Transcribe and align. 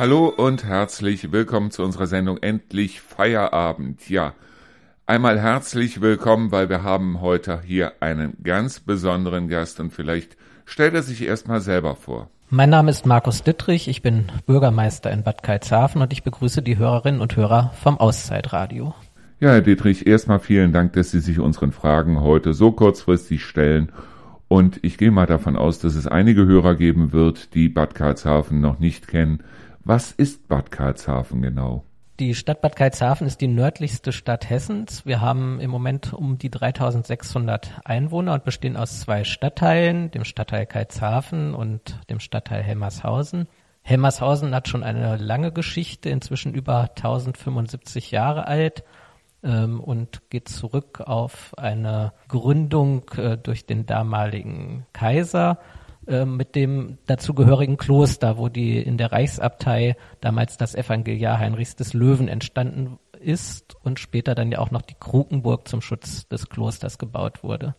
Hallo 0.00 0.28
und 0.34 0.64
herzlich 0.64 1.30
willkommen 1.30 1.70
zu 1.70 1.82
unserer 1.82 2.06
Sendung 2.06 2.38
Endlich 2.38 3.02
Feierabend. 3.02 4.08
Ja, 4.08 4.32
einmal 5.04 5.38
herzlich 5.38 6.00
willkommen, 6.00 6.52
weil 6.52 6.70
wir 6.70 6.82
haben 6.82 7.20
heute 7.20 7.60
hier 7.60 7.92
einen 8.00 8.32
ganz 8.42 8.80
besonderen 8.80 9.48
Gast 9.48 9.78
und 9.78 9.92
vielleicht 9.92 10.38
stellt 10.64 10.94
er 10.94 11.02
sich 11.02 11.22
erstmal 11.22 11.60
selber 11.60 11.96
vor. 11.96 12.30
Mein 12.48 12.70
Name 12.70 12.90
ist 12.90 13.04
Markus 13.04 13.42
Dittrich, 13.42 13.88
ich 13.88 14.00
bin 14.00 14.24
Bürgermeister 14.46 15.10
in 15.10 15.22
Bad 15.22 15.42
Karlshafen 15.42 16.00
und 16.00 16.14
ich 16.14 16.22
begrüße 16.22 16.62
die 16.62 16.78
Hörerinnen 16.78 17.20
und 17.20 17.36
Hörer 17.36 17.74
vom 17.82 18.00
Auszeitradio. 18.00 18.94
Ja, 19.38 19.50
Herr 19.50 19.60
Dietrich, 19.60 20.06
erstmal 20.06 20.40
vielen 20.40 20.72
Dank, 20.72 20.94
dass 20.94 21.10
Sie 21.10 21.20
sich 21.20 21.40
unseren 21.40 21.72
Fragen 21.72 22.22
heute 22.22 22.54
so 22.54 22.72
kurzfristig 22.72 23.44
stellen. 23.44 23.92
Und 24.48 24.80
ich 24.80 24.96
gehe 24.96 25.10
mal 25.10 25.26
davon 25.26 25.56
aus, 25.56 25.78
dass 25.78 25.94
es 25.94 26.06
einige 26.06 26.46
Hörer 26.46 26.74
geben 26.74 27.12
wird, 27.12 27.54
die 27.54 27.68
Bad 27.68 27.94
Karlshafen 27.94 28.62
noch 28.62 28.78
nicht 28.78 29.06
kennen. 29.06 29.42
Was 29.82 30.12
ist 30.12 30.46
Bad 30.48 30.70
Karlshafen 30.70 31.42
genau? 31.42 31.84
Die 32.18 32.34
Stadt 32.34 32.60
Bad 32.60 32.76
Karlshafen 32.76 33.26
ist 33.26 33.40
die 33.40 33.48
nördlichste 33.48 34.12
Stadt 34.12 34.50
Hessens. 34.50 35.06
Wir 35.06 35.22
haben 35.22 35.58
im 35.58 35.70
Moment 35.70 36.12
um 36.12 36.36
die 36.36 36.50
3600 36.50 37.80
Einwohner 37.82 38.34
und 38.34 38.44
bestehen 38.44 38.76
aus 38.76 39.00
zwei 39.00 39.24
Stadtteilen, 39.24 40.10
dem 40.10 40.24
Stadtteil 40.24 40.66
Karlshafen 40.66 41.54
und 41.54 41.98
dem 42.10 42.20
Stadtteil 42.20 42.62
Helmershausen. 42.62 43.48
Helmershausen 43.80 44.54
hat 44.54 44.68
schon 44.68 44.82
eine 44.82 45.16
lange 45.16 45.50
Geschichte, 45.50 46.10
inzwischen 46.10 46.52
über 46.52 46.90
1075 46.90 48.10
Jahre 48.10 48.46
alt 48.46 48.84
ähm, 49.42 49.80
und 49.80 50.28
geht 50.28 50.50
zurück 50.50 51.00
auf 51.00 51.56
eine 51.56 52.12
Gründung 52.28 53.08
äh, 53.16 53.38
durch 53.38 53.64
den 53.64 53.86
damaligen 53.86 54.86
Kaiser 54.92 55.58
äh, 56.10 56.24
mit 56.24 56.56
dem 56.56 56.98
dazugehörigen 57.06 57.76
Kloster, 57.76 58.36
wo 58.36 58.48
die 58.48 58.78
in 58.78 58.98
der 58.98 59.12
Reichsabtei 59.12 59.96
damals 60.20 60.56
das 60.56 60.74
Evangeliar 60.74 61.38
Heinrichs 61.38 61.76
des 61.76 61.94
Löwen 61.94 62.28
entstanden 62.28 62.98
ist 63.20 63.76
und 63.82 64.00
später 64.00 64.34
dann 64.34 64.50
ja 64.50 64.58
auch 64.58 64.70
noch 64.70 64.82
die 64.82 64.96
Krukenburg 64.98 65.68
zum 65.68 65.80
Schutz 65.80 66.26
des 66.28 66.48
Klosters 66.48 66.98
gebaut 66.98 67.44
wurde. 67.44 67.74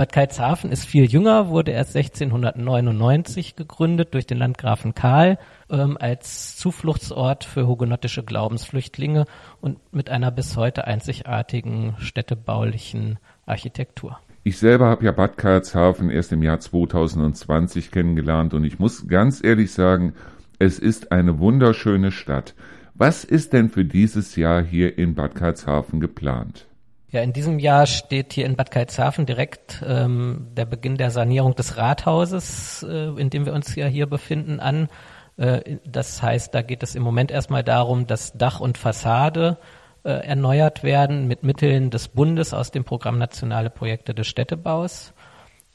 Bad 0.00 0.12
Karlshafen 0.12 0.72
ist 0.72 0.86
viel 0.86 1.04
jünger, 1.04 1.48
wurde 1.48 1.72
erst 1.72 1.94
1699 1.94 3.54
gegründet 3.54 4.14
durch 4.14 4.24
den 4.26 4.38
Landgrafen 4.38 4.94
Karl 4.94 5.36
ähm, 5.68 5.98
als 6.00 6.56
Zufluchtsort 6.56 7.44
für 7.44 7.66
hugenottische 7.66 8.22
Glaubensflüchtlinge 8.22 9.26
und 9.60 9.78
mit 9.92 10.08
einer 10.08 10.30
bis 10.30 10.56
heute 10.56 10.86
einzigartigen 10.86 11.96
städtebaulichen 11.98 13.18
Architektur. 13.44 14.18
Ich 14.42 14.56
selber 14.58 14.86
habe 14.86 15.04
ja 15.04 15.12
Bad 15.12 15.36
Karlshafen 15.36 16.08
erst 16.08 16.32
im 16.32 16.42
Jahr 16.42 16.60
2020 16.60 17.90
kennengelernt 17.90 18.54
und 18.54 18.64
ich 18.64 18.78
muss 18.78 19.06
ganz 19.06 19.44
ehrlich 19.44 19.72
sagen, 19.72 20.14
es 20.58 20.78
ist 20.78 21.12
eine 21.12 21.38
wunderschöne 21.38 22.10
Stadt. 22.10 22.54
Was 22.94 23.24
ist 23.24 23.52
denn 23.52 23.68
für 23.68 23.84
dieses 23.84 24.36
Jahr 24.36 24.62
hier 24.62 24.96
in 24.96 25.14
Bad 25.14 25.34
Karlshafen 25.34 26.00
geplant? 26.00 26.66
Ja, 27.10 27.20
in 27.20 27.34
diesem 27.34 27.58
Jahr 27.58 27.86
steht 27.86 28.32
hier 28.32 28.46
in 28.46 28.56
Bad 28.56 28.70
Karlshafen 28.70 29.26
direkt 29.26 29.82
ähm, 29.86 30.46
der 30.56 30.64
Beginn 30.64 30.96
der 30.96 31.10
Sanierung 31.10 31.54
des 31.54 31.76
Rathauses, 31.76 32.82
äh, 32.88 33.08
in 33.20 33.28
dem 33.28 33.44
wir 33.44 33.52
uns 33.52 33.74
ja 33.74 33.88
hier 33.88 34.06
befinden, 34.06 34.58
an. 34.58 34.88
Äh, 35.36 35.76
das 35.84 36.22
heißt, 36.22 36.54
da 36.54 36.62
geht 36.62 36.82
es 36.82 36.94
im 36.94 37.02
Moment 37.02 37.30
erstmal 37.30 37.64
darum, 37.64 38.06
dass 38.06 38.32
Dach 38.32 38.60
und 38.60 38.78
Fassade 38.78 39.58
äh, 40.04 40.10
erneuert 40.10 40.82
werden 40.82 41.28
mit 41.28 41.42
Mitteln 41.42 41.90
des 41.90 42.08
Bundes 42.08 42.54
aus 42.54 42.70
dem 42.70 42.84
Programm 42.84 43.18
Nationale 43.18 43.70
Projekte 43.70 44.14
des 44.14 44.26
Städtebaus. 44.26 45.12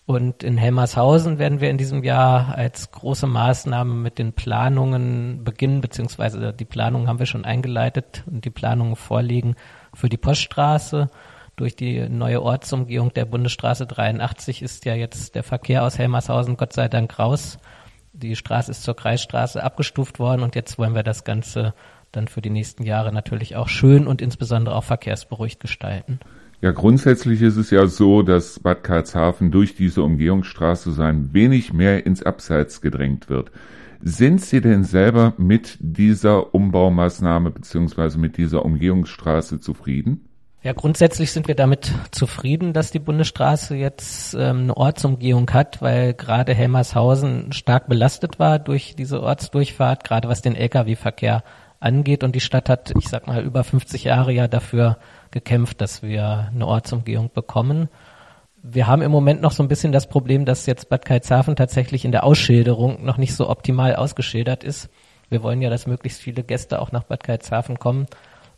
Und 0.08 0.44
in 0.44 0.58
Helmershausen 0.58 1.40
werden 1.40 1.62
wir 1.62 1.72
in 1.72 1.80
diesem 1.80 2.04
Jahr 2.04 2.56
als 2.56 2.92
große 2.92 3.26
Maßnahme 3.26 3.96
mit 3.96 4.20
den 4.20 4.34
Planungen 4.34 5.44
beginnen, 5.44 5.82
beziehungsweise 5.82 6.54
die 6.54 6.66
Planungen 6.66 7.08
haben 7.08 7.18
wir 7.18 7.26
schon 7.26 7.44
eingeleitet 7.44 8.24
und 8.28 8.46
die 8.46 8.52
Planungen 8.52 8.96
vorliegen 8.96 9.56
für 9.96 10.10
die 10.10 10.18
Poststraße. 10.18 11.10
Durch 11.56 11.76
die 11.76 12.08
neue 12.08 12.44
Ortsumgehung 12.44 13.14
der 13.14 13.26
Bundesstraße 13.26 13.88
83 13.88 14.62
ist 14.62 14.86
ja 14.86 14.94
jetzt 14.94 15.34
der 15.34 15.44
Verkehr 15.44 15.84
aus 15.84 15.98
Helmershausen 15.98 16.58
Gott 16.58 16.74
sei 16.74 16.88
Dank 16.88 17.18
raus. 17.18 17.58
Die 18.14 18.36
Straße 18.36 18.72
ist 18.72 18.84
zur 18.84 18.96
Kreisstraße 18.96 19.64
abgestuft 19.64 20.20
worden 20.20 20.44
und 20.44 20.56
jetzt 20.56 20.78
wollen 20.78 20.94
wir 20.94 21.04
das 21.04 21.24
Ganze 21.24 21.74
dann 22.16 22.28
für 22.28 22.42
die 22.42 22.50
nächsten 22.50 22.84
Jahre 22.84 23.14
natürlich 23.14 23.56
auch 23.56 23.68
schön 23.68 24.08
und 24.08 24.22
insbesondere 24.22 24.76
auch 24.76 24.84
verkehrsberuhigt 24.84 25.60
gestalten. 25.60 26.20
Ja, 26.62 26.72
grundsätzlich 26.72 27.42
ist 27.42 27.58
es 27.58 27.70
ja 27.70 27.86
so, 27.88 28.22
dass 28.22 28.60
Bad 28.60 28.84
Karlshafen 28.84 29.52
durch 29.52 29.76
diese 29.76 30.02
Umgehungsstraße 30.04 30.92
so 30.92 31.02
ein 31.02 31.34
wenig 31.34 31.74
mehr 31.74 32.06
ins 32.06 32.24
Abseits 32.24 32.82
gedrängt 32.82 33.30
wird. 33.30 33.52
Sind 34.02 34.42
Sie 34.42 34.62
denn 34.62 34.84
selber 34.84 35.34
mit 35.38 35.78
dieser 35.80 36.54
Umbaumaßnahme 36.54 37.52
beziehungsweise 37.52 38.20
mit 38.20 38.38
dieser 38.38 38.64
Umgehungsstraße 38.64 39.60
zufrieden? 39.60 40.30
Ja, 40.66 40.74
grundsätzlich 40.74 41.32
sind 41.32 41.48
wir 41.48 41.54
damit 41.54 41.92
zufrieden, 42.10 42.74
dass 42.74 42.90
die 42.90 42.98
Bundesstraße 42.98 43.76
jetzt 43.76 44.34
ähm, 44.34 44.62
eine 44.64 44.78
Ortsumgehung 44.78 45.52
hat, 45.52 45.80
weil 45.80 46.16
gerade 46.16 46.56
Helmershausen 46.56 47.52
stark 47.52 47.88
belastet 47.88 48.40
war 48.40 48.58
durch 48.58 48.96
diese 48.96 49.22
Ortsdurchfahrt, 49.22 50.04
gerade 50.04 50.28
was 50.28 50.42
den 50.42 50.56
Lkw-Verkehr 50.56 51.44
angeht. 51.80 52.24
Und 52.24 52.36
die 52.36 52.42
Stadt 52.42 52.70
hat, 52.70 52.94
ich 52.98 53.08
sag 53.08 53.28
mal, 53.28 53.44
über 53.44 53.64
50 53.64 54.04
Jahre 54.04 54.32
ja 54.32 54.48
dafür 54.48 54.98
gekämpft, 55.32 55.82
dass 55.82 56.04
wir 56.04 56.50
eine 56.54 56.68
Ortsumgehung 56.68 57.32
bekommen. 57.34 57.90
Wir 58.64 58.88
haben 58.88 59.02
im 59.02 59.12
Moment 59.12 59.42
noch 59.42 59.52
so 59.52 59.62
ein 59.62 59.68
bisschen 59.68 59.92
das 59.92 60.08
Problem, 60.08 60.46
dass 60.46 60.66
jetzt 60.66 60.90
Bad 60.90 61.06
Karlshafen 61.06 61.56
tatsächlich 61.56 62.04
in 62.06 62.12
der 62.12 62.24
Ausschilderung 62.24 63.06
noch 63.06 63.18
nicht 63.18 63.36
so 63.36 63.50
optimal 63.50 63.96
ausgeschildert 63.96 64.64
ist. 64.64 64.90
Wir 65.30 65.44
wollen 65.44 65.62
ja, 65.62 65.70
dass 65.70 65.88
möglichst 65.88 66.22
viele 66.22 66.44
Gäste 66.44 66.82
auch 66.82 66.92
nach 66.92 67.04
Bad 67.04 67.24
Karlshafen 67.24 67.78
kommen. 67.78 68.08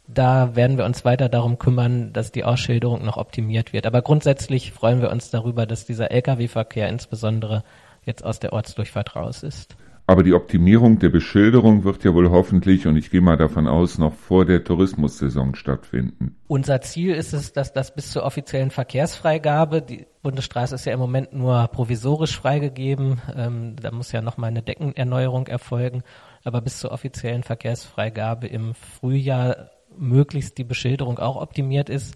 Da 0.07 0.55
werden 0.55 0.77
wir 0.77 0.85
uns 0.85 1.03
weiter 1.03 1.27
darum 1.27 1.59
kümmern, 1.59 2.13
dass 2.13 2.31
die 2.31 2.45
Ausschilderung 2.45 3.03
noch 3.03 3.17
optimiert 3.17 3.73
wird. 3.73 3.85
Aber 3.85 4.01
grundsätzlich 4.01 4.71
freuen 4.71 5.01
wir 5.01 5.11
uns 5.11 5.29
darüber, 5.29 5.65
dass 5.65 5.85
dieser 5.85 6.11
Lkw-Verkehr 6.11 6.87
insbesondere 6.87 7.63
jetzt 8.05 8.23
aus 8.23 8.39
der 8.39 8.53
Ortsdurchfahrt 8.53 9.17
raus 9.17 9.43
ist. 9.43 9.75
Aber 10.09 10.23
die 10.23 10.33
Optimierung 10.33 10.99
der 10.99 11.09
Beschilderung 11.09 11.83
wird 11.83 12.05
ja 12.05 12.13
wohl 12.13 12.29
hoffentlich, 12.29 12.87
und 12.87 12.95
ich 12.95 13.11
gehe 13.11 13.19
mal 13.19 13.35
davon 13.35 13.67
aus, 13.67 13.97
noch 13.97 14.13
vor 14.13 14.45
der 14.45 14.63
Tourismussaison 14.63 15.53
stattfinden. 15.53 16.37
Unser 16.47 16.79
Ziel 16.79 17.13
ist 17.13 17.33
es, 17.33 17.51
dass 17.51 17.73
das 17.73 17.93
bis 17.93 18.11
zur 18.11 18.23
offiziellen 18.23 18.71
Verkehrsfreigabe, 18.71 19.81
die 19.81 20.07
Bundesstraße 20.21 20.75
ist 20.75 20.85
ja 20.85 20.93
im 20.93 20.99
Moment 20.99 21.33
nur 21.33 21.67
provisorisch 21.67 22.39
freigegeben, 22.39 23.21
ähm, 23.35 23.75
da 23.75 23.91
muss 23.91 24.13
ja 24.13 24.21
nochmal 24.21 24.49
eine 24.49 24.61
Deckenerneuerung 24.61 25.47
erfolgen, 25.47 26.03
aber 26.45 26.61
bis 26.61 26.79
zur 26.79 26.93
offiziellen 26.93 27.43
Verkehrsfreigabe 27.43 28.47
im 28.47 28.75
Frühjahr 28.75 29.71
möglichst 29.97 30.57
die 30.57 30.63
Beschilderung 30.63 31.19
auch 31.19 31.35
optimiert 31.35 31.89
ist. 31.89 32.15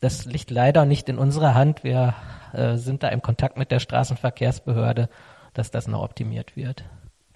Das 0.00 0.24
liegt 0.24 0.50
leider 0.50 0.84
nicht 0.84 1.08
in 1.08 1.16
unserer 1.16 1.54
Hand. 1.54 1.84
Wir 1.84 2.14
äh, 2.52 2.76
sind 2.76 3.04
da 3.04 3.08
im 3.08 3.22
Kontakt 3.22 3.56
mit 3.56 3.70
der 3.70 3.78
Straßenverkehrsbehörde, 3.78 5.08
dass 5.54 5.70
das 5.70 5.86
noch 5.86 6.02
optimiert 6.02 6.56
wird. 6.56 6.84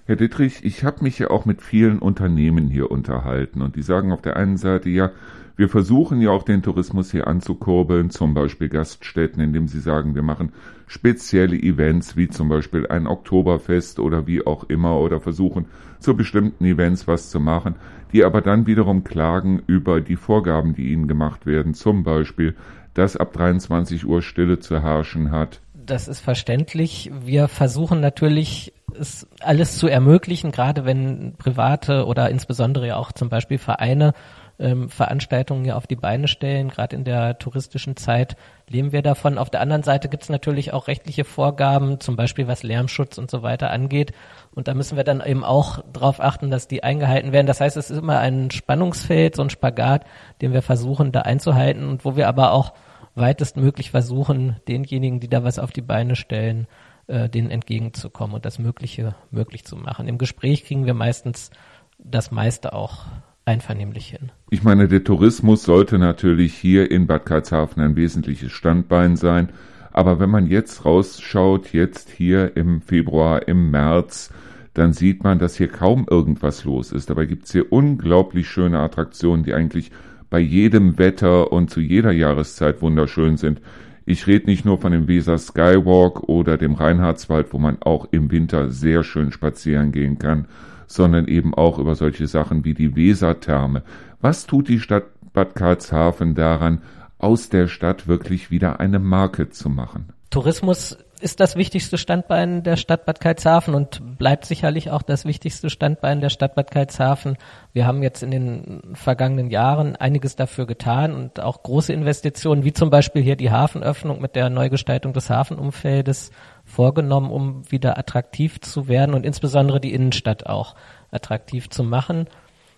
Herr 0.07 0.17
Dittrich, 0.17 0.63
ich 0.65 0.85
habe 0.85 1.03
mich 1.03 1.19
ja 1.19 1.31
auch 1.31 1.47
mit 1.47 1.63
vielen 1.63 1.99
Unternehmen 1.99 2.69
hier 2.69 2.91
unterhalten 2.91 3.63
und 3.63 3.75
die 3.75 3.83
sagen 3.83 4.13
auf 4.13 4.21
der 4.21 4.37
einen 4.37 4.59
Seite 4.59 4.91
ja, 4.91 5.13
wir 5.57 5.71
versuchen 5.71 6.21
ja 6.21 6.29
auch 6.29 6.43
den 6.43 6.63
Tourismus 6.63 7.11
hier 7.11 7.27
anzukurbeln, 7.27 8.11
zum 8.11 8.35
Beispiel 8.35 8.69
Gaststätten, 8.69 9.41
indem 9.41 9.67
sie 9.67 9.81
sagen, 9.81 10.15
wir 10.15 10.23
machen 10.23 10.53
spezielle 10.87 11.57
Events 11.57 12.19
wie 12.19 12.29
zum 12.29 12.51
Beispiel 12.51 12.87
ein 12.87 13.07
Oktoberfest 13.07 13.99
oder 13.99 14.27
wie 14.27 14.47
auch 14.47 14.65
immer 14.65 14.99
oder 14.99 15.21
versuchen 15.21 15.67
zu 16.01 16.15
bestimmten 16.15 16.67
Events 16.67 17.09
was 17.09 17.31
zu 17.31 17.41
machen, 17.41 17.77
die 18.13 18.25
aber 18.25 18.43
dann 18.43 18.67
wiederum 18.67 19.05
klagen 19.05 19.63
über 19.67 20.03
die 20.03 20.17
Vorgaben, 20.17 20.75
die 20.75 20.93
ihnen 20.93 21.09
gemacht 21.09 21.47
werden, 21.47 21.73
zum 21.73 22.03
Beispiel, 22.03 22.55
dass 22.93 23.17
ab 23.17 23.33
23 23.33 24.05
Uhr 24.05 24.21
Stille 24.21 24.59
zu 24.59 24.83
herrschen 24.83 25.31
hat, 25.31 25.62
das 25.87 26.09
ist 26.09 26.21
verständlich. 26.21 27.11
Wir 27.25 27.49
versuchen 27.49 28.00
natürlich, 28.00 28.73
es 28.99 29.26
alles 29.41 29.79
zu 29.79 29.88
ermöglichen, 29.88 30.52
gerade 30.52 30.85
wenn 30.85 31.35
private 31.37 32.06
oder 32.06 32.31
insbesondere 32.31 32.87
ja 32.88 32.96
auch 32.96 33.12
zum 33.12 33.29
Beispiel 33.29 33.58
Vereine 33.58 34.14
ähm, 34.58 34.88
Veranstaltungen 34.88 35.64
ja 35.64 35.76
auf 35.76 35.87
die 35.87 35.96
Beine 35.96 36.29
stellen. 36.29 36.69
Gerade 36.69 36.96
in 36.96 37.05
der 37.05 37.38
touristischen 37.38 37.96
Zeit 37.96 38.37
leben 38.69 38.93
wir 38.93 39.02
davon. 39.02 39.38
Auf 39.38 39.50
der 39.50 39.61
anderen 39.61 39.82
Seite 39.82 40.08
gibt 40.08 40.23
es 40.23 40.29
natürlich 40.29 40.73
auch 40.73 40.87
rechtliche 40.87 41.25
Vorgaben, 41.25 42.00
zum 42.00 42.17
Beispiel 42.17 42.46
was 42.46 42.62
Lärmschutz 42.62 43.19
und 43.19 43.31
so 43.31 43.43
weiter 43.43 43.70
angeht. 43.70 44.12
Und 44.55 44.69
da 44.69 44.75
müssen 44.75 44.97
wir 44.97 45.05
dann 45.05 45.23
eben 45.25 45.44
auch 45.44 45.82
darauf 45.93 46.20
achten, 46.20 46.50
dass 46.50 46.69
die 46.69 46.85
eingehalten 46.85 47.32
werden. 47.32 47.47
Das 47.47 47.61
heißt, 47.61 47.76
es 47.76 47.90
ist 47.90 47.99
immer 47.99 48.19
ein 48.19 48.50
Spannungsfeld, 48.50 49.35
so 49.35 49.43
ein 49.43 49.50
Spagat, 49.50 50.05
den 50.40 50.52
wir 50.52 50.62
versuchen 50.62 51.11
da 51.11 51.23
einzuhalten 51.23 51.88
und 51.88 52.05
wo 52.05 52.17
wir 52.17 52.29
aber 52.29 52.52
auch 52.52 52.75
weitestmöglich 53.17 53.90
versuchen, 53.90 54.56
denjenigen, 54.69 55.20
die 55.20 55.29
da 55.29 55.44
was 55.44 55.58
auf 55.58 55.70
die 55.70 55.82
Beine 55.82 56.17
stellen, 56.17 56.67
äh, 57.06 57.29
denen 57.29 57.51
entgegenzukommen 57.51 58.35
und 58.35 58.45
das 58.45 58.59
Mögliche 58.59 59.15
möglich 59.31 59.65
zu 59.65 59.77
machen. 59.77 60.09
Im 60.09 60.19
Gespräch 60.19 60.65
kriegen 60.65 60.87
wir 60.87 60.95
meistens 60.95 61.51
das 61.99 62.31
meiste 62.31 62.73
auch 62.73 63.06
einvernehmlich 63.45 64.09
hin. 64.09 64.33
Ich 64.51 64.62
meine, 64.62 64.89
der 64.89 65.05
Tourismus 65.05 65.65
sollte 65.65 65.99
natürlich 65.99 66.55
hier 66.55 66.91
in 66.91 67.06
Bad 67.06 67.27
Karlshafen 67.27 67.83
ein 67.83 67.97
wesentliches 67.97 68.53
Standbein 68.53 69.17
sein. 69.17 69.51
Aber 69.93 70.19
wenn 70.19 70.31
man 70.31 70.47
jetzt 70.47 70.85
rausschaut, 70.85 71.73
jetzt 71.73 72.11
hier 72.11 72.56
im 72.56 72.81
Februar, 72.81 73.47
im 73.47 73.71
März, 73.71 74.33
dann 74.73 74.93
sieht 74.93 75.23
man, 75.23 75.39
dass 75.39 75.57
hier 75.57 75.69
kaum 75.69 76.07
irgendwas 76.11 76.65
los 76.65 76.91
ist. 76.91 77.11
Dabei 77.11 77.27
gibt 77.27 77.45
es 77.45 77.53
hier 77.53 77.73
unglaublich 77.73 78.49
schöne 78.49 78.81
Attraktionen, 78.81 79.45
die 79.45 79.55
eigentlich 79.55 79.93
bei 80.31 80.41
jedem 80.41 80.99
Wetter 80.99 81.53
und 81.53 81.71
zu 81.71 81.81
jeder 81.81 82.11
Jahreszeit 82.11 82.83
wunderschön 82.83 83.37
sind. 83.37 83.61
Ich 84.06 84.27
rede 84.27 84.47
nicht 84.47 84.65
nur 84.65 84.79
von 84.79 84.93
dem 84.93 85.09
Weser 85.09 85.39
Skywalk 85.39 86.29
oder 86.29 86.59
dem 86.59 86.75
Reinhardswald, 86.75 87.53
wo 87.53 87.59
man 87.59 87.81
auch 87.81 88.06
im 88.11 88.31
Winter 88.31 88.71
sehr 88.71 89.03
schön 89.03 89.33
spazieren 89.33 89.93
gehen 89.93 90.19
kann, 90.19 90.47
sondern 90.87 91.27
eben 91.27 91.55
auch 91.55 91.79
über 91.79 91.95
solche 91.95 92.27
Sachen 92.27 92.65
wie 92.65 92.75
die 92.75 92.97
Wesertherme. 92.97 93.83
Was 94.21 94.47
tut 94.47 94.69
die 94.69 94.81
Stadt 94.81 95.05
Bad 95.33 95.55
Karlshafen 95.55 96.35
daran, 96.35 96.83
aus 97.19 97.49
der 97.49 97.67
Stadt 97.67 98.06
wirklich 98.06 98.51
wieder 98.51 98.79
eine 98.79 98.99
Marke 98.99 99.49
zu 99.49 99.71
machen? 99.71 100.11
Tourismus 100.29 100.99
ist 101.25 101.41
das 101.41 101.56
wichtigste 101.56 101.97
Standbein 101.97 102.62
der 102.62 102.76
Stadt 102.76 103.06
Bad 103.06 103.19
Karlshafen 103.19 103.75
und 103.75 104.19
bleibt 104.19 104.44
sicherlich 104.44 104.91
auch 104.91 105.00
das 105.00 105.25
wichtigste 105.25 105.71
Standbein 105.71 106.21
der 106.21 106.29
Stadt 106.29 106.55
Bad 106.55 106.71
Karlshafen. 106.71 107.38
Wir 107.73 107.87
haben 107.87 108.03
jetzt 108.03 108.23
in 108.23 108.31
den 108.31 108.82
vergangenen 108.93 109.49
Jahren 109.49 109.97
einiges 109.97 110.37
dafür 110.37 110.67
getan 110.67 111.15
und 111.15 111.41
auch 111.41 111.62
große 111.62 111.94
Investitionen, 111.94 112.62
wie 112.65 112.75
zum 112.75 112.91
Beispiel 112.91 113.23
hier 113.23 113.37
die 113.37 113.50
Hafenöffnung 113.50 114.21
mit 114.21 114.37
der 114.37 114.50
Neugestaltung 114.50 115.15
des 115.15 115.31
Hafenumfeldes 115.31 116.31
vorgenommen, 116.67 117.31
um 117.31 117.62
wieder 117.73 117.97
attraktiv 117.97 118.61
zu 118.61 118.87
werden 118.87 119.15
und 119.15 119.25
insbesondere 119.25 119.81
die 119.81 119.94
Innenstadt 119.94 120.44
auch 120.44 120.75
attraktiv 121.11 121.71
zu 121.71 121.85
machen. 121.85 122.26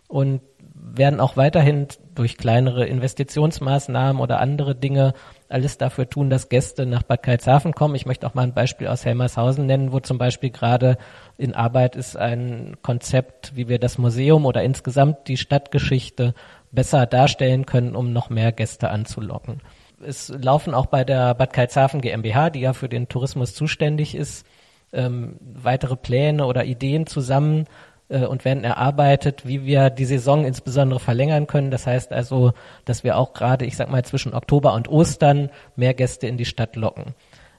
Und 0.06 0.40
werden 0.75 1.20
auch 1.20 1.37
weiterhin 1.37 1.88
durch 2.14 2.37
kleinere 2.37 2.87
Investitionsmaßnahmen 2.87 4.22
oder 4.22 4.40
andere 4.40 4.75
Dinge 4.75 5.14
alles 5.48 5.78
dafür 5.78 6.08
tun, 6.08 6.31
dass 6.31 6.48
Gäste 6.48 6.87
nach 6.87 7.02
Bad 7.02 7.22
Karlshafen 7.22 7.72
kommen. 7.72 7.94
Ich 7.94 8.06
möchte 8.06 8.26
auch 8.26 8.34
mal 8.34 8.43
ein 8.43 8.54
Beispiel 8.54 8.88
aus 8.88 9.04
Helmershausen 9.04 9.66
nennen, 9.66 9.93
wo 9.93 10.00
zum 10.00 10.19
Beispiel 10.19 10.50
gerade 10.50 10.98
in 11.38 11.54
Arbeit 11.54 11.96
ist 11.96 12.16
ein 12.16 12.76
Konzept, 12.82 13.54
wie 13.54 13.69
wir 13.69 13.78
das 13.78 13.98
Museum 13.98 14.44
oder 14.44 14.62
insgesamt 14.62 15.28
die 15.28 15.37
Stadtgeschichte 15.37 16.34
besser 16.72 17.06
darstellen 17.06 17.66
können, 17.66 17.94
um 17.94 18.12
noch 18.12 18.31
mehr 18.31 18.52
Gäste 18.52 18.90
anzulocken. 18.90 19.60
Es 20.04 20.28
laufen 20.28 20.75
auch 20.75 20.87
bei 20.87 21.04
der 21.04 21.34
Bad 21.34 21.52
Karlshafen 21.52 22.00
GmbH, 22.00 22.50
die 22.50 22.60
ja 22.60 22.72
für 22.72 22.88
den 22.88 23.08
Tourismus 23.08 23.54
zuständig 23.54 24.14
ist, 24.14 24.46
ähm, 24.93 25.37
weitere 25.40 25.96
Pläne 25.96 26.46
oder 26.46 26.64
Ideen 26.64 27.06
zusammen, 27.06 27.66
und 28.08 28.44
werden 28.44 28.62
erarbeitet, 28.62 29.47
wie 29.47 29.64
wir 29.64 29.91
die 29.91 30.05
Saison 30.05 30.44
insbesondere 30.44 31.00
verlängern 31.00 31.47
können. 31.47 31.70
Das 31.70 31.87
heißt 31.87 32.12
also, 32.12 32.53
dass 32.85 33.03
wir 33.03 33.17
auch 33.17 33.32
gerade, 33.32 33.64
ich 33.64 33.76
sag 33.76 33.91
mal, 33.91 34.05
zwischen 34.05 34.35
Oktober 34.35 34.75
und 34.75 34.88
Ostern 34.88 35.50
mehr 35.75 35.94
Gäste 35.94 36.26
in 36.29 36.37
die 36.37 36.44
Stadt 36.44 36.76
locken. 36.76 37.14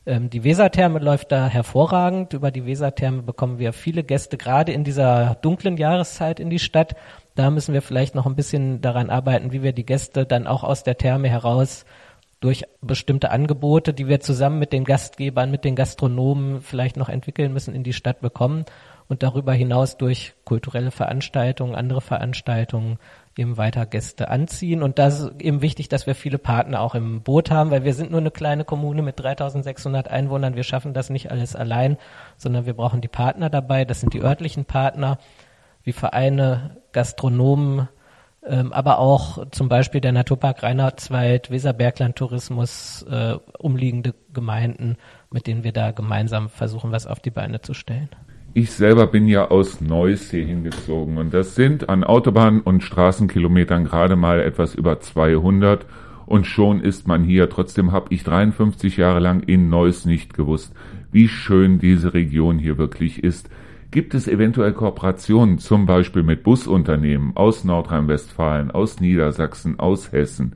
Ähm, 0.05 0.29
die 0.29 0.45
Wesertherme 0.45 0.99
läuft 0.99 1.33
da 1.33 1.47
hervorragend. 1.47 2.33
Über 2.33 2.49
die 2.49 2.65
Wesertherme 2.65 3.23
bekommen 3.23 3.59
wir 3.59 3.73
viele 3.73 4.03
Gäste, 4.03 4.37
gerade 4.37 4.71
in 4.71 4.85
dieser 4.85 5.35
dunklen 5.41 5.75
Jahreszeit 5.75 6.39
in 6.39 6.49
die 6.49 6.59
Stadt. 6.59 6.95
Da 7.35 7.51
müssen 7.51 7.73
wir 7.73 7.81
vielleicht 7.81 8.15
noch 8.15 8.25
ein 8.25 8.35
bisschen 8.35 8.79
daran 8.79 9.09
arbeiten, 9.09 9.51
wie 9.51 9.63
wir 9.63 9.73
die 9.73 9.85
Gäste 9.85 10.25
dann 10.25 10.47
auch 10.47 10.63
aus 10.63 10.83
der 10.83 10.97
Therme 10.97 11.27
heraus 11.27 11.85
durch 12.39 12.65
bestimmte 12.81 13.31
Angebote, 13.31 13.93
die 13.93 14.07
wir 14.07 14.21
zusammen 14.21 14.59
mit 14.59 14.71
den 14.71 14.85
Gastgebern, 14.85 15.51
mit 15.51 15.65
den 15.65 15.75
Gastronomen 15.75 16.61
vielleicht 16.61 16.95
noch 16.95 17.09
entwickeln 17.09 17.51
müssen, 17.51 17.75
in 17.75 17.83
die 17.83 17.93
Stadt 17.93 18.21
bekommen 18.21 18.63
und 19.09 19.23
darüber 19.23 19.53
hinaus 19.53 19.97
durch 19.97 20.33
kulturelle 20.43 20.91
Veranstaltungen, 20.91 21.75
andere 21.75 22.01
Veranstaltungen 22.01 22.99
eben 23.37 23.57
weiter 23.57 23.85
Gäste 23.85 24.29
anziehen. 24.29 24.83
Und 24.83 24.99
da 24.99 25.07
ist 25.07 25.31
eben 25.39 25.61
wichtig, 25.61 25.89
dass 25.89 26.07
wir 26.07 26.15
viele 26.15 26.37
Partner 26.37 26.81
auch 26.81 26.95
im 26.95 27.21
Boot 27.21 27.51
haben, 27.51 27.71
weil 27.71 27.83
wir 27.83 27.93
sind 27.93 28.11
nur 28.11 28.19
eine 28.19 28.31
kleine 28.31 28.65
Kommune 28.65 29.01
mit 29.01 29.19
3600 29.19 30.09
Einwohnern. 30.09 30.55
Wir 30.55 30.63
schaffen 30.63 30.93
das 30.93 31.09
nicht 31.09 31.31
alles 31.31 31.55
allein, 31.55 31.97
sondern 32.37 32.65
wir 32.65 32.73
brauchen 32.73 33.01
die 33.01 33.07
Partner 33.07 33.49
dabei. 33.49 33.85
Das 33.85 34.01
sind 34.01 34.13
die 34.13 34.21
örtlichen 34.21 34.65
Partner, 34.65 35.19
wie 35.83 35.93
Vereine, 35.93 36.77
Gastronomen, 36.91 37.87
ähm, 38.45 38.73
aber 38.73 38.99
auch 38.99 39.49
zum 39.51 39.69
Beispiel 39.69 40.01
der 40.01 40.11
Naturpark 40.11 40.63
Reinhardswald, 40.63 41.51
Weserbergland 41.51 42.15
Tourismus, 42.15 43.03
äh, 43.03 43.35
umliegende 43.59 44.13
Gemeinden, 44.33 44.97
mit 45.31 45.47
denen 45.47 45.63
wir 45.63 45.73
da 45.73 45.91
gemeinsam 45.91 46.49
versuchen, 46.49 46.91
was 46.91 47.07
auf 47.07 47.19
die 47.19 47.31
Beine 47.31 47.61
zu 47.61 47.73
stellen. 47.73 48.09
Ich 48.53 48.71
selber 48.71 49.07
bin 49.07 49.27
ja 49.27 49.49
aus 49.49 49.81
Neuss 49.81 50.31
hier 50.31 50.45
hingezogen 50.45 51.17
und 51.17 51.33
das 51.33 51.55
sind 51.55 51.89
an 51.89 52.03
Autobahn- 52.03 52.61
und 52.61 52.81
Straßenkilometern 52.81 53.85
gerade 53.85 54.15
mal 54.15 54.39
etwas 54.39 54.73
über 54.73 54.99
200 54.99 55.85
und 56.25 56.47
schon 56.47 56.81
ist 56.81 57.07
man 57.07 57.23
hier. 57.23 57.49
Trotzdem 57.49 57.91
habe 57.91 58.07
ich 58.13 58.23
53 58.23 58.97
Jahre 58.97 59.19
lang 59.19 59.41
in 59.41 59.69
Neuss 59.69 60.05
nicht 60.05 60.33
gewusst, 60.33 60.73
wie 61.11 61.27
schön 61.27 61.79
diese 61.79 62.13
Region 62.13 62.57
hier 62.57 62.77
wirklich 62.77 63.23
ist. 63.23 63.49
Gibt 63.91 64.13
es 64.13 64.27
eventuell 64.27 64.73
Kooperationen, 64.73 65.59
zum 65.59 65.85
Beispiel 65.85 66.23
mit 66.23 66.43
Busunternehmen 66.43 67.37
aus 67.37 67.63
Nordrhein-Westfalen, 67.63 68.71
aus 68.71 68.99
Niedersachsen, 68.99 69.79
aus 69.79 70.11
Hessen, 70.11 70.53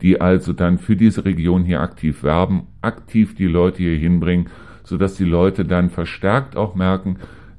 die 0.00 0.20
also 0.20 0.52
dann 0.52 0.78
für 0.78 0.96
diese 0.96 1.24
Region 1.24 1.62
hier 1.62 1.80
aktiv 1.80 2.24
werben, 2.24 2.66
aktiv 2.80 3.36
die 3.36 3.46
Leute 3.46 3.78
hier 3.78 3.96
hinbringen, 3.96 4.48
sodass 4.84 5.14
die 5.14 5.24
Leute 5.24 5.64
dann 5.64 5.90
verstärkt 5.90 6.56
auch 6.56 6.74
merken, 6.74 7.18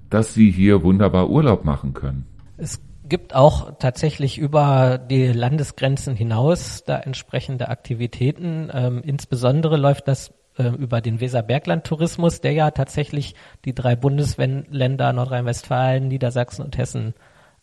dass 0.09 0.33
sie 0.33 0.51
hier 0.51 0.83
wunderbar 0.83 1.29
Urlaub 1.29 1.65
machen 1.65 1.93
können. 1.93 2.25
Es 2.57 2.81
gibt 3.07 3.35
auch 3.35 3.77
tatsächlich 3.79 4.37
über 4.37 4.97
die 4.97 5.27
Landesgrenzen 5.27 6.15
hinaus 6.15 6.83
da 6.85 6.97
entsprechende 6.97 7.69
Aktivitäten. 7.69 8.69
Ähm, 8.73 9.01
insbesondere 9.03 9.77
läuft 9.77 10.07
das 10.07 10.33
äh, 10.57 10.67
über 10.69 11.01
den 11.01 11.19
Weserbergland-Tourismus, 11.19 12.41
der 12.41 12.53
ja 12.53 12.71
tatsächlich 12.71 13.35
die 13.65 13.73
drei 13.73 13.95
Bundesländer 13.95 15.13
Nordrhein-Westfalen, 15.13 16.07
Niedersachsen 16.07 16.63
und 16.63 16.77
Hessen 16.77 17.13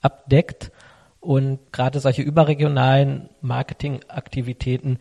abdeckt. 0.00 0.72
Und 1.20 1.72
gerade 1.72 2.00
solche 2.00 2.22
überregionalen 2.22 3.28
Marketingaktivitäten 3.42 4.98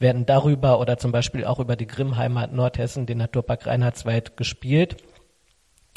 werden 0.00 0.26
darüber 0.26 0.80
oder 0.80 0.98
zum 0.98 1.12
Beispiel 1.12 1.44
auch 1.44 1.60
über 1.60 1.76
die 1.76 1.86
Grimmheimat 1.86 2.52
Nordhessen, 2.52 3.06
den 3.06 3.18
Naturpark 3.18 3.66
Reinhardswald 3.66 4.36
gespielt. 4.36 4.96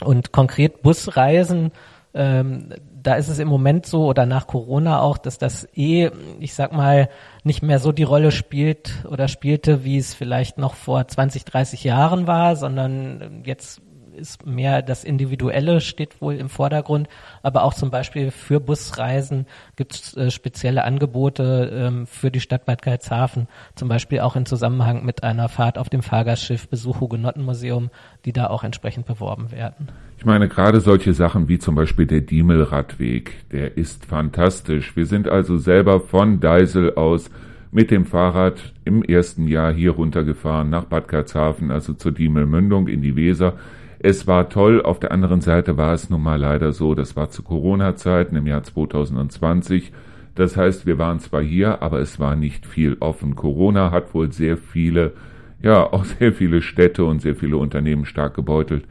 Und 0.04 0.32
konkret 0.32 0.82
Busreisen, 0.82 1.72
ähm, 2.14 2.74
da 3.02 3.16
ist 3.16 3.30
es 3.30 3.40
im 3.40 3.48
Moment 3.48 3.86
so 3.86 4.06
oder 4.06 4.26
nach 4.26 4.48
Corona 4.48 5.02
auch, 5.02 5.18
dass 5.18 5.38
das 5.38 5.68
eh, 5.76 6.10
ich 6.40 6.54
sag 6.54 6.74
mal, 6.74 7.10
nicht 7.44 7.64
mehr 7.64 7.80
so 7.80 7.92
die 7.92 8.04
Rolle 8.04 8.32
spielt 8.32 9.06
oder 9.10 9.28
spielte, 9.28 9.84
wie 9.84 9.98
es 9.98 10.14
vielleicht 10.14 10.58
noch 10.58 10.76
vor 10.76 11.08
20, 11.08 11.46
30 11.46 11.84
Jahren 11.84 12.28
war, 12.28 12.56
sondern 12.56 13.44
jetzt 13.46 13.82
ist 14.14 14.46
mehr 14.46 14.82
das 14.82 15.04
Individuelle 15.04 15.82
steht 15.82 16.22
wohl 16.22 16.36
im 16.36 16.50
Vordergrund, 16.50 17.08
aber 17.42 17.64
auch 17.64 17.74
zum 17.74 17.92
Beispiel 17.92 18.32
für 18.32 18.60
Busreisen 18.60 19.46
gibt 19.76 19.94
es 19.94 20.18
äh, 20.18 20.32
spezielle 20.32 20.84
Angebote 20.84 21.72
ähm, 21.74 22.08
für 22.08 22.32
die 22.32 22.40
Stadt 22.40 22.66
Bad 22.66 22.82
Karlshafen, 22.82 23.48
zum 23.76 23.90
Beispiel 23.90 24.20
auch 24.20 24.36
in 24.36 24.46
Zusammenhang 24.46 25.06
mit 25.06 25.24
einer 25.24 25.50
Fahrt 25.50 25.78
auf 25.78 25.90
dem 25.90 26.04
Fahrgastschiff 26.04 26.68
Besuch 26.70 27.02
Hugenottenmuseum, 27.02 27.90
die 28.26 28.34
da 28.34 28.48
auch 28.48 28.64
entsprechend 28.64 29.06
beworben 29.06 29.52
werden. 29.52 29.90
Ich 30.18 30.26
meine, 30.26 30.48
gerade 30.48 30.80
solche 30.80 31.14
Sachen 31.14 31.50
wie 31.50 31.60
zum 31.60 31.76
Beispiel 31.76 32.06
der 32.06 32.22
Diemelradweg, 32.22 33.50
der 33.52 33.78
ist 33.78 34.06
fantastisch. 34.06 34.96
Wir 34.96 35.06
sind 35.06 35.28
also 35.28 35.58
selber 35.58 36.00
von 36.00 36.40
Deisel 36.40 36.96
aus 36.96 37.30
mit 37.74 37.90
dem 37.90 38.06
Fahrrad 38.06 38.74
im 38.86 39.04
ersten 39.04 39.48
Jahr 39.48 39.74
hier 39.74 39.92
runtergefahren 39.92 40.70
nach 40.70 40.86
Bad 40.86 41.08
Karlshafen, 41.08 41.72
also 41.72 41.94
zur 41.94 42.12
Diemelmündung 42.12 42.88
in 42.88 43.02
die 43.02 43.16
Weser. 43.16 43.58
Es 44.06 44.28
war 44.28 44.50
toll, 44.50 44.82
auf 44.82 45.00
der 45.00 45.14
anderen 45.14 45.40
Seite 45.40 45.78
war 45.78 45.94
es 45.94 46.10
nun 46.10 46.22
mal 46.22 46.38
leider 46.38 46.74
so, 46.74 46.94
das 46.94 47.16
war 47.16 47.30
zu 47.30 47.42
Corona-Zeiten 47.42 48.36
im 48.36 48.46
Jahr 48.46 48.62
2020. 48.62 49.94
Das 50.36 50.58
heißt, 50.58 50.86
wir 50.86 50.98
waren 50.98 51.22
zwar 51.22 51.42
hier, 51.42 51.82
aber 51.82 52.02
es 52.02 52.20
war 52.20 52.36
nicht 52.36 52.66
viel 52.66 52.98
offen. 53.00 53.38
Corona 53.38 53.92
hat 53.92 54.14
wohl 54.14 54.30
sehr 54.34 54.58
viele, 54.58 55.14
ja, 55.62 55.82
auch 55.94 56.04
sehr 56.04 56.34
viele 56.34 56.62
Städte 56.62 57.06
und 57.06 57.22
sehr 57.22 57.38
viele 57.38 57.56
Unternehmen 57.56 58.04
stark 58.04 58.34
gebeutelt. 58.34 58.84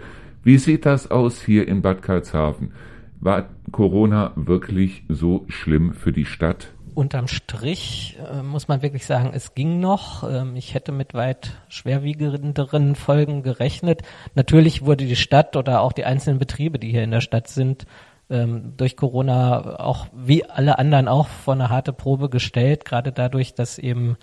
Wie 0.44 0.56
sieht 0.56 0.86
das 0.86 1.10
aus 1.10 1.42
hier 1.42 1.68
in 1.68 1.82
Bad 1.82 2.00
Karlshafen? 2.00 2.72
War 3.20 3.50
Corona 3.70 4.32
wirklich 4.34 5.04
so 5.10 5.44
schlimm 5.48 5.92
für 5.92 6.12
die 6.12 6.24
Stadt? 6.24 6.72
Unterm 6.94 7.28
Strich 7.28 8.18
äh, 8.30 8.42
muss 8.42 8.68
man 8.68 8.82
wirklich 8.82 9.06
sagen, 9.06 9.30
es 9.34 9.54
ging 9.54 9.80
noch. 9.80 10.28
Ähm, 10.28 10.56
ich 10.56 10.74
hätte 10.74 10.92
mit 10.92 11.14
weit 11.14 11.52
schwerwiegenderen 11.68 12.94
Folgen 12.94 13.42
gerechnet. 13.42 14.02
Natürlich 14.34 14.84
wurde 14.84 15.06
die 15.06 15.16
Stadt 15.16 15.56
oder 15.56 15.80
auch 15.80 15.92
die 15.92 16.04
einzelnen 16.04 16.38
Betriebe, 16.38 16.78
die 16.78 16.90
hier 16.90 17.04
in 17.04 17.10
der 17.10 17.20
Stadt 17.20 17.48
sind, 17.48 17.86
ähm, 18.30 18.74
durch 18.76 18.96
Corona 18.96 19.78
auch 19.80 20.06
wie 20.14 20.44
alle 20.44 20.78
anderen 20.78 21.08
auch 21.08 21.28
vor 21.28 21.54
eine 21.54 21.68
harte 21.68 21.92
Probe 21.92 22.28
gestellt, 22.30 22.84
gerade 22.84 23.12
dadurch, 23.12 23.54
dass 23.54 23.78
eben 23.78 24.16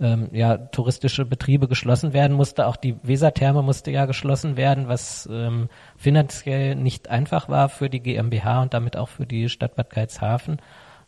ähm, 0.00 0.28
ja 0.32 0.56
touristische 0.58 1.24
Betriebe 1.24 1.68
geschlossen 1.68 2.12
werden 2.12 2.36
musste. 2.36 2.66
Auch 2.66 2.76
die 2.76 2.96
Wesertherme 3.02 3.62
musste 3.62 3.90
ja 3.90 4.06
geschlossen 4.06 4.56
werden, 4.56 4.88
was 4.88 5.28
ähm, 5.30 5.68
finanziell 5.96 6.74
nicht 6.74 7.08
einfach 7.08 7.48
war 7.48 7.68
für 7.68 7.88
die 7.88 8.00
GmbH 8.00 8.62
und 8.62 8.74
damit 8.74 8.96
auch 8.96 9.08
für 9.08 9.26
die 9.26 9.48
Stadt 9.48 9.76
Bad 9.76 9.90
Karlshafen. 9.90 10.58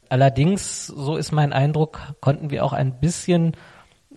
Allerdings, 0.08 0.86
so 0.86 1.16
ist 1.16 1.32
mein 1.32 1.52
Eindruck, 1.52 2.00
konnten 2.20 2.50
wir 2.50 2.64
auch 2.64 2.72
ein 2.72 3.00
bisschen 3.00 3.52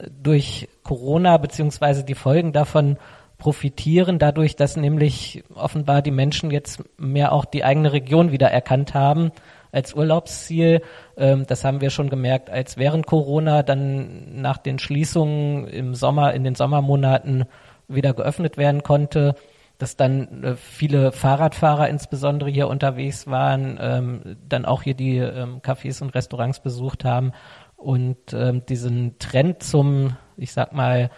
durch 0.10 0.69
Corona 0.84 1.38
beziehungsweise 1.38 2.03
die 2.03 2.15
Folgen 2.15 2.53
davon 2.53 2.98
profitieren 3.38 4.19
dadurch, 4.19 4.55
dass 4.55 4.75
nämlich 4.75 5.43
offenbar 5.55 6.01
die 6.01 6.12
Menschen 6.12 6.51
jetzt 6.51 6.84
mehr 6.98 7.31
auch 7.31 7.46
die 7.46 7.63
eigene 7.63 7.93
Region 7.93 8.31
wieder 8.31 8.51
erkannt 8.51 8.93
haben 8.93 9.31
als 9.72 9.93
Urlaubsziel. 9.93 10.81
Ähm, 11.17 11.46
das 11.48 11.63
haben 11.63 11.81
wir 11.81 11.89
schon 11.89 12.10
gemerkt, 12.10 12.50
als 12.50 12.77
während 12.77 13.08
Corona 13.08 13.63
dann 13.63 14.41
nach 14.41 14.58
den 14.58 14.77
Schließungen 14.77 15.67
im 15.67 15.96
Sommer, 15.96 16.34
in 16.34 16.43
den 16.43 16.55
Sommermonaten 16.55 17.46
wieder 17.88 18.13
geöffnet 18.13 18.58
werden 18.58 18.84
konnte, 18.84 19.36
dass 19.79 19.95
dann 19.95 20.43
äh, 20.43 20.55
viele 20.55 21.12
Fahrradfahrer 21.12 21.89
insbesondere 21.89 22.51
hier 22.51 22.67
unterwegs 22.67 23.25
waren, 23.25 23.79
ähm, 23.81 24.38
dann 24.48 24.65
auch 24.65 24.83
hier 24.83 24.93
die 24.93 25.17
ähm, 25.17 25.62
Cafés 25.62 26.03
und 26.03 26.13
Restaurants 26.13 26.59
besucht 26.59 27.05
haben 27.05 27.31
und 27.75 28.33
ähm, 28.33 28.65
diesen 28.67 29.17
Trend 29.17 29.63
zum, 29.63 30.17
ich 30.38 30.51
sag 30.51 30.74
mal, 30.74 31.09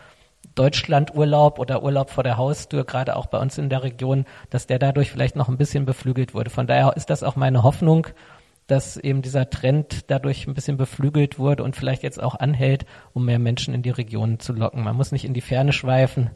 Deutschlandurlaub 0.56 1.60
oder 1.60 1.84
Urlaub 1.84 2.12
vor 2.12 2.24
der 2.24 2.38
Haustür, 2.38 2.86
gerade 2.86 3.16
auch 3.16 3.26
bei 3.28 3.40
uns 3.40 3.58
in 3.58 3.70
der 3.70 3.84
Region, 3.84 4.26
dass 4.50 4.68
der 4.68 4.80
dadurch 4.80 5.12
vielleicht 5.12 5.36
noch 5.36 5.50
ein 5.50 5.58
bisschen 5.58 5.86
beflügelt 5.86 6.34
wurde. 6.34 6.50
Von 6.50 6.68
daher 6.68 6.96
ist 6.96 7.10
das 7.10 7.24
auch 7.24 7.36
meine 7.36 7.64
Hoffnung, 7.64 8.08
dass 8.68 8.96
eben 8.96 9.22
dieser 9.22 9.50
Trend 9.50 10.12
dadurch 10.12 10.48
ein 10.48 10.54
bisschen 10.54 10.78
beflügelt 10.78 11.40
wurde 11.40 11.64
und 11.64 11.76
vielleicht 11.76 12.04
jetzt 12.04 12.22
auch 12.22 12.36
anhält, 12.36 12.86
um 13.14 13.26
mehr 13.26 13.40
Menschen 13.40 13.74
in 13.74 13.82
die 13.82 13.90
Region 13.90 14.40
zu 14.40 14.54
locken. 14.54 14.84
Man 14.84 14.96
muss 14.96 15.12
nicht 15.12 15.26
in 15.26 15.34
die 15.34 15.42
Ferne 15.42 15.74
schweifen, 15.74 16.30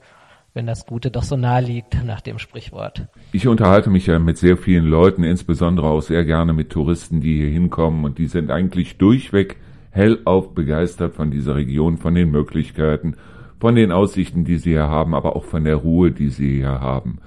wenn 0.55 0.65
das 0.65 0.85
Gute 0.85 1.11
doch 1.11 1.23
so 1.23 1.35
nahe 1.37 1.61
liegt 1.61 2.03
nach 2.05 2.21
dem 2.21 2.39
Sprichwort. 2.39 3.07
Ich 3.33 3.47
unterhalte 3.47 3.91
mich 3.91 4.07
ja 4.07 4.17
mit 4.17 4.37
sehr 4.37 4.57
vielen 4.57 4.85
Leuten, 4.85 5.23
insbesondere 5.23 5.87
auch 5.87 6.01
sehr 6.01 6.25
gerne 6.25 6.53
mit 6.53 6.71
Touristen, 6.71 7.21
die 7.21 7.37
hier 7.37 7.49
hinkommen 7.49 8.05
und 8.05 8.17
die 8.17 8.27
sind 8.27 8.49
eigentlich 8.49 8.97
durchweg 8.97 9.57
hellauf 9.91 10.53
begeistert 10.53 11.13
von 11.13 11.31
dieser 11.31 11.55
Region, 11.55 11.97
von 11.97 12.15
den 12.15 12.31
Möglichkeiten, 12.31 13.15
von 13.59 13.75
den 13.75 13.91
Aussichten, 13.91 14.43
die 14.43 14.57
sie 14.57 14.71
hier 14.71 14.89
haben, 14.89 15.13
aber 15.13 15.35
auch 15.35 15.45
von 15.45 15.63
der 15.63 15.75
Ruhe, 15.75 16.11
die 16.11 16.29
sie 16.29 16.55
hier 16.55 16.81
haben. 16.81 17.19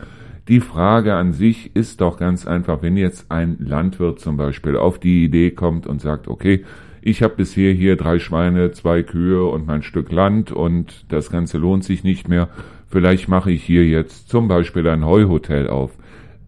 Die 0.48 0.60
Frage 0.60 1.14
an 1.14 1.32
sich 1.32 1.74
ist 1.76 2.00
doch 2.00 2.18
ganz 2.18 2.46
einfach, 2.46 2.80
wenn 2.82 2.96
jetzt 2.96 3.30
ein 3.30 3.56
Landwirt 3.58 4.20
zum 4.20 4.36
Beispiel 4.36 4.76
auf 4.76 4.98
die 4.98 5.24
Idee 5.24 5.50
kommt 5.50 5.86
und 5.86 6.00
sagt, 6.00 6.28
okay, 6.28 6.64
ich 7.00 7.22
habe 7.22 7.36
bisher 7.36 7.72
hier 7.72 7.96
drei 7.96 8.18
Schweine, 8.18 8.72
zwei 8.72 9.02
Kühe 9.02 9.44
und 9.44 9.66
mein 9.66 9.82
Stück 9.82 10.10
Land 10.10 10.52
und 10.52 11.04
das 11.12 11.30
Ganze 11.30 11.58
lohnt 11.58 11.84
sich 11.84 12.04
nicht 12.04 12.28
mehr, 12.28 12.48
vielleicht 12.88 13.28
mache 13.28 13.50
ich 13.50 13.64
hier 13.64 13.84
jetzt 13.84 14.28
zum 14.28 14.48
Beispiel 14.48 14.88
ein 14.88 15.04
Heuhotel 15.04 15.68
auf. 15.68 15.92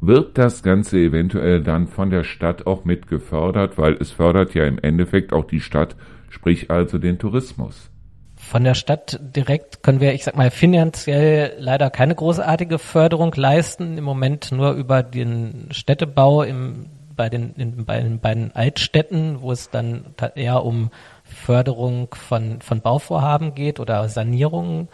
Wird 0.00 0.38
das 0.38 0.62
Ganze 0.62 0.98
eventuell 0.98 1.62
dann 1.62 1.86
von 1.86 2.10
der 2.10 2.24
Stadt 2.24 2.66
auch 2.66 2.84
mit 2.84 3.06
gefördert, 3.06 3.76
weil 3.76 3.94
es 4.00 4.12
fördert 4.12 4.54
ja 4.54 4.64
im 4.64 4.78
Endeffekt 4.78 5.32
auch 5.32 5.44
die 5.44 5.60
Stadt, 5.60 5.94
sprich 6.30 6.70
also 6.70 6.98
den 6.98 7.18
Tourismus. 7.18 7.90
Von 8.40 8.64
der 8.64 8.74
Stadt 8.74 9.20
direkt 9.20 9.82
können 9.82 10.00
wir, 10.00 10.14
ich 10.14 10.24
sag 10.24 10.36
mal, 10.36 10.50
finanziell 10.50 11.52
leider 11.58 11.90
keine 11.90 12.14
großartige 12.14 12.78
Förderung 12.78 13.32
leisten. 13.36 13.98
Im 13.98 14.04
Moment 14.04 14.50
nur 14.50 14.72
über 14.72 15.02
den 15.02 15.68
Städtebau 15.70 16.42
im, 16.42 16.86
bei, 17.14 17.28
den, 17.28 17.52
in, 17.56 17.84
bei 17.84 18.00
den 18.00 18.18
beiden 18.18 18.56
Altstädten, 18.56 19.42
wo 19.42 19.52
es 19.52 19.68
dann 19.68 20.06
eher 20.34 20.64
um 20.64 20.90
Förderung 21.22 22.08
von, 22.14 22.62
von 22.62 22.80
Bauvorhaben 22.80 23.54
geht 23.54 23.78
oder 23.78 24.08
Sanierungen. 24.08 24.88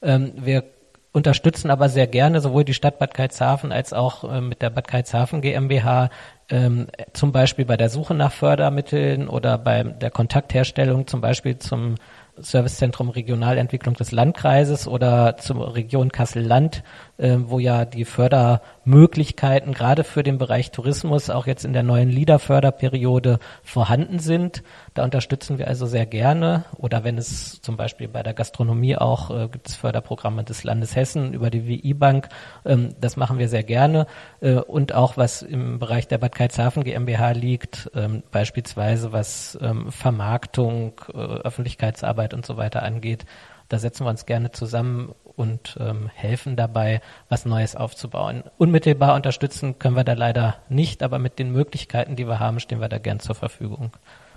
Ähm, 0.00 0.32
wir 0.36 0.64
unterstützen 1.12 1.70
aber 1.70 1.88
sehr 1.88 2.06
gerne 2.06 2.40
sowohl 2.40 2.64
die 2.64 2.74
Stadt 2.74 2.98
Bad 2.98 3.14
Karlshafen 3.14 3.70
als 3.70 3.92
auch 3.92 4.24
äh, 4.24 4.40
mit 4.40 4.62
der 4.62 4.70
Bad 4.70 4.88
Karlshafen 4.88 5.42
GmbH 5.42 6.08
ähm, 6.48 6.86
zum 7.12 7.32
Beispiel 7.32 7.64
bei 7.64 7.76
der 7.76 7.90
Suche 7.90 8.14
nach 8.14 8.32
Fördermitteln 8.32 9.28
oder 9.28 9.58
bei 9.58 9.82
der 9.82 10.10
Kontaktherstellung 10.10 11.06
zum 11.06 11.20
Beispiel 11.20 11.58
zum 11.58 11.96
Servicezentrum 12.36 13.10
Regionalentwicklung 13.10 13.94
des 13.94 14.10
Landkreises 14.10 14.88
oder 14.88 15.36
zur 15.36 15.74
Region 15.74 16.10
Kassel-Land, 16.10 16.82
äh, 17.22 17.38
wo 17.38 17.60
ja 17.60 17.84
die 17.84 18.04
Fördermöglichkeiten 18.04 19.72
gerade 19.72 20.02
für 20.02 20.24
den 20.24 20.38
Bereich 20.38 20.72
Tourismus 20.72 21.30
auch 21.30 21.46
jetzt 21.46 21.64
in 21.64 21.72
der 21.72 21.84
neuen 21.84 22.10
LIDA-Förderperiode 22.10 23.38
vorhanden 23.62 24.18
sind. 24.18 24.64
Da 24.94 25.04
unterstützen 25.04 25.58
wir 25.58 25.68
also 25.68 25.86
sehr 25.86 26.04
gerne. 26.04 26.64
Oder 26.76 27.04
wenn 27.04 27.16
es 27.16 27.60
zum 27.62 27.76
Beispiel 27.76 28.08
bei 28.08 28.24
der 28.24 28.34
Gastronomie 28.34 28.96
auch 28.96 29.30
äh, 29.30 29.48
gibt 29.48 29.68
es 29.68 29.76
Förderprogramme 29.76 30.42
des 30.42 30.64
Landes 30.64 30.96
Hessen 30.96 31.32
über 31.32 31.50
die 31.50 31.66
WI-Bank. 31.68 32.28
Ähm, 32.64 32.94
das 33.00 33.16
machen 33.16 33.38
wir 33.38 33.48
sehr 33.48 33.62
gerne. 33.62 34.06
Äh, 34.40 34.54
und 34.54 34.92
auch 34.92 35.16
was 35.16 35.42
im 35.42 35.78
Bereich 35.78 36.08
der 36.08 36.18
Bad 36.18 36.34
Karlshafen 36.34 36.82
GmbH 36.82 37.30
liegt, 37.32 37.88
ähm, 37.94 38.24
beispielsweise 38.32 39.12
was 39.12 39.56
ähm, 39.62 39.92
Vermarktung, 39.92 41.00
äh, 41.14 41.18
Öffentlichkeitsarbeit 41.18 42.34
und 42.34 42.44
so 42.44 42.56
weiter 42.56 42.82
angeht. 42.82 43.26
Da 43.72 43.78
setzen 43.78 44.04
wir 44.04 44.10
uns 44.10 44.26
gerne 44.26 44.50
zusammen 44.50 45.14
und 45.42 45.76
ähm, 45.80 46.08
helfen 46.14 46.56
dabei, 46.56 47.00
was 47.28 47.44
Neues 47.44 47.76
aufzubauen. 47.76 48.44
Unmittelbar 48.56 49.14
unterstützen 49.14 49.78
können 49.78 49.96
wir 49.96 50.04
da 50.04 50.14
leider 50.14 50.56
nicht, 50.68 51.02
aber 51.02 51.18
mit 51.18 51.38
den 51.38 51.52
Möglichkeiten, 51.52 52.16
die 52.16 52.26
wir 52.26 52.40
haben, 52.40 52.60
stehen 52.60 52.80
wir 52.80 52.88
da 52.88 52.98
gern 52.98 53.20
zur 53.20 53.34
Verfügung. 53.34 53.90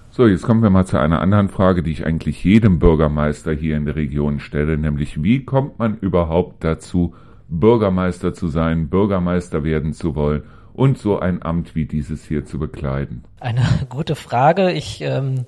So, 0.10 0.28
jetzt 0.28 0.44
kommen 0.44 0.64
wir 0.64 0.70
mal 0.70 0.86
zu 0.86 0.98
einer 0.98 1.22
anderen 1.22 1.50
Frage, 1.50 1.84
die 1.84 1.92
ich 1.92 2.06
eigentlich 2.06 2.44
jedem 2.44 2.80
Bürgermeister 2.80 3.52
hier 3.54 3.78
in 3.78 3.86
der 3.86 3.96
Region 3.96 4.40
stelle, 4.40 4.78
nämlich 4.78 5.22
wie 5.22 5.46
kommt 5.46 5.78
man 5.78 5.98
überhaupt 5.98 6.64
dazu, 6.64 7.14
Bürgermeister 7.48 8.34
zu 8.34 8.48
sein, 8.48 8.90
Bürgermeister 8.90 9.64
werden 9.64 9.94
zu 9.94 10.16
wollen 10.16 10.44
und 10.74 10.98
so 10.98 11.20
ein 11.20 11.44
Amt 11.44 11.76
wie 11.76 11.86
dieses 11.86 12.26
hier 12.26 12.46
zu 12.46 12.60
bekleiden? 12.60 13.24
Eine 13.40 13.64
gute 13.90 14.16
Frage. 14.16 14.72
Ich 14.72 15.02
ähm, 15.02 15.46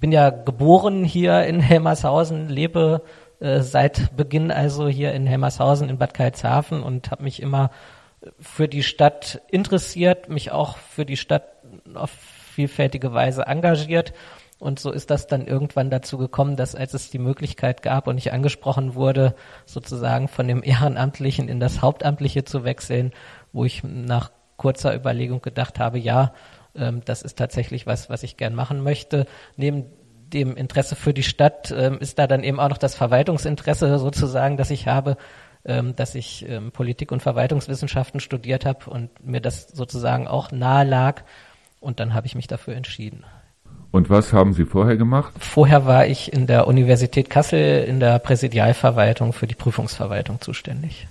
bin 0.00 0.10
ja 0.10 0.30
geboren 0.30 1.04
hier 1.04 1.44
in 1.44 1.60
Helmershausen, 1.60 2.48
lebe 2.48 3.02
äh, 3.42 3.60
seit 3.60 4.16
Beginn 4.16 4.50
also 4.50 4.88
hier 4.88 5.12
in 5.12 5.26
Helmershausen 5.26 5.88
in 5.88 5.98
Bad 5.98 6.14
Karlshafen 6.14 6.82
und 6.82 7.10
habe 7.10 7.24
mich 7.24 7.42
immer 7.42 7.70
für 8.38 8.68
die 8.68 8.82
Stadt 8.82 9.42
interessiert, 9.50 10.28
mich 10.28 10.52
auch 10.52 10.76
für 10.76 11.04
die 11.04 11.16
Stadt 11.16 11.48
auf 11.94 12.10
vielfältige 12.10 13.12
Weise 13.12 13.46
engagiert. 13.46 14.12
Und 14.58 14.78
so 14.78 14.92
ist 14.92 15.10
das 15.10 15.26
dann 15.26 15.48
irgendwann 15.48 15.90
dazu 15.90 16.18
gekommen, 16.18 16.54
dass 16.54 16.76
als 16.76 16.94
es 16.94 17.10
die 17.10 17.18
Möglichkeit 17.18 17.82
gab 17.82 18.06
und 18.06 18.16
ich 18.16 18.32
angesprochen 18.32 18.94
wurde, 18.94 19.34
sozusagen 19.66 20.28
von 20.28 20.46
dem 20.46 20.62
Ehrenamtlichen 20.64 21.48
in 21.48 21.58
das 21.58 21.82
Hauptamtliche 21.82 22.44
zu 22.44 22.62
wechseln, 22.62 23.10
wo 23.52 23.64
ich 23.64 23.82
nach 23.82 24.30
kurzer 24.56 24.94
Überlegung 24.94 25.42
gedacht 25.42 25.80
habe, 25.80 25.98
ja, 25.98 26.32
ähm, 26.76 27.02
das 27.04 27.22
ist 27.22 27.38
tatsächlich 27.38 27.88
was, 27.88 28.08
was 28.08 28.22
ich 28.22 28.36
gern 28.36 28.54
machen 28.54 28.82
möchte. 28.82 29.26
Neben 29.56 29.86
dem 30.32 30.56
Interesse 30.56 30.96
für 30.96 31.14
die 31.14 31.22
Stadt 31.22 31.72
ähm, 31.76 31.98
ist 31.98 32.18
da 32.18 32.26
dann 32.26 32.44
eben 32.44 32.60
auch 32.60 32.68
noch 32.68 32.78
das 32.78 32.94
Verwaltungsinteresse 32.94 33.98
sozusagen, 33.98 34.56
das 34.56 34.70
ich 34.70 34.86
habe, 34.86 35.16
ähm, 35.64 35.94
dass 35.96 36.14
ich 36.14 36.48
ähm, 36.48 36.72
Politik- 36.72 37.12
und 37.12 37.22
Verwaltungswissenschaften 37.22 38.20
studiert 38.20 38.66
habe 38.66 38.90
und 38.90 39.10
mir 39.24 39.40
das 39.40 39.68
sozusagen 39.68 40.26
auch 40.26 40.50
nahe 40.50 40.84
lag. 40.84 41.22
Und 41.80 42.00
dann 42.00 42.14
habe 42.14 42.26
ich 42.26 42.34
mich 42.34 42.46
dafür 42.46 42.74
entschieden. 42.74 43.24
Und 43.90 44.08
was 44.08 44.32
haben 44.32 44.54
Sie 44.54 44.64
vorher 44.64 44.96
gemacht? 44.96 45.34
Vorher 45.38 45.84
war 45.84 46.06
ich 46.06 46.32
in 46.32 46.46
der 46.46 46.66
Universität 46.66 47.28
Kassel 47.28 47.84
in 47.84 48.00
der 48.00 48.18
Präsidialverwaltung 48.18 49.32
für 49.32 49.46
die 49.46 49.54
Prüfungsverwaltung 49.54 50.40
zuständig. 50.40 51.08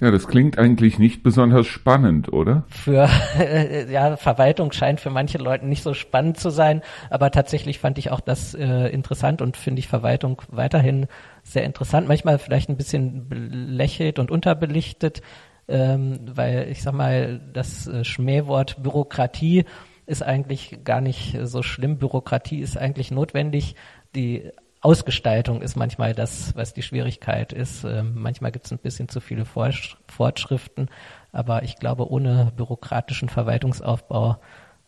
Ja, 0.00 0.12
das 0.12 0.28
klingt 0.28 0.58
eigentlich 0.58 0.98
nicht 0.98 1.24
besonders 1.24 1.66
spannend, 1.66 2.32
oder? 2.32 2.64
Für 2.68 3.08
ja, 3.90 4.16
Verwaltung 4.16 4.70
scheint 4.70 5.00
für 5.00 5.10
manche 5.10 5.38
Leute 5.38 5.66
nicht 5.66 5.82
so 5.82 5.92
spannend 5.92 6.38
zu 6.38 6.50
sein, 6.50 6.82
aber 7.10 7.30
tatsächlich 7.32 7.80
fand 7.80 7.98
ich 7.98 8.10
auch 8.10 8.20
das 8.20 8.54
äh, 8.54 8.88
interessant 8.88 9.42
und 9.42 9.56
finde 9.56 9.80
ich 9.80 9.88
Verwaltung 9.88 10.42
weiterhin 10.48 11.08
sehr 11.42 11.64
interessant. 11.64 12.06
Manchmal 12.06 12.38
vielleicht 12.38 12.68
ein 12.68 12.76
bisschen 12.76 13.28
belächelt 13.28 14.20
und 14.20 14.30
unterbelichtet, 14.30 15.20
ähm, 15.66 16.20
weil 16.24 16.68
ich 16.70 16.82
sag 16.82 16.94
mal, 16.94 17.40
das 17.52 17.88
äh, 17.88 18.04
Schmähwort 18.04 18.82
Bürokratie 18.82 19.64
ist 20.06 20.22
eigentlich 20.22 20.78
gar 20.84 21.00
nicht 21.00 21.36
so 21.42 21.62
schlimm. 21.62 21.98
Bürokratie 21.98 22.60
ist 22.60 22.78
eigentlich 22.78 23.10
notwendig. 23.10 23.74
Die 24.14 24.50
Ausgestaltung 24.80 25.60
ist 25.60 25.76
manchmal 25.76 26.14
das, 26.14 26.54
was 26.56 26.72
die 26.72 26.82
Schwierigkeit 26.82 27.52
ist. 27.52 27.84
Ähm, 27.84 28.12
manchmal 28.14 28.52
gibt 28.52 28.66
es 28.66 28.72
ein 28.72 28.78
bisschen 28.78 29.08
zu 29.08 29.20
viele 29.20 29.44
Fortschriften, 29.44 30.88
aber 31.32 31.64
ich 31.64 31.76
glaube, 31.76 32.10
ohne 32.10 32.52
bürokratischen 32.56 33.28
Verwaltungsaufbau 33.28 34.38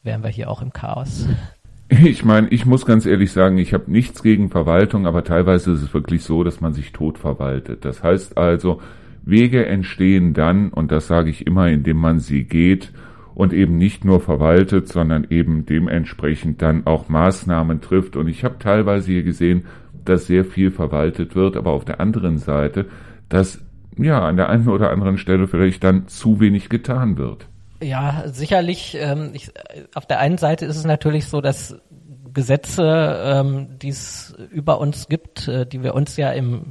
wären 0.02 0.23
wir 0.23 0.30
hier 0.30 0.50
auch 0.50 0.62
im 0.62 0.73
Chaos. 0.73 1.26
Ich 1.92 2.25
meine, 2.25 2.47
ich 2.50 2.66
muss 2.66 2.87
ganz 2.87 3.04
ehrlich 3.04 3.32
sagen, 3.32 3.59
ich 3.59 3.75
habe 3.75 3.90
nichts 3.90 4.23
gegen 4.23 4.49
Verwaltung, 4.49 5.09
aber 5.09 5.25
teilweise 5.25 5.73
ist 5.73 5.82
es 5.82 5.92
wirklich 5.92 6.23
so, 6.23 6.44
dass 6.44 6.61
man 6.61 6.73
sich 6.73 6.92
tot 6.92 7.18
verwaltet. 7.18 7.85
Das 7.85 8.04
heißt 8.04 8.38
also, 8.38 8.80
Wege 9.23 9.66
entstehen 9.66 10.32
dann, 10.32 10.68
und 10.68 10.92
das 10.92 11.09
sage 11.09 11.30
ich 11.30 11.49
immer, 11.49 11.66
indem 11.66 11.97
man 11.97 12.20
sie 12.20 12.44
geht 12.44 12.92
und 13.35 13.53
eben 13.53 13.77
nicht 13.77 14.05
nur 14.05 14.21
verwaltet, 14.21 14.89
sondern 14.89 15.27
eben 15.31 15.67
dementsprechend 15.67 16.63
dann 16.63 16.87
auch 16.87 17.09
Maßnahmen 17.09 17.81
trifft. 17.81 18.17
Und 18.17 18.29
ich 18.29 18.45
habe 18.45 18.59
teilweise 18.59 19.13
hier 19.13 19.23
gesehen, 19.23 19.65
dass 20.05 20.27
sehr 20.27 20.45
viel 20.45 20.71
verwaltet 20.71 21.35
wird, 21.35 21.57
aber 21.57 21.71
auf 21.71 21.85
der 21.85 22.01
anderen 22.01 22.39
Seite, 22.39 22.87
dass 23.29 23.61
ja 23.97 24.21
an 24.21 24.37
der 24.37 24.49
einen 24.49 24.69
oder 24.69 24.91
anderen 24.91 25.19
Stelle 25.19 25.47
vielleicht 25.47 25.85
dann 25.85 26.09
zu 26.09 26.41
wenig 26.41 26.69
getan 26.69 27.19
wird. 27.19 27.47
Ja, 27.83 28.25
sicherlich. 28.27 28.97
Ähm, 29.01 29.31
ich, 29.33 29.53
auf 29.95 30.07
der 30.07 30.19
einen 30.19 30.39
Seite 30.39 30.67
ist 30.67 30.77
es 30.77 30.85
natürlich 30.85 31.27
so, 31.27 31.41
dass 31.41 31.81
Gesetze, 32.33 33.23
ähm, 33.25 33.79
die 33.79 33.89
es 33.89 34.35
über 34.51 34.79
uns 34.81 35.09
gibt, 35.09 35.49
äh, 35.49 35.67
die 35.67 35.83
wir 35.83 35.95
uns 35.95 36.17
ja 36.17 36.31
im 36.31 36.63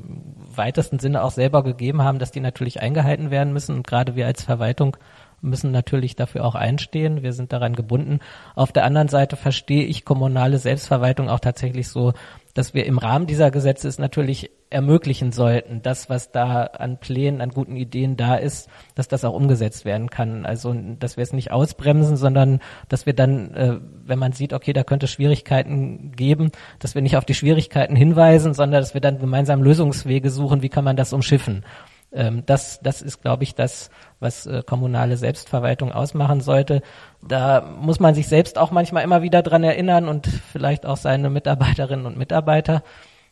weitesten 0.55 0.99
Sinne 0.99 1.23
auch 1.23 1.31
selber 1.31 1.63
gegeben 1.63 2.03
haben, 2.03 2.19
dass 2.19 2.31
die 2.31 2.39
natürlich 2.39 2.81
eingehalten 2.81 3.31
werden 3.31 3.53
müssen. 3.53 3.75
Und 3.75 3.87
gerade 3.87 4.15
wir 4.15 4.27
als 4.27 4.43
Verwaltung 4.43 4.97
müssen 5.41 5.71
natürlich 5.71 6.15
dafür 6.15 6.45
auch 6.45 6.55
einstehen. 6.55 7.23
Wir 7.23 7.33
sind 7.33 7.53
daran 7.53 7.75
gebunden. 7.75 8.19
Auf 8.55 8.71
der 8.71 8.85
anderen 8.85 9.07
Seite 9.07 9.35
verstehe 9.35 9.85
ich 9.85 10.05
kommunale 10.05 10.57
Selbstverwaltung 10.57 11.29
auch 11.29 11.39
tatsächlich 11.39 11.87
so, 11.87 12.13
dass 12.53 12.73
wir 12.73 12.85
im 12.85 12.97
Rahmen 12.97 13.27
dieser 13.27 13.51
Gesetze 13.51 13.87
es 13.87 13.99
natürlich 13.99 14.51
ermöglichen 14.69 15.31
sollten, 15.31 15.81
das, 15.81 16.09
was 16.09 16.31
da 16.31 16.63
an 16.63 16.99
Plänen, 16.99 17.41
an 17.41 17.49
guten 17.49 17.75
Ideen 17.75 18.17
da 18.17 18.35
ist, 18.35 18.69
dass 18.95 19.07
das 19.07 19.25
auch 19.25 19.33
umgesetzt 19.33 19.85
werden 19.85 20.09
kann. 20.09 20.45
Also, 20.45 20.73
dass 20.99 21.17
wir 21.17 21.23
es 21.23 21.33
nicht 21.33 21.51
ausbremsen, 21.51 22.17
sondern 22.17 22.59
dass 22.87 23.05
wir 23.05 23.13
dann, 23.13 23.53
äh, 23.55 23.79
wenn 24.05 24.19
man 24.19 24.33
sieht, 24.33 24.53
okay, 24.53 24.73
da 24.73 24.83
könnte 24.83 25.07
Schwierigkeiten 25.07 26.11
geben, 26.15 26.51
dass 26.79 26.95
wir 26.95 27.01
nicht 27.01 27.17
auf 27.17 27.25
die 27.25 27.33
Schwierigkeiten 27.33 27.95
hinweisen, 27.95 28.53
sondern 28.53 28.81
dass 28.81 28.93
wir 28.93 29.01
dann 29.01 29.19
gemeinsam 29.19 29.63
Lösungswege 29.63 30.29
suchen, 30.29 30.61
wie 30.61 30.69
kann 30.69 30.83
man 30.83 30.95
das 30.95 31.13
umschiffen. 31.13 31.63
Ähm, 32.11 32.43
das, 32.45 32.79
das 32.81 33.01
ist, 33.01 33.21
glaube 33.21 33.43
ich, 33.43 33.55
das, 33.55 33.89
was 34.19 34.45
äh, 34.45 34.63
kommunale 34.65 35.17
Selbstverwaltung 35.17 35.91
ausmachen 35.91 36.41
sollte. 36.41 36.81
Da 37.21 37.61
muss 37.61 37.99
man 37.99 38.15
sich 38.15 38.27
selbst 38.27 38.57
auch 38.57 38.71
manchmal 38.71 39.03
immer 39.03 39.21
wieder 39.21 39.43
dran 39.43 39.63
erinnern 39.63 40.07
und 40.07 40.27
vielleicht 40.27 40.85
auch 40.85 40.97
seine 40.97 41.29
Mitarbeiterinnen 41.29 42.05
und 42.05 42.17
Mitarbeiter. 42.17 42.83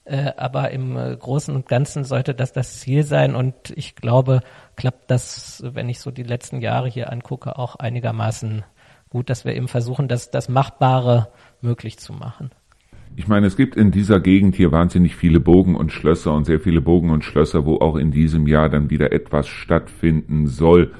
Äh, 0.07 0.31
aber 0.37 0.71
im 0.71 0.95
äh, 0.95 1.17
Großen 1.17 1.53
und 1.53 1.67
Ganzen 1.67 2.05
sollte 2.05 2.33
das 2.33 2.53
das 2.53 2.79
Ziel 2.79 3.03
sein 3.03 3.35
und 3.35 3.71
ich 3.75 3.95
glaube, 3.95 4.39
klappt 4.77 5.11
das, 5.11 5.61
wenn 5.65 5.89
ich 5.89 5.99
so 5.99 6.11
die 6.11 6.23
letzten 6.23 6.61
Jahre 6.61 6.87
hier 6.87 7.11
angucke, 7.11 7.57
auch 7.57 7.75
einigermaßen 7.75 8.63
gut, 9.09 9.29
dass 9.29 9.43
wir 9.43 9.53
eben 9.53 9.67
versuchen, 9.67 10.07
das, 10.07 10.31
das 10.31 10.47
Machbare 10.47 11.29
möglich 11.59 11.99
zu 11.99 12.13
machen. 12.13 12.51
Ich 13.19 13.27
meine, 13.27 13.47
es 13.47 13.57
gibt 13.57 13.75
in 13.75 13.89
dieser 13.89 14.19
Gegend 14.19 14.55
hier 14.55 14.71
wahnsinnig 14.71 15.15
viele 15.15 15.39
Bogen 15.39 15.75
und 15.75 15.91
Schlösser 15.91 16.33
und 16.33 16.45
sehr 16.45 16.59
viele 16.59 16.81
Bogen 16.81 17.09
und 17.09 17.23
Schlösser, 17.23 17.65
wo 17.65 17.77
auch 17.77 17.95
in 17.95 18.11
diesem 18.11 18.45
Jahr 18.45 18.69
dann 18.69 18.91
wieder 18.91 19.11
etwas 19.11 19.47
stattfinden 19.47 20.45
soll. 20.45 20.93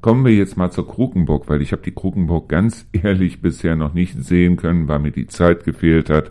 Kommen 0.00 0.24
wir 0.24 0.32
jetzt 0.32 0.56
mal 0.56 0.70
zur 0.70 0.86
Krukenburg, 0.86 1.48
weil 1.48 1.60
ich 1.60 1.72
habe 1.72 1.82
die 1.82 1.90
Krukenburg 1.90 2.48
ganz 2.48 2.86
ehrlich 2.92 3.42
bisher 3.42 3.74
noch 3.74 3.94
nicht 3.94 4.14
sehen 4.14 4.56
können, 4.56 4.86
weil 4.86 5.00
mir 5.00 5.10
die 5.10 5.26
Zeit 5.26 5.64
gefehlt 5.64 6.08
hat. 6.08 6.30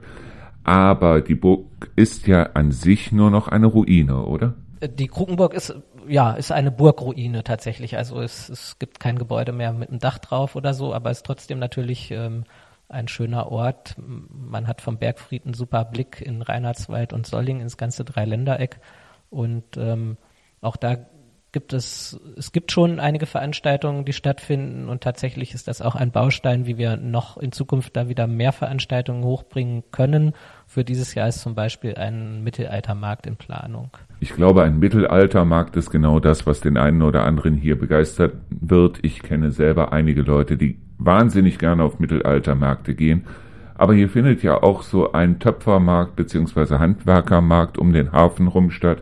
Aber 0.63 1.20
die 1.20 1.36
Burg 1.36 1.65
ist 1.98 2.27
ja 2.27 2.44
an 2.54 2.72
sich 2.72 3.12
nur 3.12 3.30
noch 3.30 3.50
eine 3.50 3.65
Ruine, 3.65 4.24
oder? 4.24 4.54
Die 4.98 5.08
Krukenburg 5.08 5.54
ist 5.54 5.75
ja 6.08 6.32
ist 6.32 6.54
eine 6.54 6.72
Burgruine 6.72 7.44
tatsächlich. 7.44 7.98
Also 7.98 8.22
es, 8.22 8.48
es 8.48 8.80
gibt 8.80 9.01
kein 9.01 9.20
Gebäude 9.20 9.51
mehr 9.51 9.74
mit 9.74 9.89
einem 9.89 10.00
Dach 10.00 10.18
drauf 10.18 10.56
oder 10.56 10.74
so, 10.74 10.94
aber 10.94 11.12
es 11.12 11.18
ist 11.18 11.25
trotzdem 11.25 11.60
natürlich 11.60 12.10
ähm, 12.12 12.46
ein 12.89 13.08
schöner 13.08 13.51
Ort. 13.51 13.96
Man 13.98 14.68
hat 14.68 14.82
vom 14.82 14.98
Bergfried 14.98 15.46
einen 15.46 15.54
super 15.54 15.86
Blick 15.86 16.22
in 16.22 16.42
Reinhardswald 16.42 17.13
und 17.13 17.25
Solling 17.25 17.62
ins 17.62 17.77
ganze 17.77 18.06
Dreiländereck. 18.06 18.80
Und 19.30 19.77
ähm, 19.77 20.18
auch 20.62 20.77
da 20.77 20.98
gibt 21.56 21.72
es, 21.72 22.20
es 22.36 22.51
gibt 22.51 22.74
schon 22.74 23.00
einige 23.00 23.25
Veranstaltungen, 23.25 24.04
die 24.04 24.12
stattfinden 24.12 24.89
und 24.89 25.01
tatsächlich 25.01 25.54
ist 25.54 25.70
das 25.70 25.82
auch 25.82 25.96
ein 25.96 26.12
Baustein, 26.12 26.65
wie 26.65 26.77
wir 26.77 26.98
noch 26.98 27.38
in 27.38 27.54
Zukunft 27.54 27.96
da 27.96 28.10
wieder 28.10 28.27
mehr 28.27 28.51
Veranstaltungen 28.51 29.24
hochbringen 29.24 29.86
können. 29.92 30.34
Für 30.68 30.84
dieses 30.84 31.15
Jahr 31.15 31.30
ist 31.30 31.39
zum 31.39 31.56
Beispiel 31.56 31.96
ein 31.96 32.44
Mittelaltermarkt 32.44 33.25
in 33.25 33.38
Planung. 33.38 33.92
Ich 34.20 34.36
glaube, 34.36 34.63
ein 34.63 34.80
Mittelaltermarkt 34.80 35.77
ist 35.77 35.92
genau 35.92 36.20
das, 36.20 36.46
was 36.46 36.60
den 36.60 36.75
einen 36.75 37.01
oder 37.01 37.24
anderen 37.24 37.56
hier 37.56 37.80
begeistert 37.80 38.34
wird. 38.50 39.00
Ich 39.04 39.24
kenne 39.24 39.51
selber 39.51 39.94
einige 39.94 40.24
Leute, 40.24 40.58
die 40.58 40.85
wahnsinnig 40.98 41.60
gerne 41.60 41.84
auf 41.84 42.00
Mittelaltermärkte 42.00 42.96
gehen. 42.96 43.25
Aber 43.78 43.94
hier 43.94 44.10
findet 44.10 44.42
ja 44.42 44.64
auch 44.64 44.84
so 44.84 45.12
ein 45.12 45.40
Töpfermarkt 45.40 46.16
bzw. 46.16 46.78
Handwerkermarkt 46.78 47.78
um 47.78 47.92
den 47.92 48.12
Hafen 48.12 48.48
rum 48.48 48.72
statt. 48.72 49.02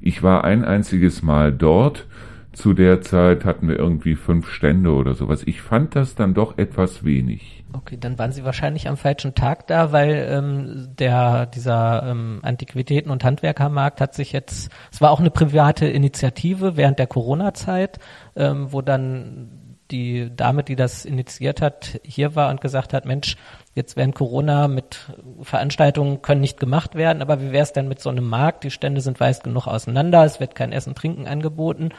Ich 0.00 0.22
war 0.22 0.44
ein 0.44 0.64
einziges 0.64 1.22
Mal 1.22 1.52
dort. 1.52 2.06
Zu 2.52 2.72
der 2.72 3.02
Zeit 3.02 3.44
hatten 3.44 3.68
wir 3.68 3.78
irgendwie 3.78 4.14
fünf 4.14 4.48
Stände 4.48 4.92
oder 4.92 5.14
sowas. 5.14 5.42
Ich 5.44 5.60
fand 5.60 5.96
das 5.96 6.14
dann 6.14 6.34
doch 6.34 6.56
etwas 6.56 7.04
wenig. 7.04 7.64
Okay, 7.72 7.96
dann 7.98 8.18
waren 8.18 8.30
Sie 8.30 8.44
wahrscheinlich 8.44 8.88
am 8.88 8.96
falschen 8.96 9.34
Tag 9.34 9.66
da, 9.66 9.90
weil 9.90 10.28
ähm, 10.30 10.88
der 10.96 11.46
dieser 11.46 12.04
ähm, 12.06 12.38
Antiquitäten- 12.42 13.10
und 13.10 13.24
Handwerkermarkt 13.24 14.00
hat 14.00 14.14
sich 14.14 14.32
jetzt, 14.32 14.70
es 14.92 15.00
war 15.00 15.10
auch 15.10 15.18
eine 15.18 15.30
private 15.30 15.86
Initiative 15.86 16.76
während 16.76 17.00
der 17.00 17.08
Corona-Zeit, 17.08 17.98
ähm, 18.36 18.68
wo 18.70 18.80
dann 18.82 19.63
die 19.94 20.34
Dame, 20.34 20.64
die 20.64 20.74
das 20.74 21.04
initiiert 21.04 21.62
hat, 21.62 22.00
hier 22.02 22.34
war 22.34 22.50
und 22.50 22.60
gesagt 22.60 22.92
hat, 22.92 23.04
Mensch, 23.04 23.36
jetzt 23.74 23.96
während 23.96 24.14
Corona 24.14 24.66
mit 24.66 24.98
Veranstaltungen 25.42 26.20
können 26.20 26.40
nicht 26.40 26.58
gemacht 26.58 26.96
werden, 26.96 27.22
aber 27.22 27.40
wie 27.40 27.52
wäre 27.52 27.62
es 27.62 27.72
denn 27.72 27.86
mit 27.86 28.00
so 28.00 28.10
einem 28.10 28.28
Markt? 28.28 28.64
Die 28.64 28.72
Stände 28.72 29.00
sind 29.00 29.20
weit 29.20 29.44
genug 29.44 29.68
auseinander, 29.68 30.24
es 30.24 30.40
wird 30.40 30.56
kein 30.56 30.72
Essen, 30.72 30.96
Trinken 30.96 31.28
angeboten. 31.28 31.90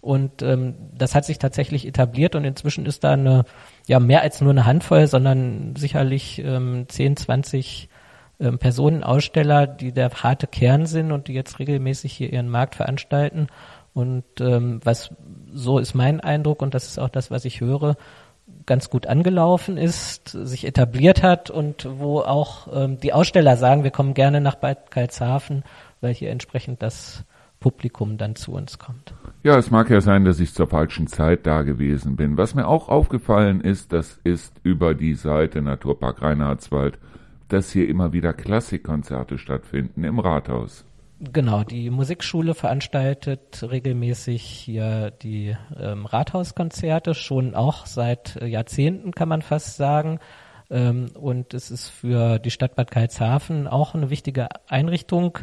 Und 0.00 0.42
ähm, 0.42 0.76
das 0.96 1.14
hat 1.14 1.26
sich 1.26 1.38
tatsächlich 1.38 1.86
etabliert 1.86 2.34
und 2.34 2.44
inzwischen 2.44 2.86
ist 2.86 3.04
da 3.04 3.12
eine, 3.12 3.44
ja, 3.86 4.00
mehr 4.00 4.22
als 4.22 4.40
nur 4.40 4.50
eine 4.50 4.64
Handvoll, 4.64 5.06
sondern 5.06 5.74
sicherlich 5.76 6.38
ähm, 6.42 6.86
10, 6.88 7.16
20 7.16 7.90
ähm, 8.38 8.58
Personenaussteller, 8.58 9.66
die 9.66 9.92
der 9.92 10.10
harte 10.10 10.46
Kern 10.46 10.86
sind 10.86 11.12
und 11.12 11.28
die 11.28 11.34
jetzt 11.34 11.58
regelmäßig 11.58 12.12
hier 12.12 12.32
ihren 12.32 12.48
Markt 12.48 12.76
veranstalten. 12.76 13.48
Und 13.92 14.24
ähm, 14.40 14.80
was 14.84 15.10
so 15.52 15.78
ist 15.78 15.94
mein 15.94 16.20
Eindruck 16.20 16.62
und 16.62 16.74
das 16.74 16.86
ist 16.86 16.98
auch 16.98 17.08
das, 17.08 17.30
was 17.30 17.44
ich 17.44 17.60
höre, 17.60 17.96
ganz 18.66 18.90
gut 18.90 19.06
angelaufen 19.06 19.76
ist, 19.76 20.28
sich 20.28 20.64
etabliert 20.64 21.22
hat 21.22 21.50
und 21.50 21.88
wo 21.90 22.20
auch 22.20 22.68
ähm, 22.72 22.98
die 23.00 23.12
Aussteller 23.12 23.56
sagen, 23.56 23.84
wir 23.84 23.90
kommen 23.90 24.14
gerne 24.14 24.40
nach 24.40 24.54
Bad 24.54 24.90
Karlshafen, 24.90 25.64
weil 26.00 26.14
hier 26.14 26.30
entsprechend 26.30 26.82
das 26.82 27.24
Publikum 27.58 28.16
dann 28.16 28.36
zu 28.36 28.52
uns 28.52 28.78
kommt. 28.78 29.12
Ja, 29.42 29.56
es 29.56 29.70
mag 29.70 29.90
ja 29.90 30.00
sein, 30.00 30.24
dass 30.24 30.40
ich 30.40 30.54
zur 30.54 30.66
falschen 30.66 31.06
Zeit 31.06 31.46
da 31.46 31.62
gewesen 31.62 32.16
bin. 32.16 32.36
Was 32.36 32.54
mir 32.54 32.66
auch 32.66 32.88
aufgefallen 32.88 33.60
ist, 33.60 33.92
das 33.92 34.18
ist 34.24 34.54
über 34.62 34.94
die 34.94 35.14
Seite 35.14 35.62
Naturpark 35.62 36.22
Reinhardswald, 36.22 36.98
dass 37.48 37.70
hier 37.70 37.88
immer 37.88 38.12
wieder 38.12 38.32
Klassikkonzerte 38.32 39.36
stattfinden 39.36 40.04
im 40.04 40.18
Rathaus. 40.18 40.84
Genau, 41.22 41.64
die 41.64 41.90
Musikschule 41.90 42.54
veranstaltet 42.54 43.62
regelmäßig 43.62 44.42
hier 44.42 45.10
die 45.10 45.54
ähm, 45.78 46.06
Rathauskonzerte, 46.06 47.12
schon 47.12 47.54
auch 47.54 47.84
seit 47.84 48.40
Jahrzehnten 48.42 49.12
kann 49.12 49.28
man 49.28 49.42
fast 49.42 49.76
sagen. 49.76 50.18
Ähm, 50.70 51.10
und 51.12 51.52
es 51.52 51.70
ist 51.70 51.90
für 51.90 52.38
die 52.38 52.50
Stadt 52.50 52.74
Bad 52.74 52.90
Karlshafen 52.90 53.68
auch 53.68 53.94
eine 53.94 54.08
wichtige 54.08 54.48
Einrichtung. 54.66 55.40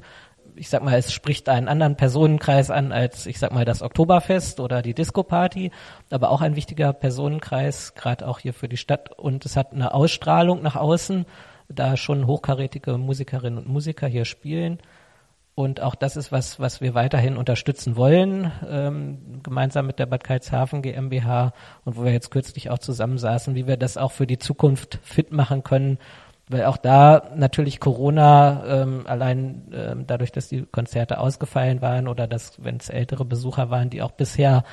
Ich 0.56 0.70
sag 0.70 0.84
mal, 0.84 0.98
es 0.98 1.14
spricht 1.14 1.48
einen 1.48 1.68
anderen 1.68 1.96
Personenkreis 1.96 2.72
an 2.72 2.92
als, 2.92 3.28
ich 3.28 3.38
sag 3.38 3.54
mal, 3.54 3.64
das 3.66 3.84
Oktoberfest 3.84 4.60
oder 4.60 4.82
die 4.82 4.96
Disco-Party, 4.96 5.70
aber 6.10 6.32
auch 6.32 6.42
ein 6.42 6.56
wichtiger 6.56 6.92
Personenkreis, 6.92 7.94
gerade 7.94 8.28
auch 8.28 8.40
hier 8.40 8.54
für 8.54 8.68
die 8.68 8.78
Stadt. 8.78 9.12
Und 9.12 9.46
es 9.46 9.56
hat 9.56 9.74
eine 9.74 9.94
Ausstrahlung 9.94 10.64
nach 10.64 10.76
außen, 10.76 11.28
da 11.70 11.98
schon 11.98 12.26
hochkarätige 12.26 12.98
Musikerinnen 12.98 13.60
und 13.60 13.68
Musiker 13.68 14.08
hier 14.08 14.26
spielen. 14.26 14.80
Und 15.58 15.82
auch 15.82 15.96
das 15.96 16.18
ist 16.18 16.32
was, 16.32 16.60
was 16.60 16.82
wir 16.82 16.94
weiterhin 16.94 17.36
unterstützen 17.36 17.96
wollen, 17.96 18.52
ähm, 18.70 19.42
gemeinsam 19.42 19.88
mit 19.88 19.98
der 19.98 20.06
Bad 20.06 20.24
Karlshafen 20.24 20.84
GmbH 20.84 21.52
und 21.84 21.98
wo 21.98 22.04
wir 22.04 22.12
jetzt 22.12 22.30
kürzlich 22.30 22.70
auch 22.70 22.78
zusammensaßen, 22.78 23.56
wie 23.56 23.66
wir 23.66 23.76
das 23.76 23.98
auch 23.98 24.12
für 24.12 24.28
die 24.28 24.38
Zukunft 24.38 25.00
fit 25.02 25.32
machen 25.32 25.64
können, 25.64 25.98
weil 26.48 26.66
auch 26.66 26.78
da 26.78 27.32
natürlich 27.36 27.80
Corona 27.80 28.66
ähm, 28.68 29.08
allein 29.08 29.64
ähm, 29.74 30.04
dadurch, 30.06 30.32
dass 30.32 30.48
die 30.48 30.62
Konzerte 30.62 31.18
ausgefallen 31.18 31.82
waren 31.82 32.08
oder 32.08 32.28
dass, 32.28 32.64
wenn 32.64 32.78
es 32.78 32.90
ältere 32.90 33.26
Besucher 33.26 33.72
waren, 33.72 33.90
die 33.90 34.04
auch 34.04 34.12
bisher 34.12 34.64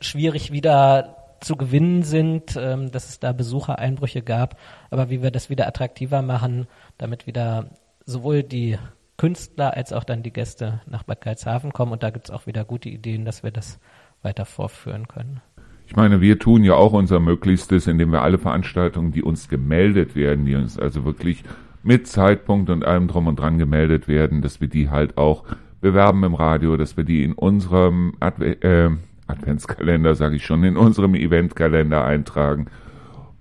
schwierig 0.00 0.50
wieder 0.50 1.36
zu 1.40 1.54
gewinnen 1.54 2.02
sind, 2.02 2.56
ähm, 2.56 2.90
dass 2.90 3.08
es 3.08 3.20
da 3.20 3.30
Besuchereinbrüche 3.30 4.22
gab, 4.22 4.58
aber 4.90 5.08
wie 5.08 5.22
wir 5.22 5.30
das 5.30 5.50
wieder 5.50 5.68
attraktiver 5.68 6.20
machen, 6.20 6.66
damit 6.98 7.28
wieder 7.28 7.70
sowohl 8.06 8.42
die 8.42 8.76
Künstler 9.16 9.76
als 9.76 9.92
auch 9.92 10.04
dann 10.04 10.22
die 10.22 10.32
Gäste 10.32 10.80
nach 10.86 11.02
Bad 11.02 11.20
Karlshafen 11.20 11.72
kommen. 11.72 11.92
Und 11.92 12.02
da 12.02 12.10
gibt 12.10 12.26
es 12.26 12.30
auch 12.30 12.46
wieder 12.46 12.64
gute 12.64 12.88
Ideen, 12.88 13.24
dass 13.24 13.42
wir 13.42 13.50
das 13.50 13.78
weiter 14.22 14.44
vorführen 14.44 15.08
können. 15.08 15.40
Ich 15.86 15.94
meine, 15.94 16.20
wir 16.20 16.38
tun 16.38 16.64
ja 16.64 16.74
auch 16.74 16.92
unser 16.92 17.20
Möglichstes, 17.20 17.86
indem 17.86 18.10
wir 18.10 18.22
alle 18.22 18.38
Veranstaltungen, 18.38 19.12
die 19.12 19.22
uns 19.22 19.48
gemeldet 19.48 20.16
werden, 20.16 20.44
die 20.44 20.56
uns 20.56 20.78
also 20.78 21.04
wirklich 21.04 21.44
mit 21.82 22.08
Zeitpunkt 22.08 22.70
und 22.70 22.84
allem 22.84 23.06
drum 23.06 23.28
und 23.28 23.38
dran 23.38 23.58
gemeldet 23.58 24.08
werden, 24.08 24.42
dass 24.42 24.60
wir 24.60 24.68
die 24.68 24.90
halt 24.90 25.16
auch 25.16 25.44
bewerben 25.80 26.24
im 26.24 26.34
Radio, 26.34 26.76
dass 26.76 26.96
wir 26.96 27.04
die 27.04 27.22
in 27.22 27.32
unserem 27.32 28.14
Adve 28.18 28.62
äh, 28.62 28.90
Adventskalender, 29.28 30.14
sage 30.14 30.36
ich 30.36 30.44
schon, 30.44 30.62
in 30.64 30.76
unserem 30.76 31.14
Eventkalender 31.14 32.04
eintragen 32.04 32.66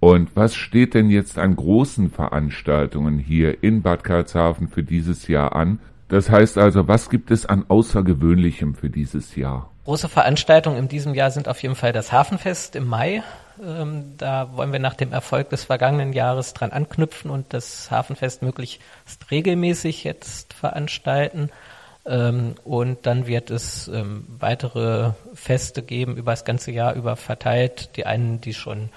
und 0.05 0.35
was 0.35 0.53
steht 0.53 0.93
denn 0.93 1.09
jetzt 1.09 1.39
an 1.39 1.55
großen 1.55 2.11
Veranstaltungen 2.11 3.17
hier 3.17 3.63
in 3.63 3.81
Bad 3.81 4.03
Karlshafen 4.03 4.67
für 4.67 4.83
dieses 4.83 5.27
Jahr 5.27 5.55
an? 5.55 5.79
Das 6.09 6.29
heißt 6.29 6.59
also, 6.59 6.87
was 6.87 7.09
gibt 7.09 7.31
es 7.31 7.47
an 7.47 7.65
Außergewöhnlichem 7.67 8.75
für 8.75 8.91
dieses 8.91 9.35
Jahr? 9.35 9.71
Große 9.85 10.07
Veranstaltungen 10.07 10.77
in 10.77 10.87
diesem 10.89 11.15
Jahr 11.15 11.31
sind 11.31 11.47
auf 11.47 11.59
jeden 11.63 11.73
Fall 11.73 11.91
das 11.91 12.11
Hafenfest 12.11 12.75
im 12.75 12.87
Mai. 12.87 13.23
Ähm, 13.59 14.13
da 14.19 14.55
wollen 14.55 14.71
wir 14.71 14.77
nach 14.77 14.93
dem 14.93 15.11
Erfolg 15.11 15.49
des 15.49 15.63
vergangenen 15.63 16.13
Jahres 16.13 16.53
dran 16.53 16.69
anknüpfen 16.71 17.31
und 17.31 17.51
das 17.51 17.89
Hafenfest 17.89 18.43
möglichst 18.43 18.81
regelmäßig 19.31 20.03
jetzt 20.03 20.53
veranstalten. 20.53 21.49
Ähm, 22.05 22.53
und 22.63 23.07
dann 23.07 23.25
wird 23.25 23.49
es 23.49 23.87
ähm, 23.87 24.27
weitere 24.37 25.13
Feste 25.33 25.81
geben, 25.81 26.15
über 26.15 26.33
das 26.33 26.45
ganze 26.45 26.69
Jahr 26.69 26.93
über 26.93 27.15
verteilt. 27.15 27.97
Die 27.97 28.05
einen, 28.05 28.39
die 28.39 28.53
schon 28.53 28.89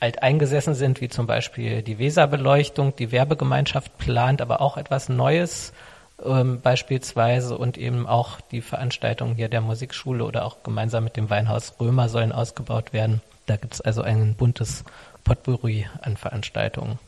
alt 0.00 0.22
eingesessen 0.22 0.74
sind, 0.74 1.00
wie 1.00 1.08
zum 1.08 1.26
Beispiel 1.26 1.82
die 1.82 1.98
Weserbeleuchtung. 1.98 2.94
Die 2.96 3.12
Werbegemeinschaft 3.12 3.96
plant 3.98 4.42
aber 4.42 4.60
auch 4.60 4.76
etwas 4.76 5.08
Neues 5.08 5.72
ähm, 6.24 6.60
beispielsweise 6.62 7.56
und 7.56 7.78
eben 7.78 8.06
auch 8.06 8.40
die 8.40 8.60
Veranstaltungen 8.60 9.34
hier 9.34 9.48
der 9.48 9.60
Musikschule 9.60 10.24
oder 10.24 10.44
auch 10.44 10.62
gemeinsam 10.62 11.04
mit 11.04 11.16
dem 11.16 11.30
Weinhaus 11.30 11.74
Römer 11.80 12.08
sollen 12.08 12.32
ausgebaut 12.32 12.92
werden. 12.92 13.20
Da 13.46 13.56
gibt 13.56 13.74
es 13.74 13.80
also 13.80 14.02
ein 14.02 14.34
buntes 14.34 14.84
Potpourri 15.24 15.86
an 16.02 16.16
Veranstaltungen. 16.16 16.98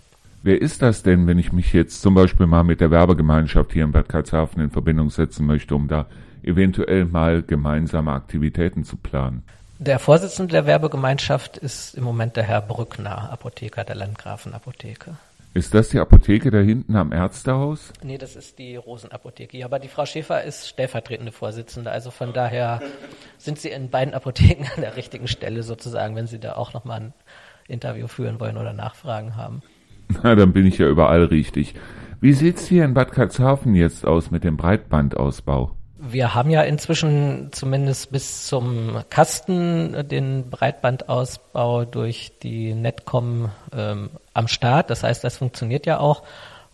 Wer 0.42 0.62
ist 0.62 0.82
das 0.82 1.02
denn, 1.02 1.26
wenn 1.26 1.38
ich 1.38 1.52
mich 1.52 1.72
jetzt 1.72 2.00
zum 2.00 2.14
Beispiel 2.14 2.46
mal 2.46 2.62
mit 2.62 2.80
der 2.80 2.90
Werbegemeinschaft 2.90 3.72
hier 3.72 3.84
in 3.84 3.92
Bad 3.92 4.08
Karlshafen 4.08 4.62
in 4.62 4.70
Verbindung 4.70 5.10
setzen 5.10 5.46
möchte, 5.46 5.74
um 5.74 5.88
da 5.88 6.06
eventuell 6.42 7.04
mal 7.04 7.42
gemeinsame 7.42 8.12
Aktivitäten 8.12 8.84
zu 8.84 8.96
planen? 8.96 9.42
Der 9.80 10.00
Vorsitzende 10.00 10.50
der 10.50 10.66
Werbegemeinschaft 10.66 11.56
ist 11.56 11.94
im 11.94 12.02
Moment 12.02 12.34
der 12.34 12.42
Herr 12.42 12.60
Brückner, 12.60 13.30
Apotheker 13.30 13.84
der 13.84 13.94
Landgrafenapotheke. 13.94 15.16
Ist 15.54 15.72
das 15.72 15.90
die 15.90 16.00
Apotheke 16.00 16.50
da 16.50 16.58
hinten 16.58 16.96
am 16.96 17.12
Ärztehaus? 17.12 17.92
Nee, 18.02 18.18
das 18.18 18.34
ist 18.34 18.58
die 18.58 18.74
Rosenapotheke. 18.74 19.56
Ja, 19.56 19.66
aber 19.66 19.78
die 19.78 19.86
Frau 19.86 20.04
Schäfer 20.04 20.42
ist 20.42 20.68
stellvertretende 20.68 21.30
Vorsitzende. 21.30 21.92
Also 21.92 22.10
von 22.10 22.32
daher 22.32 22.80
sind 23.38 23.60
Sie 23.60 23.68
in 23.68 23.88
beiden 23.88 24.14
Apotheken 24.14 24.66
an 24.74 24.82
der 24.82 24.96
richtigen 24.96 25.28
Stelle 25.28 25.62
sozusagen, 25.62 26.16
wenn 26.16 26.26
Sie 26.26 26.40
da 26.40 26.56
auch 26.56 26.74
nochmal 26.74 27.00
ein 27.00 27.14
Interview 27.68 28.08
führen 28.08 28.40
wollen 28.40 28.56
oder 28.56 28.72
Nachfragen 28.72 29.36
haben. 29.36 29.62
Na, 30.24 30.34
dann 30.34 30.52
bin 30.52 30.66
ich 30.66 30.78
ja 30.78 30.88
überall 30.88 31.24
richtig. 31.24 31.74
Wie 32.20 32.32
sieht's 32.32 32.66
hier 32.66 32.84
in 32.84 32.94
Bad 32.94 33.12
Karlshafen 33.12 33.76
jetzt 33.76 34.04
aus 34.04 34.32
mit 34.32 34.42
dem 34.42 34.56
Breitbandausbau? 34.56 35.77
Wir 36.10 36.34
haben 36.34 36.48
ja 36.48 36.62
inzwischen 36.62 37.50
zumindest 37.52 38.10
bis 38.10 38.46
zum 38.46 39.02
Kasten 39.10 40.08
den 40.08 40.48
Breitbandausbau 40.48 41.84
durch 41.84 42.32
die 42.42 42.72
Netcom 42.72 43.50
ähm, 43.76 44.10
am 44.32 44.48
Start. 44.48 44.88
Das 44.88 45.02
heißt, 45.02 45.22
das 45.22 45.36
funktioniert 45.36 45.84
ja 45.84 46.00
auch 46.00 46.22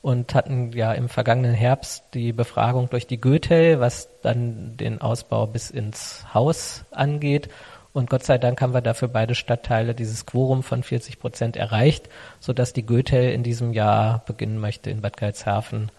und 0.03 0.35
hatten 0.35 0.71
ja 0.71 0.93
im 0.93 1.09
vergangenen 1.09 1.55
Herbst 1.55 2.05
die 2.15 2.33
Befragung 2.33 2.91
durch 2.91 3.09
die 3.09 3.21
Goethe, 3.21 3.81
was 3.81 4.09
dann 4.23 4.77
den 4.77 5.01
Ausbau 5.01 5.49
bis 5.49 5.69
ins 5.71 6.27
Haus 6.33 6.85
angeht. 6.93 7.49
Und 7.93 8.11
Gott 8.11 8.23
sei 8.23 8.39
Dank 8.39 8.61
haben 8.61 8.75
wir 8.75 8.83
dafür 8.83 9.09
beide 9.09 9.35
Stadtteile 9.35 9.95
dieses 9.95 10.27
Quorum 10.27 10.63
von 10.63 10.85
40 10.85 11.19
Prozent 11.19 11.57
erreicht, 11.57 12.09
sodass 12.39 12.73
die 12.73 12.87
Goethe 12.87 13.19
in 13.19 13.43
diesem 13.43 13.73
Jahr 13.73 14.23
beginnen 14.27 14.59
möchte, 14.61 14.91
in 14.91 15.01
Bad 15.01 15.17
Karlshafen 15.17 15.91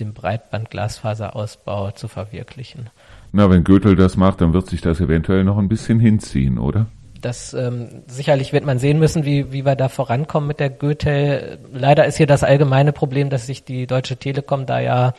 den 0.00 0.14
Breitband-Glasfaserausbau 0.14 1.92
zu 1.92 2.08
verwirklichen. 2.08 2.90
Na, 3.32 3.50
wenn 3.50 3.64
Goethe 3.64 3.94
das 3.94 4.16
macht, 4.16 4.40
dann 4.40 4.52
wird 4.52 4.66
sich 4.66 4.80
das 4.80 5.00
eventuell 5.00 5.44
noch 5.44 5.58
ein 5.58 5.68
bisschen 5.68 6.00
hinziehen, 6.00 6.58
oder? 6.58 6.86
Das 7.20 7.52
ähm, 7.52 8.02
sicherlich 8.06 8.52
wird 8.52 8.64
man 8.64 8.78
sehen 8.78 8.98
müssen, 8.98 9.24
wie, 9.24 9.52
wie 9.52 9.64
wir 9.64 9.76
da 9.76 9.88
vorankommen 9.88 10.48
mit 10.48 10.58
der 10.58 10.70
Goethe. 10.70 11.58
Leider 11.72 12.06
ist 12.06 12.16
hier 12.16 12.26
das 12.26 12.42
allgemeine 12.42 12.92
Problem, 12.92 13.28
dass 13.30 13.46
sich 13.46 13.64
die 13.64 13.86
Deutsche 13.86 14.16
Telekom 14.16 14.64
da 14.66 14.80
ja 14.80 15.12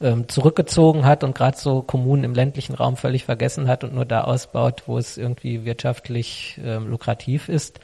ähm, 0.00 0.28
zurückgezogen 0.28 1.04
hat 1.04 1.24
und 1.24 1.34
gerade 1.34 1.56
so 1.56 1.82
Kommunen 1.82 2.24
im 2.24 2.34
ländlichen 2.34 2.74
Raum 2.74 2.96
völlig 2.96 3.24
vergessen 3.24 3.68
hat 3.68 3.84
und 3.84 3.94
nur 3.94 4.04
da 4.04 4.22
ausbaut, 4.22 4.84
wo 4.86 4.98
es 4.98 5.16
irgendwie 5.16 5.64
wirtschaftlich 5.64 6.60
ähm, 6.64 6.86
lukrativ 6.88 7.48
ist. 7.48 7.80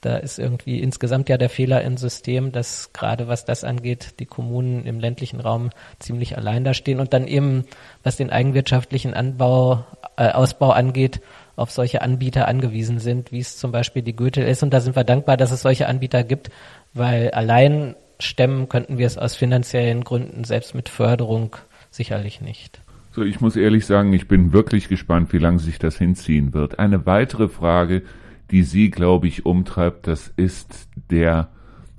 Da 0.00 0.16
ist 0.16 0.38
irgendwie 0.38 0.80
insgesamt 0.80 1.28
ja 1.28 1.36
der 1.36 1.50
Fehler 1.50 1.82
im 1.82 1.98
System, 1.98 2.52
dass 2.52 2.92
gerade 2.94 3.28
was 3.28 3.44
das 3.44 3.64
angeht, 3.64 4.14
die 4.18 4.26
Kommunen 4.26 4.86
im 4.86 4.98
ländlichen 4.98 5.40
Raum 5.40 5.70
ziemlich 5.98 6.38
allein 6.38 6.64
da 6.64 6.72
stehen 6.72 7.00
und 7.00 7.12
dann 7.12 7.26
eben, 7.26 7.64
was 8.02 8.16
den 8.16 8.30
eigenwirtschaftlichen 8.30 9.12
Anbau, 9.12 9.84
äh, 10.16 10.30
Ausbau 10.30 10.70
angeht, 10.70 11.20
auf 11.56 11.70
solche 11.70 12.00
Anbieter 12.00 12.48
angewiesen 12.48 12.98
sind, 12.98 13.30
wie 13.30 13.40
es 13.40 13.58
zum 13.58 13.72
Beispiel 13.72 14.00
die 14.00 14.16
Goethe 14.16 14.42
ist. 14.42 14.62
Und 14.62 14.72
da 14.72 14.80
sind 14.80 14.96
wir 14.96 15.04
dankbar, 15.04 15.36
dass 15.36 15.50
es 15.50 15.60
solche 15.60 15.86
Anbieter 15.86 16.24
gibt, 16.24 16.50
weil 16.94 17.30
allein 17.32 17.94
stemmen 18.18 18.70
könnten 18.70 18.96
wir 18.96 19.06
es 19.06 19.18
aus 19.18 19.36
finanziellen 19.36 20.02
Gründen 20.04 20.44
selbst 20.44 20.74
mit 20.74 20.88
Förderung 20.88 21.56
sicherlich 21.90 22.40
nicht. 22.40 22.80
So, 23.12 23.22
ich 23.22 23.40
muss 23.40 23.56
ehrlich 23.56 23.86
sagen, 23.86 24.12
ich 24.12 24.28
bin 24.28 24.52
wirklich 24.52 24.88
gespannt, 24.88 25.32
wie 25.32 25.38
lange 25.38 25.58
sich 25.58 25.78
das 25.78 25.98
hinziehen 25.98 26.54
wird. 26.54 26.78
Eine 26.78 27.06
weitere 27.06 27.48
Frage, 27.48 28.02
die 28.50 28.62
Sie, 28.62 28.90
glaube 28.90 29.28
ich, 29.28 29.46
umtreibt, 29.46 30.06
das 30.06 30.28
ist 30.28 30.88
der 31.10 31.48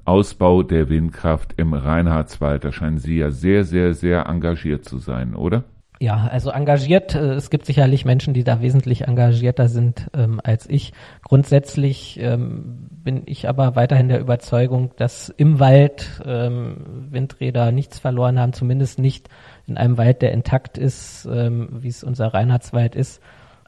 Ausbau 0.05 0.63
der 0.63 0.89
Windkraft 0.89 1.53
im 1.57 1.73
Reinhardswald. 1.73 2.63
Da 2.63 2.71
scheinen 2.71 2.97
Sie 2.97 3.17
ja 3.17 3.31
sehr, 3.31 3.63
sehr, 3.63 3.93
sehr 3.93 4.25
engagiert 4.27 4.85
zu 4.85 4.97
sein, 4.97 5.35
oder? 5.35 5.63
Ja, 6.01 6.27
also 6.31 6.49
engagiert, 6.49 7.13
äh, 7.13 7.33
es 7.35 7.51
gibt 7.51 7.67
sicherlich 7.67 8.05
Menschen, 8.05 8.33
die 8.33 8.43
da 8.43 8.59
wesentlich 8.59 9.03
engagierter 9.03 9.67
sind 9.67 10.09
ähm, 10.15 10.41
als 10.43 10.67
ich. 10.67 10.93
Grundsätzlich 11.23 12.19
ähm, 12.19 12.87
bin 12.89 13.21
ich 13.27 13.47
aber 13.47 13.75
weiterhin 13.75 14.07
der 14.07 14.19
Überzeugung, 14.19 14.93
dass 14.97 15.29
im 15.29 15.59
Wald 15.59 16.23
ähm, 16.25 17.07
Windräder 17.11 17.71
nichts 17.71 17.99
verloren 17.99 18.39
haben, 18.39 18.53
zumindest 18.53 18.97
nicht 18.97 19.29
in 19.67 19.77
einem 19.77 19.99
Wald, 19.99 20.23
der 20.23 20.31
intakt 20.31 20.79
ist, 20.79 21.29
ähm, 21.31 21.69
wie 21.71 21.89
es 21.89 22.03
unser 22.03 22.33
Reinhardswald 22.33 22.95
ist. 22.95 23.21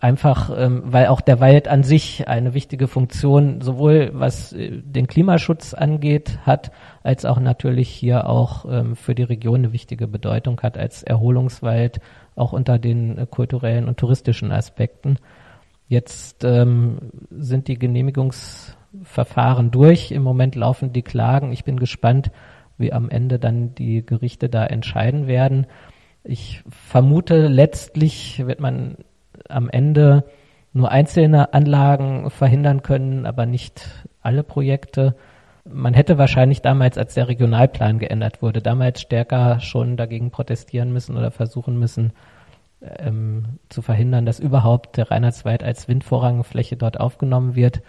Einfach, 0.03 0.51
ähm, 0.53 0.81
weil 0.83 1.07
auch 1.07 1.21
der 1.21 1.39
Wald 1.39 1.69
an 1.69 1.83
sich 1.83 2.27
eine 2.27 2.53
wichtige 2.53 2.89
Funktion 2.89 3.61
sowohl 3.61 4.11
was 4.13 4.51
äh, 4.51 4.81
den 4.83 5.07
Klimaschutz 5.07 5.73
angeht 5.73 6.39
hat, 6.45 6.73
als 7.03 7.23
auch 7.23 7.39
natürlich 7.39 7.87
hier 7.87 8.27
auch 8.27 8.65
ähm, 8.69 8.97
für 8.97 9.15
die 9.15 9.23
Region 9.23 9.59
eine 9.59 9.71
wichtige 9.71 10.09
Bedeutung 10.09 10.59
hat 10.59 10.77
als 10.77 11.03
Erholungswald, 11.03 12.01
auch 12.35 12.51
unter 12.51 12.79
den 12.79 13.17
äh, 13.17 13.25
kulturellen 13.25 13.87
und 13.87 13.95
touristischen 13.95 14.51
Aspekten. 14.51 15.19
Jetzt 15.87 16.43
ähm, 16.43 16.97
sind 17.31 17.69
die 17.69 17.79
Genehmigungsverfahren 17.79 19.71
durch. 19.71 20.11
Im 20.11 20.23
Moment 20.23 20.55
laufen 20.55 20.91
die 20.91 21.03
Klagen. 21.03 21.53
Ich 21.53 21.63
bin 21.63 21.79
gespannt, 21.79 22.29
wie 22.77 22.91
am 22.91 23.09
Ende 23.09 23.39
dann 23.39 23.73
die 23.73 24.05
Gerichte 24.05 24.49
da 24.49 24.65
entscheiden 24.65 25.27
werden. 25.27 25.65
Ich 26.25 26.61
vermute, 26.67 27.47
letztlich 27.47 28.45
wird 28.45 28.59
man 28.59 28.97
am 29.53 29.69
Ende 29.69 30.25
nur 30.73 30.91
einzelne 30.91 31.53
Anlagen 31.53 32.29
verhindern 32.29 32.81
können, 32.81 33.25
aber 33.25 33.45
nicht 33.45 34.05
alle 34.21 34.43
Projekte. 34.43 35.15
Man 35.69 35.93
hätte 35.93 36.17
wahrscheinlich 36.17 36.61
damals, 36.61 36.97
als 36.97 37.13
der 37.13 37.27
Regionalplan 37.27 37.99
geändert 37.99 38.41
wurde, 38.41 38.61
damals 38.61 39.01
stärker 39.01 39.59
schon 39.59 39.95
dagegen 39.95 40.31
protestieren 40.31 40.91
müssen 40.91 41.15
oder 41.15 41.31
versuchen 41.31 41.77
müssen, 41.77 42.11
ähm, 42.81 43.59
zu 43.69 43.81
verhindern, 43.81 44.25
dass 44.25 44.39
überhaupt 44.39 44.97
der 44.97 45.09
Reinhardswald 45.09 45.63
als 45.63 45.87
Windvorrangfläche 45.87 46.75
dort 46.75 46.99
aufgenommen 46.99 47.55
wird. 47.55 47.81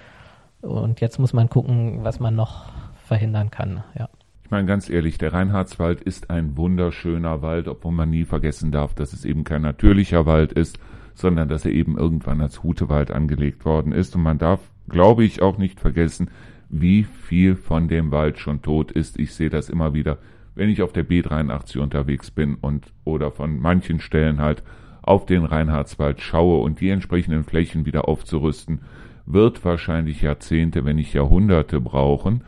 Und 0.60 1.00
jetzt 1.00 1.18
muss 1.18 1.32
man 1.32 1.48
gucken, 1.48 2.04
was 2.04 2.20
man 2.20 2.36
noch 2.36 2.66
verhindern 3.06 3.50
kann. 3.50 3.82
Ja. 3.98 4.08
Ich 4.44 4.50
meine 4.50 4.66
ganz 4.66 4.88
ehrlich, 4.88 5.18
der 5.18 5.32
Reinhardswald 5.32 6.00
ist 6.00 6.30
ein 6.30 6.56
wunderschöner 6.56 7.42
Wald, 7.42 7.66
obwohl 7.66 7.92
man 7.92 8.10
nie 8.10 8.24
vergessen 8.24 8.70
darf, 8.70 8.94
dass 8.94 9.12
es 9.12 9.24
eben 9.24 9.42
kein 9.42 9.62
natürlicher 9.62 10.26
Wald 10.26 10.52
ist, 10.52 10.78
sondern 11.14 11.48
dass 11.48 11.64
er 11.64 11.72
eben 11.72 11.96
irgendwann 11.96 12.40
als 12.40 12.62
Hutewald 12.62 13.10
angelegt 13.10 13.64
worden 13.64 13.92
ist. 13.92 14.14
Und 14.16 14.22
man 14.22 14.38
darf, 14.38 14.60
glaube 14.88 15.24
ich, 15.24 15.42
auch 15.42 15.58
nicht 15.58 15.80
vergessen, 15.80 16.30
wie 16.68 17.04
viel 17.04 17.56
von 17.56 17.88
dem 17.88 18.10
Wald 18.10 18.38
schon 18.38 18.62
tot 18.62 18.90
ist. 18.90 19.18
Ich 19.18 19.32
sehe 19.34 19.50
das 19.50 19.70
immer 19.70 19.94
wieder, 19.94 20.18
wenn 20.54 20.68
ich 20.68 20.82
auf 20.82 20.92
der 20.92 21.06
B83 21.06 21.78
unterwegs 21.78 22.30
bin 22.30 22.56
und 22.56 22.92
oder 23.04 23.30
von 23.30 23.60
manchen 23.60 24.00
Stellen 24.00 24.40
halt 24.40 24.62
auf 25.02 25.26
den 25.26 25.44
Reinhardswald 25.44 26.20
schaue 26.20 26.62
und 26.62 26.80
die 26.80 26.88
entsprechenden 26.88 27.44
Flächen 27.44 27.86
wieder 27.86 28.08
aufzurüsten, 28.08 28.80
wird 29.26 29.64
wahrscheinlich 29.64 30.22
Jahrzehnte, 30.22 30.84
wenn 30.84 30.96
nicht 30.96 31.12
Jahrhunderte 31.12 31.80
brauchen. 31.80 32.42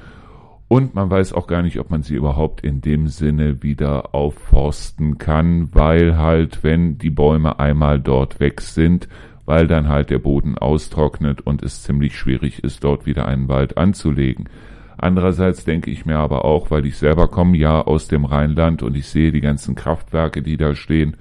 Und 0.68 0.94
man 0.94 1.10
weiß 1.10 1.32
auch 1.32 1.46
gar 1.46 1.62
nicht, 1.62 1.78
ob 1.78 1.90
man 1.90 2.02
sie 2.02 2.16
überhaupt 2.16 2.62
in 2.62 2.80
dem 2.80 3.06
Sinne 3.06 3.62
wieder 3.62 4.14
aufforsten 4.14 5.18
kann, 5.18 5.68
weil 5.72 6.18
halt, 6.18 6.64
wenn 6.64 6.98
die 6.98 7.10
Bäume 7.10 7.60
einmal 7.60 8.00
dort 8.00 8.40
weg 8.40 8.60
sind, 8.60 9.08
weil 9.44 9.68
dann 9.68 9.88
halt 9.88 10.10
der 10.10 10.18
Boden 10.18 10.58
austrocknet 10.58 11.40
und 11.40 11.62
es 11.62 11.84
ziemlich 11.84 12.18
schwierig 12.18 12.64
ist, 12.64 12.82
dort 12.82 13.06
wieder 13.06 13.28
einen 13.28 13.48
Wald 13.48 13.78
anzulegen. 13.78 14.48
Andererseits 14.98 15.64
denke 15.64 15.90
ich 15.90 16.04
mir 16.04 16.16
aber 16.16 16.44
auch, 16.44 16.70
weil 16.70 16.84
ich 16.84 16.96
selber 16.96 17.28
komme 17.28 17.56
ja 17.56 17.82
aus 17.82 18.08
dem 18.08 18.24
Rheinland 18.24 18.82
und 18.82 18.96
ich 18.96 19.06
sehe 19.06 19.30
die 19.30 19.42
ganzen 19.42 19.76
Kraftwerke, 19.76 20.42
die 20.42 20.56
da 20.56 20.74
stehen, 20.74 21.16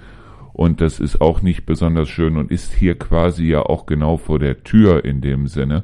und 0.54 0.80
das 0.80 1.02
ist 1.02 1.20
auch 1.20 1.42
nicht 1.42 1.66
besonders 1.66 2.08
schön 2.08 2.38
und 2.38 2.50
ist 2.50 2.72
hier 2.72 2.98
quasi 2.98 3.46
ja 3.46 3.64
auch 3.64 3.86
genau 3.86 4.16
vor 4.16 4.40
der 4.40 4.64
Tür 4.64 5.04
in 5.04 5.20
dem 5.20 5.48
Sinne, 5.48 5.84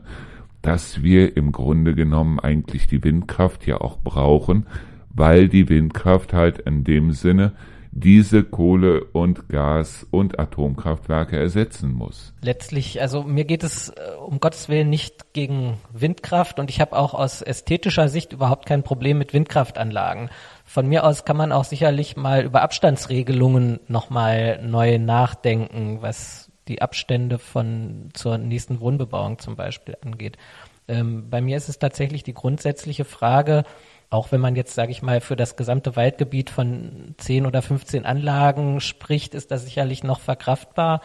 dass 0.62 1.04
wir 1.04 1.36
im 1.38 1.52
Grunde 1.52 1.96
genommen 1.96 2.40
eigentlich 2.40 2.88
die 2.88 3.04
Windkraft 3.04 3.66
ja 3.66 3.82
auch 3.82 3.98
brauchen, 3.98 4.68
weil 5.10 5.50
die 5.50 5.70
Windkraft 5.70 6.34
halt 6.34 6.60
in 6.60 6.84
dem 6.84 7.12
Sinne 7.12 7.54
diese 7.94 8.44
Kohle- 8.44 9.04
und 9.04 9.50
Gas- 9.50 10.08
und 10.12 10.40
Atomkraftwerke 10.40 11.38
ersetzen 11.38 11.92
muss. 11.92 12.34
Letztlich, 12.42 13.02
also 13.02 13.24
mir 13.24 13.44
geht 13.44 13.64
es 13.64 13.90
äh, 13.90 14.16
um 14.18 14.40
Gottes 14.40 14.70
Willen 14.70 14.90
nicht 14.90 15.34
gegen 15.34 15.78
Windkraft 15.92 16.60
und 16.60 16.70
ich 16.70 16.80
habe 16.80 16.98
auch 16.98 17.14
aus 17.14 17.42
ästhetischer 17.42 18.08
Sicht 18.08 18.32
überhaupt 18.32 18.66
kein 18.66 18.84
Problem 18.84 19.18
mit 19.18 19.34
Windkraftanlagen. 19.34 20.30
Von 20.64 20.88
mir 20.88 21.04
aus 21.04 21.26
kann 21.26 21.36
man 21.36 21.52
auch 21.52 21.66
sicherlich 21.66 22.16
mal 22.16 22.46
über 22.46 22.62
Abstandsregelungen 22.62 23.82
nochmal 23.90 24.62
neu 24.66 24.98
nachdenken, 24.98 25.98
was 26.02 26.51
die 26.72 26.82
Abstände 26.82 27.38
von 27.38 28.10
zur 28.14 28.38
nächsten 28.38 28.80
Wohnbebauung 28.80 29.40
zum 29.40 29.58
Beispiel 29.58 29.98
angeht. 30.04 30.38
Ähm, 30.88 31.30
bei 31.30 31.42
mir 31.42 31.58
ist 31.58 31.70
es 31.70 31.80
tatsächlich 31.80 32.24
die 32.24 32.34
grundsätzliche 32.34 33.04
Frage, 33.06 33.64
auch 34.10 34.32
wenn 34.32 34.42
man 34.42 34.56
jetzt, 34.56 34.74
sage 34.74 34.92
ich 34.92 35.02
mal, 35.02 35.22
für 35.22 35.36
das 35.36 35.56
gesamte 35.56 35.96
Waldgebiet 35.96 36.50
von 36.50 37.16
10 37.18 37.46
oder 37.46 37.62
15 37.62 38.06
Anlagen 38.06 38.80
spricht, 38.80 39.36
ist 39.36 39.52
das 39.52 39.64
sicherlich 39.64 40.04
noch 40.04 40.20
verkraftbar. 40.20 41.02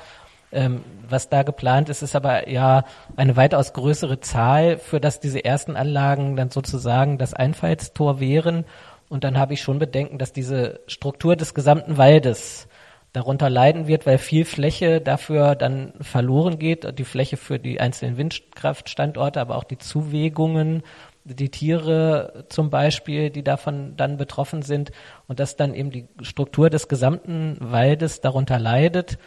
Ähm, 0.52 0.82
was 1.08 1.28
da 1.28 1.42
geplant 1.42 1.88
ist, 1.88 2.02
ist 2.02 2.14
aber 2.14 2.48
ja 2.48 2.84
eine 3.16 3.36
weitaus 3.36 3.72
größere 3.72 4.20
Zahl, 4.20 4.78
für 4.78 5.00
das 5.00 5.20
diese 5.20 5.44
ersten 5.44 5.76
Anlagen 5.76 6.36
dann 6.36 6.50
sozusagen 6.50 7.18
das 7.18 7.34
Einfallstor 7.34 8.20
wären. 8.20 8.64
Und 9.08 9.24
dann 9.24 9.38
habe 9.38 9.54
ich 9.54 9.62
schon 9.62 9.78
Bedenken, 9.78 10.18
dass 10.18 10.32
diese 10.32 10.80
Struktur 10.86 11.36
des 11.36 11.54
gesamten 11.54 11.96
Waldes 11.96 12.68
darunter 13.16 13.48
leiden 13.48 13.86
wird, 13.86 14.04
weil 14.04 14.18
viel 14.18 14.44
Fläche 14.44 15.00
dafür 15.00 15.54
dann 15.54 15.94
verloren 16.02 16.58
geht, 16.58 16.98
die 16.98 17.04
Fläche 17.04 17.38
für 17.38 17.58
die 17.58 17.80
einzelnen 17.80 18.18
Windkraftstandorte, 18.18 19.40
aber 19.40 19.56
auch 19.56 19.64
die 19.64 19.78
Zuwegungen 19.78 20.82
die 21.24 21.48
Tiere 21.48 22.44
zum 22.50 22.70
Beispiel, 22.70 23.30
die 23.30 23.42
davon 23.42 23.96
dann 23.96 24.16
betroffen 24.16 24.62
sind. 24.62 24.92
Und 25.26 25.40
dass 25.40 25.56
dann 25.56 25.74
eben 25.74 25.90
die 25.90 26.06
Struktur 26.20 26.70
des 26.70 26.88
gesamten 26.88 27.56
Waldes 27.58 28.20
darunter 28.20 28.58
leidet, 28.58 29.18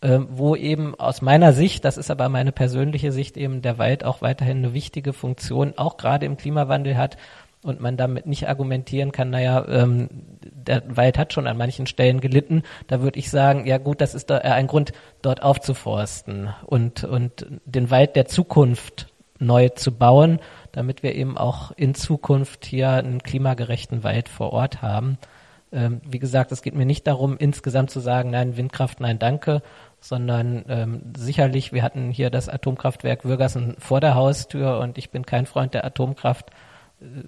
äh, 0.00 0.18
wo 0.28 0.56
eben 0.56 0.94
aus 0.94 1.22
meiner 1.22 1.52
Sicht, 1.52 1.84
das 1.84 1.96
ist 1.96 2.10
aber 2.10 2.28
meine 2.28 2.50
persönliche 2.50 3.12
Sicht 3.12 3.36
eben, 3.36 3.62
der 3.62 3.78
Wald 3.78 4.04
auch 4.04 4.20
weiterhin 4.22 4.58
eine 4.58 4.74
wichtige 4.74 5.12
Funktion, 5.12 5.74
auch 5.76 5.96
gerade 5.96 6.26
im 6.26 6.36
Klimawandel 6.36 6.96
hat 6.96 7.18
und 7.64 7.80
man 7.80 7.96
damit 7.96 8.26
nicht 8.26 8.48
argumentieren 8.48 9.10
kann, 9.10 9.30
naja, 9.30 9.66
ähm, 9.68 10.08
der 10.42 10.82
Wald 10.96 11.18
hat 11.18 11.32
schon 11.32 11.46
an 11.46 11.56
manchen 11.56 11.86
Stellen 11.86 12.20
gelitten, 12.20 12.62
da 12.86 13.02
würde 13.02 13.18
ich 13.18 13.30
sagen, 13.30 13.66
ja 13.66 13.78
gut, 13.78 14.00
das 14.00 14.14
ist 14.14 14.30
da 14.30 14.38
ein 14.38 14.68
Grund, 14.68 14.92
dort 15.22 15.42
aufzuforsten 15.42 16.50
und, 16.66 17.02
und 17.02 17.46
den 17.64 17.90
Wald 17.90 18.14
der 18.14 18.26
Zukunft 18.26 19.08
neu 19.40 19.70
zu 19.70 19.90
bauen 19.90 20.38
damit 20.74 21.04
wir 21.04 21.14
eben 21.14 21.38
auch 21.38 21.70
in 21.76 21.94
Zukunft 21.94 22.64
hier 22.64 22.90
einen 22.90 23.22
klimagerechten 23.22 24.02
Wald 24.02 24.28
vor 24.28 24.52
Ort 24.52 24.82
haben. 24.82 25.18
Ähm, 25.72 26.00
wie 26.04 26.18
gesagt, 26.18 26.50
es 26.50 26.62
geht 26.62 26.74
mir 26.74 26.84
nicht 26.84 27.06
darum, 27.06 27.36
insgesamt 27.38 27.90
zu 27.90 28.00
sagen, 28.00 28.30
nein, 28.30 28.56
Windkraft, 28.56 29.00
nein, 29.00 29.20
danke, 29.20 29.62
sondern 30.00 30.64
ähm, 30.68 31.12
sicherlich, 31.16 31.72
wir 31.72 31.84
hatten 31.84 32.10
hier 32.10 32.28
das 32.28 32.48
Atomkraftwerk 32.48 33.24
Würgersen 33.24 33.76
vor 33.78 34.00
der 34.00 34.16
Haustür 34.16 34.80
und 34.80 34.98
ich 34.98 35.10
bin 35.10 35.24
kein 35.24 35.46
Freund 35.46 35.74
der 35.74 35.84
Atomkraft, 35.84 36.50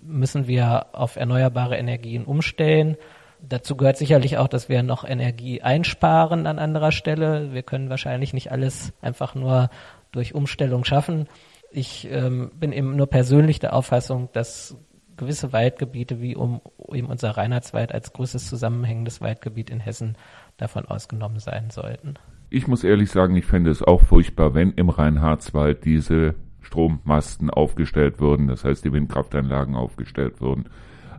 müssen 0.03 0.47
wir 0.47 0.87
auf 0.93 1.17
erneuerbare 1.17 1.77
Energien 1.77 2.25
umstellen. 2.25 2.97
Dazu 3.41 3.77
gehört 3.77 3.97
sicherlich 3.97 4.39
auch, 4.39 4.49
dass 4.49 4.69
wir 4.69 4.83
noch 4.83 5.05
Energie 5.05 5.62
einsparen 5.62 6.47
an 6.47 6.59
anderer 6.59 6.93
Stelle. 6.93 7.53
Wir 7.53 7.62
können 7.62 7.91
wahrscheinlich 7.91 8.33
nicht 8.33 8.51
alles 8.51 8.93
einfach 9.03 9.35
nur 9.35 9.71
durch 10.12 10.35
Umstellung 10.35 10.85
schaffen. 10.85 11.29
Ich 11.71 12.09
ähm, 12.11 12.51
bin 12.59 12.73
eben 12.73 12.97
nur 12.97 13.07
persönlich 13.07 13.59
der 13.59 13.75
Auffassung, 13.75 14.31
dass 14.33 14.77
gewisse 15.17 15.53
Waldgebiete 15.53 16.21
wie 16.21 16.37
um 16.37 16.61
eben 16.93 17.09
unser 17.09 17.31
Reinhardswald 17.31 17.93
als 17.93 18.12
größtes 18.12 18.49
zusammenhängendes 18.49 19.21
Waldgebiet 19.21 19.71
in 19.71 19.81
Hessen 19.81 20.17
davon 20.57 20.87
ausgenommen 20.87 21.39
sein 21.39 21.71
sollten. 21.71 22.15
Ich 22.49 22.67
muss 22.69 22.85
ehrlich 22.85 23.11
sagen, 23.11 23.35
ich 23.37 23.45
fände 23.45 23.71
es 23.71 23.83
auch 23.83 24.03
furchtbar, 24.03 24.55
wenn 24.55 24.73
im 24.73 24.89
Reinhardswald 24.89 25.85
diese 25.85 26.35
Strommasten 26.66 27.50
aufgestellt 27.50 28.20
würden, 28.20 28.48
das 28.48 28.64
heißt 28.64 28.85
die 28.85 28.92
Windkraftanlagen 28.92 29.74
aufgestellt 29.74 30.40
würden. 30.40 30.66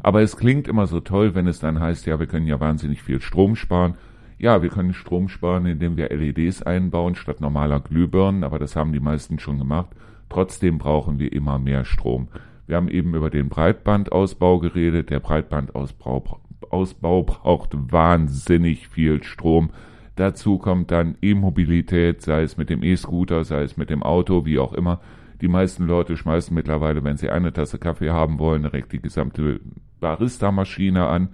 Aber 0.04 0.22
es 0.22 0.38
klingt 0.38 0.68
immer 0.68 0.88
so 0.88 1.00
toll, 1.00 1.36
wenn 1.36 1.48
es 1.48 1.60
dann 1.60 1.80
heißt, 1.80 2.06
ja, 2.06 2.20
wir 2.20 2.28
können 2.28 2.48
ja 2.48 2.60
wahnsinnig 2.60 3.02
viel 3.02 3.20
Strom 3.20 3.56
sparen. 3.56 3.96
Ja, 4.38 4.62
wir 4.62 4.70
können 4.70 4.94
Strom 4.94 5.30
sparen, 5.30 5.66
indem 5.66 5.98
wir 5.98 6.10
LEDs 6.10 6.62
einbauen 6.62 7.16
statt 7.16 7.42
normaler 7.42 7.80
Glühbirnen, 7.80 8.44
aber 8.44 8.60
das 8.60 8.76
haben 8.76 8.94
die 8.94 9.00
meisten 9.00 9.40
schon 9.40 9.58
gemacht. 9.58 9.90
Trotzdem 10.30 10.78
brauchen 10.78 11.18
wir 11.18 11.34
immer 11.34 11.58
mehr 11.58 11.86
Strom. 11.86 12.28
Wir 12.68 12.76
haben 12.76 12.90
eben 12.90 13.16
über 13.16 13.30
den 13.30 13.50
Breitbandausbau 13.50 14.60
geredet. 14.60 15.10
Der 15.10 15.22
Breitbandausbau 15.22 16.40
Ausbau 16.70 17.24
braucht 17.24 17.72
wahnsinnig 17.92 18.88
viel 18.88 19.24
Strom. 19.24 19.70
Dazu 20.16 20.58
kommt 20.58 20.92
dann 20.92 21.16
E-Mobilität, 21.22 22.22
sei 22.22 22.42
es 22.42 22.58
mit 22.58 22.70
dem 22.70 22.84
E-Scooter, 22.84 23.44
sei 23.44 23.62
es 23.62 23.78
mit 23.78 23.90
dem 23.90 24.04
Auto, 24.04 24.46
wie 24.46 24.60
auch 24.60 24.74
immer. 24.74 25.00
Die 25.42 25.48
meisten 25.48 25.86
Leute 25.86 26.18
schmeißen 26.18 26.54
mittlerweile, 26.54 27.04
wenn 27.04 27.18
sie 27.18 27.30
eine 27.30 27.54
Tasse 27.54 27.78
Kaffee 27.78 28.10
haben 28.10 28.40
wollen, 28.40 28.64
direkt 28.64 28.92
die 28.92 29.02
gesamte 29.02 29.60
Barista-Maschine 30.00 31.08
an. 31.08 31.30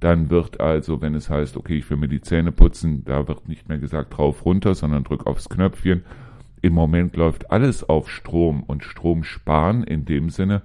Dann 0.00 0.28
wird 0.28 0.60
also, 0.60 1.00
wenn 1.00 1.14
es 1.14 1.30
heißt, 1.30 1.56
okay, 1.56 1.78
ich 1.78 1.88
will 1.88 1.96
mir 1.96 2.08
die 2.08 2.20
Zähne 2.20 2.52
putzen, 2.52 3.04
da 3.04 3.26
wird 3.26 3.48
nicht 3.48 3.68
mehr 3.68 3.78
gesagt 3.78 4.16
drauf 4.16 4.44
runter, 4.44 4.74
sondern 4.74 5.04
drück 5.04 5.26
aufs 5.26 5.48
Knöpfchen 5.48 6.04
im 6.64 6.72
Moment 6.72 7.14
läuft 7.14 7.50
alles 7.50 7.86
auf 7.86 8.10
Strom 8.10 8.62
und 8.62 8.84
Strom 8.84 9.22
sparen 9.22 9.84
in 9.84 10.06
dem 10.06 10.30
Sinne, 10.30 10.62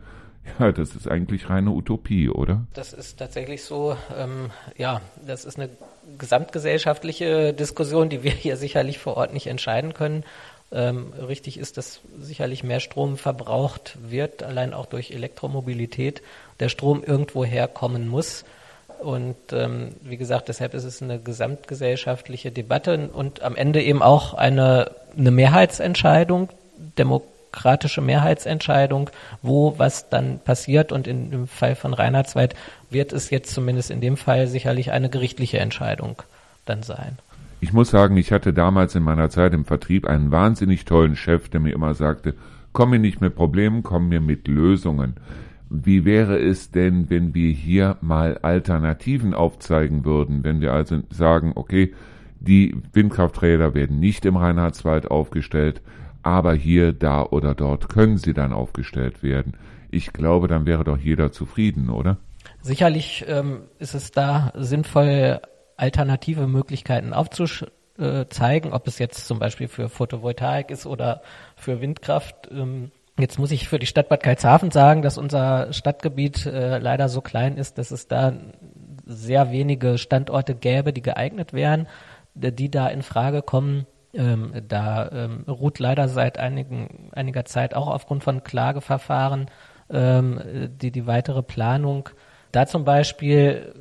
ja, 0.57 0.71
das 0.71 0.95
ist 0.95 1.09
eigentlich 1.09 1.49
reine 1.49 1.71
Utopie, 1.71 2.29
oder? 2.29 2.65
Das 2.73 2.93
ist 2.93 3.19
tatsächlich 3.19 3.63
so. 3.63 3.97
Ähm, 4.17 4.49
ja, 4.77 5.01
das 5.27 5.43
ist 5.43 5.59
eine 5.59 5.69
gesamtgesellschaftliche 6.17 7.53
Diskussion, 7.53 8.07
die 8.07 8.23
wir 8.23 8.31
hier 8.31 8.55
sicherlich 8.55 8.97
vor 8.97 9.17
Ort 9.17 9.33
nicht 9.33 9.47
entscheiden 9.47 9.93
können. 9.93 10.23
Ähm, 10.71 11.13
richtig 11.13 11.57
ist, 11.57 11.77
dass 11.77 12.01
sicherlich 12.19 12.63
mehr 12.63 12.79
Strom 12.79 13.17
verbraucht 13.17 13.97
wird, 14.03 14.43
allein 14.43 14.73
auch 14.73 14.85
durch 14.85 15.11
Elektromobilität. 15.11 16.21
Der 16.59 16.69
Strom 16.69 17.03
irgendwo 17.03 17.43
herkommen 17.43 18.07
muss. 18.07 18.45
Und 18.99 19.35
ähm, 19.51 19.95
wie 20.01 20.17
gesagt, 20.17 20.49
deshalb 20.49 20.73
ist 20.73 20.83
es 20.83 21.01
eine 21.01 21.19
gesamtgesellschaftliche 21.19 22.51
Debatte 22.51 23.09
und 23.11 23.41
am 23.41 23.55
Ende 23.55 23.81
eben 23.81 24.01
auch 24.03 24.33
eine, 24.33 24.91
eine 25.17 25.31
Mehrheitsentscheidung, 25.31 26.49
demokratische 26.97 28.01
Mehrheitsentscheidung, 28.01 29.09
wo 29.41 29.75
was 29.77 30.09
dann 30.09 30.39
passiert. 30.39 30.91
Und 30.91 31.07
in, 31.07 31.31
im 31.31 31.47
Fall 31.47 31.75
von 31.75 31.93
Reinhardswald 31.93 32.55
wird 32.89 33.13
es 33.13 33.29
jetzt 33.29 33.53
zumindest 33.53 33.89
in 33.89 34.01
dem 34.01 34.17
Fall 34.17 34.47
sicherlich 34.47 34.91
eine 34.91 35.09
gerichtliche 35.09 35.59
Entscheidung 35.59 36.21
dann 36.65 36.83
sein. 36.83 37.17
Ich 37.61 37.73
muss 37.73 37.89
sagen, 37.89 38.15
ich 38.15 38.31
hatte 38.31 38.53
damals 38.53 38.95
in 38.95 39.03
meiner 39.03 39.29
Zeit 39.29 39.53
im 39.53 39.65
Vertrieb 39.65 40.07
einen 40.07 40.31
wahnsinnig 40.31 40.85
tollen 40.85 41.15
Chef, 41.15 41.49
der 41.49 41.59
mir 41.59 41.73
immer 41.73 41.93
sagte, 41.93 42.35
komm 42.71 42.91
mir 42.91 42.99
nicht 42.99 43.19
mit 43.19 43.35
Problemen, 43.35 43.83
komm 43.83 44.07
mir 44.07 44.21
mit 44.21 44.47
Lösungen. 44.47 45.15
Wie 45.69 46.05
wäre 46.05 46.39
es 46.39 46.71
denn, 46.71 47.09
wenn 47.09 47.35
wir 47.35 47.51
hier 47.51 47.97
mal 48.01 48.39
Alternativen 48.41 49.33
aufzeigen 49.33 50.05
würden, 50.05 50.43
wenn 50.43 50.61
wir 50.61 50.73
also 50.73 51.01
sagen, 51.11 51.51
okay, 51.55 51.93
die 52.39 52.75
Windkrafträder 52.93 53.73
werden 53.73 53.99
nicht 53.99 54.25
im 54.25 54.37
Reinhardswald 54.37 55.11
aufgestellt, 55.11 55.81
aber 56.23 56.53
hier, 56.53 56.93
da 56.93 57.23
oder 57.23 57.55
dort 57.55 57.89
können 57.89 58.17
sie 58.17 58.33
dann 58.33 58.53
aufgestellt 58.53 59.21
werden. 59.21 59.53
Ich 59.91 60.13
glaube, 60.13 60.47
dann 60.47 60.65
wäre 60.65 60.83
doch 60.85 60.97
jeder 60.97 61.31
zufrieden, 61.31 61.89
oder? 61.89 62.17
Sicherlich 62.61 63.25
ähm, 63.27 63.61
ist 63.79 63.93
es 63.93 64.11
da 64.11 64.53
sinnvoll, 64.55 65.39
alternative 65.79 66.47
Möglichkeiten 66.47 67.13
aufzuzeigen, 67.13 68.73
ob 68.73 68.87
es 68.87 68.99
jetzt 68.99 69.27
zum 69.27 69.39
Beispiel 69.39 69.67
für 69.67 69.89
Photovoltaik 69.89 70.71
ist 70.71 70.85
oder 70.85 71.21
für 71.55 71.81
Windkraft. 71.81 72.49
Ähm, 72.51 72.91
Jetzt 73.19 73.37
muss 73.37 73.51
ich 73.51 73.67
für 73.67 73.79
die 73.79 73.85
Stadt 73.85 74.07
Bad 74.07 74.23
Karlshafen 74.23 74.71
sagen, 74.71 75.01
dass 75.01 75.17
unser 75.17 75.73
Stadtgebiet 75.73 76.45
äh, 76.45 76.77
leider 76.77 77.09
so 77.09 77.19
klein 77.19 77.57
ist, 77.57 77.77
dass 77.77 77.91
es 77.91 78.07
da 78.07 78.31
sehr 79.05 79.51
wenige 79.51 79.97
Standorte 79.97 80.55
gäbe, 80.55 80.93
die 80.93 81.01
geeignet 81.01 81.51
wären, 81.51 81.87
die 82.33 82.71
da 82.71 82.87
in 82.87 83.01
Frage 83.01 83.41
kommen. 83.41 83.87
Ähm, 84.13 84.53
da 84.67 85.09
ähm, 85.11 85.43
ruht 85.49 85.79
leider 85.79 86.07
seit 86.07 86.39
einigen, 86.39 87.09
einiger 87.11 87.43
Zeit 87.43 87.75
auch 87.75 87.87
aufgrund 87.87 88.23
von 88.23 88.41
Klageverfahren 88.41 89.51
ähm, 89.89 90.69
die, 90.81 90.91
die 90.91 91.05
weitere 91.05 91.43
Planung. 91.43 92.09
Da 92.53 92.67
zum 92.67 92.85
Beispiel 92.85 93.73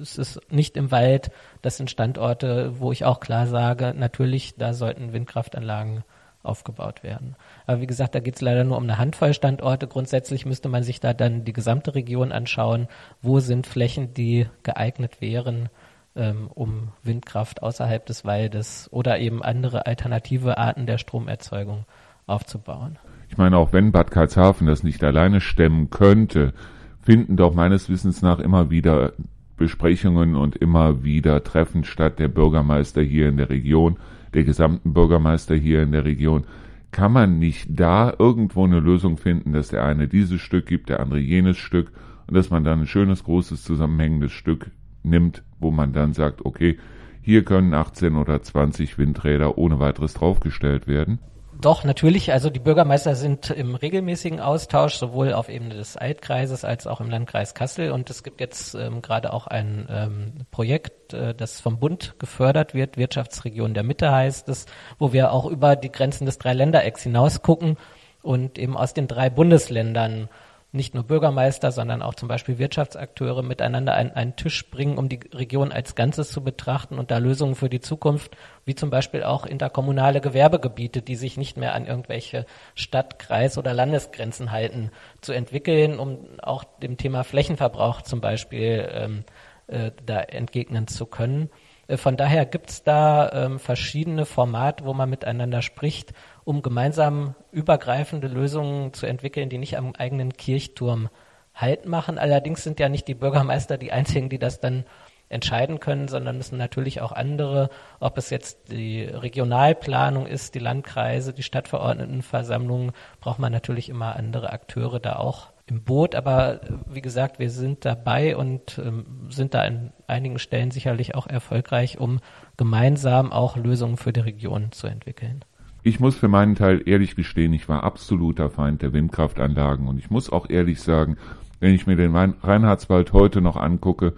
ist 0.00 0.18
es 0.18 0.40
nicht 0.50 0.76
im 0.76 0.90
Wald, 0.90 1.30
das 1.62 1.76
sind 1.76 1.90
Standorte, 1.90 2.78
wo 2.78 2.92
ich 2.92 3.04
auch 3.04 3.20
klar 3.20 3.46
sage, 3.46 3.94
natürlich, 3.96 4.56
da 4.56 4.74
sollten 4.74 5.12
Windkraftanlagen 5.12 6.04
aufgebaut 6.44 7.02
werden. 7.02 7.36
Aber 7.66 7.80
wie 7.80 7.86
gesagt, 7.86 8.14
da 8.14 8.20
geht 8.20 8.36
es 8.36 8.40
leider 8.40 8.64
nur 8.64 8.76
um 8.76 8.82
eine 8.84 8.98
Handvoll 8.98 9.32
Standorte. 9.32 9.86
Grundsätzlich 9.86 10.46
müsste 10.46 10.68
man 10.68 10.82
sich 10.82 11.00
da 11.00 11.14
dann 11.14 11.44
die 11.44 11.52
gesamte 11.52 11.94
Region 11.94 12.32
anschauen. 12.32 12.88
Wo 13.22 13.40
sind 13.40 13.66
Flächen, 13.66 14.14
die 14.14 14.46
geeignet 14.62 15.20
wären, 15.20 15.70
ähm, 16.16 16.48
um 16.54 16.92
Windkraft 17.02 17.62
außerhalb 17.62 18.04
des 18.06 18.24
Waldes 18.24 18.88
oder 18.92 19.18
eben 19.18 19.42
andere 19.42 19.86
alternative 19.86 20.58
Arten 20.58 20.86
der 20.86 20.98
Stromerzeugung 20.98 21.86
aufzubauen? 22.26 22.98
Ich 23.28 23.38
meine, 23.38 23.56
auch 23.56 23.72
wenn 23.72 23.90
Bad 23.90 24.10
Karlshafen 24.10 24.66
das 24.66 24.82
nicht 24.82 25.02
alleine 25.02 25.40
stemmen 25.40 25.90
könnte, 25.90 26.52
finden 27.00 27.36
doch 27.36 27.54
meines 27.54 27.88
Wissens 27.88 28.22
nach 28.22 28.38
immer 28.38 28.70
wieder 28.70 29.12
Besprechungen 29.56 30.34
und 30.34 30.56
immer 30.56 31.04
wieder 31.04 31.42
Treffen 31.44 31.84
statt 31.84 32.18
der 32.18 32.28
Bürgermeister 32.28 33.02
hier 33.02 33.28
in 33.28 33.36
der 33.36 33.50
Region, 33.50 33.96
der 34.34 34.44
gesamten 34.44 34.92
Bürgermeister 34.92 35.54
hier 35.54 35.82
in 35.82 35.92
der 35.92 36.04
Region. 36.04 36.44
Kann 36.90 37.12
man 37.12 37.38
nicht 37.38 37.68
da 37.70 38.12
irgendwo 38.18 38.64
eine 38.64 38.80
Lösung 38.80 39.16
finden, 39.16 39.52
dass 39.52 39.68
der 39.68 39.84
eine 39.84 40.08
dieses 40.08 40.40
Stück 40.40 40.66
gibt, 40.66 40.88
der 40.88 41.00
andere 41.00 41.18
jenes 41.18 41.56
Stück 41.56 41.92
und 42.26 42.36
dass 42.36 42.50
man 42.50 42.64
dann 42.64 42.80
ein 42.80 42.86
schönes, 42.86 43.24
großes, 43.24 43.62
zusammenhängendes 43.64 44.32
Stück 44.32 44.70
nimmt, 45.02 45.42
wo 45.58 45.70
man 45.70 45.92
dann 45.92 46.12
sagt, 46.12 46.44
okay, 46.44 46.78
hier 47.20 47.44
können 47.44 47.74
18 47.74 48.16
oder 48.16 48.42
20 48.42 48.98
Windräder 48.98 49.56
ohne 49.56 49.80
weiteres 49.80 50.14
draufgestellt 50.14 50.86
werden? 50.86 51.18
Doch, 51.64 51.82
natürlich. 51.82 52.30
Also 52.30 52.50
die 52.50 52.60
Bürgermeister 52.60 53.14
sind 53.14 53.48
im 53.48 53.74
regelmäßigen 53.74 54.38
Austausch, 54.38 54.96
sowohl 54.96 55.32
auf 55.32 55.48
Ebene 55.48 55.74
des 55.74 55.96
Altkreises 55.96 56.62
als 56.62 56.86
auch 56.86 57.00
im 57.00 57.08
Landkreis 57.08 57.54
Kassel. 57.54 57.90
Und 57.90 58.10
es 58.10 58.22
gibt 58.22 58.42
jetzt 58.42 58.74
ähm, 58.74 59.00
gerade 59.00 59.32
auch 59.32 59.46
ein 59.46 59.88
ähm, 59.88 60.32
Projekt, 60.50 61.14
äh, 61.14 61.34
das 61.34 61.62
vom 61.62 61.78
Bund 61.78 62.16
gefördert 62.18 62.74
wird, 62.74 62.98
Wirtschaftsregion 62.98 63.72
der 63.72 63.82
Mitte 63.82 64.12
heißt 64.12 64.50
es, 64.50 64.66
wo 64.98 65.14
wir 65.14 65.32
auch 65.32 65.46
über 65.46 65.74
die 65.74 65.90
Grenzen 65.90 66.26
des 66.26 66.36
Dreiländerecks 66.36 67.02
hinaus 67.02 67.40
gucken 67.40 67.78
und 68.20 68.58
eben 68.58 68.76
aus 68.76 68.92
den 68.92 69.08
drei 69.08 69.30
Bundesländern 69.30 70.28
nicht 70.74 70.94
nur 70.94 71.04
Bürgermeister, 71.04 71.70
sondern 71.70 72.02
auch 72.02 72.14
zum 72.14 72.28
Beispiel 72.28 72.58
Wirtschaftsakteure 72.58 73.42
miteinander 73.42 73.94
an 73.94 74.10
einen 74.10 74.36
Tisch 74.36 74.68
bringen, 74.70 74.98
um 74.98 75.08
die 75.08 75.20
Region 75.32 75.72
als 75.72 75.94
Ganzes 75.94 76.30
zu 76.30 76.42
betrachten 76.42 76.98
und 76.98 77.10
da 77.10 77.18
Lösungen 77.18 77.54
für 77.54 77.68
die 77.68 77.80
Zukunft, 77.80 78.36
wie 78.64 78.74
zum 78.74 78.90
Beispiel 78.90 79.22
auch 79.22 79.46
interkommunale 79.46 80.20
Gewerbegebiete, 80.20 81.00
die 81.00 81.16
sich 81.16 81.36
nicht 81.36 81.56
mehr 81.56 81.74
an 81.74 81.86
irgendwelche 81.86 82.44
Stadt-, 82.74 83.18
Kreis- 83.18 83.56
oder 83.56 83.72
Landesgrenzen 83.72 84.50
halten, 84.50 84.90
zu 85.20 85.32
entwickeln, 85.32 85.98
um 85.98 86.26
auch 86.42 86.64
dem 86.82 86.96
Thema 86.96 87.22
Flächenverbrauch 87.22 88.02
zum 88.02 88.20
Beispiel 88.20 88.88
ähm, 88.92 89.24
äh, 89.68 89.92
da 90.04 90.20
entgegnen 90.20 90.88
zu 90.88 91.06
können. 91.06 91.50
Äh, 91.86 91.96
von 91.96 92.16
daher 92.16 92.46
gibt's 92.46 92.82
da 92.82 93.30
ähm, 93.32 93.58
verschiedene 93.58 94.26
Formate, 94.26 94.84
wo 94.84 94.92
man 94.92 95.10
miteinander 95.10 95.62
spricht 95.62 96.12
um 96.44 96.62
gemeinsam 96.62 97.34
übergreifende 97.52 98.28
Lösungen 98.28 98.92
zu 98.92 99.06
entwickeln, 99.06 99.48
die 99.48 99.58
nicht 99.58 99.76
am 99.76 99.94
eigenen 99.94 100.32
Kirchturm 100.34 101.08
Halt 101.54 101.86
machen. 101.86 102.18
Allerdings 102.18 102.64
sind 102.64 102.80
ja 102.80 102.88
nicht 102.88 103.06
die 103.06 103.14
Bürgermeister 103.14 103.78
die 103.78 103.92
einzigen, 103.92 104.28
die 104.28 104.40
das 104.40 104.58
dann 104.58 104.84
entscheiden 105.28 105.80
können, 105.80 106.08
sondern 106.08 106.36
müssen 106.36 106.58
natürlich 106.58 107.00
auch 107.00 107.12
andere, 107.12 107.70
ob 108.00 108.18
es 108.18 108.30
jetzt 108.30 108.72
die 108.72 109.02
Regionalplanung 109.02 110.26
ist, 110.26 110.54
die 110.54 110.60
Landkreise, 110.60 111.32
die 111.32 111.42
Stadtverordnetenversammlungen, 111.42 112.92
braucht 113.20 113.38
man 113.38 113.52
natürlich 113.52 113.88
immer 113.88 114.16
andere 114.16 114.52
Akteure 114.52 115.00
da 115.00 115.16
auch 115.16 115.52
im 115.66 115.82
Boot. 115.82 116.14
Aber 116.14 116.60
wie 116.88 117.00
gesagt, 117.00 117.38
wir 117.38 117.50
sind 117.50 117.84
dabei 117.84 118.36
und 118.36 118.78
ähm, 118.78 119.28
sind 119.30 119.54
da 119.54 119.62
an 119.62 119.92
einigen 120.06 120.38
Stellen 120.38 120.70
sicherlich 120.70 121.14
auch 121.14 121.26
erfolgreich, 121.26 121.98
um 121.98 122.20
gemeinsam 122.56 123.32
auch 123.32 123.56
Lösungen 123.56 123.96
für 123.96 124.12
die 124.12 124.20
Region 124.20 124.72
zu 124.72 124.86
entwickeln. 124.88 125.44
Ich 125.86 126.00
muss 126.00 126.16
für 126.16 126.28
meinen 126.28 126.54
Teil 126.54 126.80
ehrlich 126.86 127.14
gestehen, 127.14 127.52
ich 127.52 127.68
war 127.68 127.84
absoluter 127.84 128.48
Feind 128.48 128.80
der 128.80 128.94
Windkraftanlagen 128.94 129.86
und 129.86 129.98
ich 129.98 130.08
muss 130.08 130.30
auch 130.30 130.48
ehrlich 130.48 130.80
sagen, 130.80 131.18
wenn 131.60 131.74
ich 131.74 131.86
mir 131.86 131.94
den 131.94 132.16
Reinhardswald 132.16 133.12
heute 133.12 133.42
noch 133.42 133.56
angucke, 133.58 134.14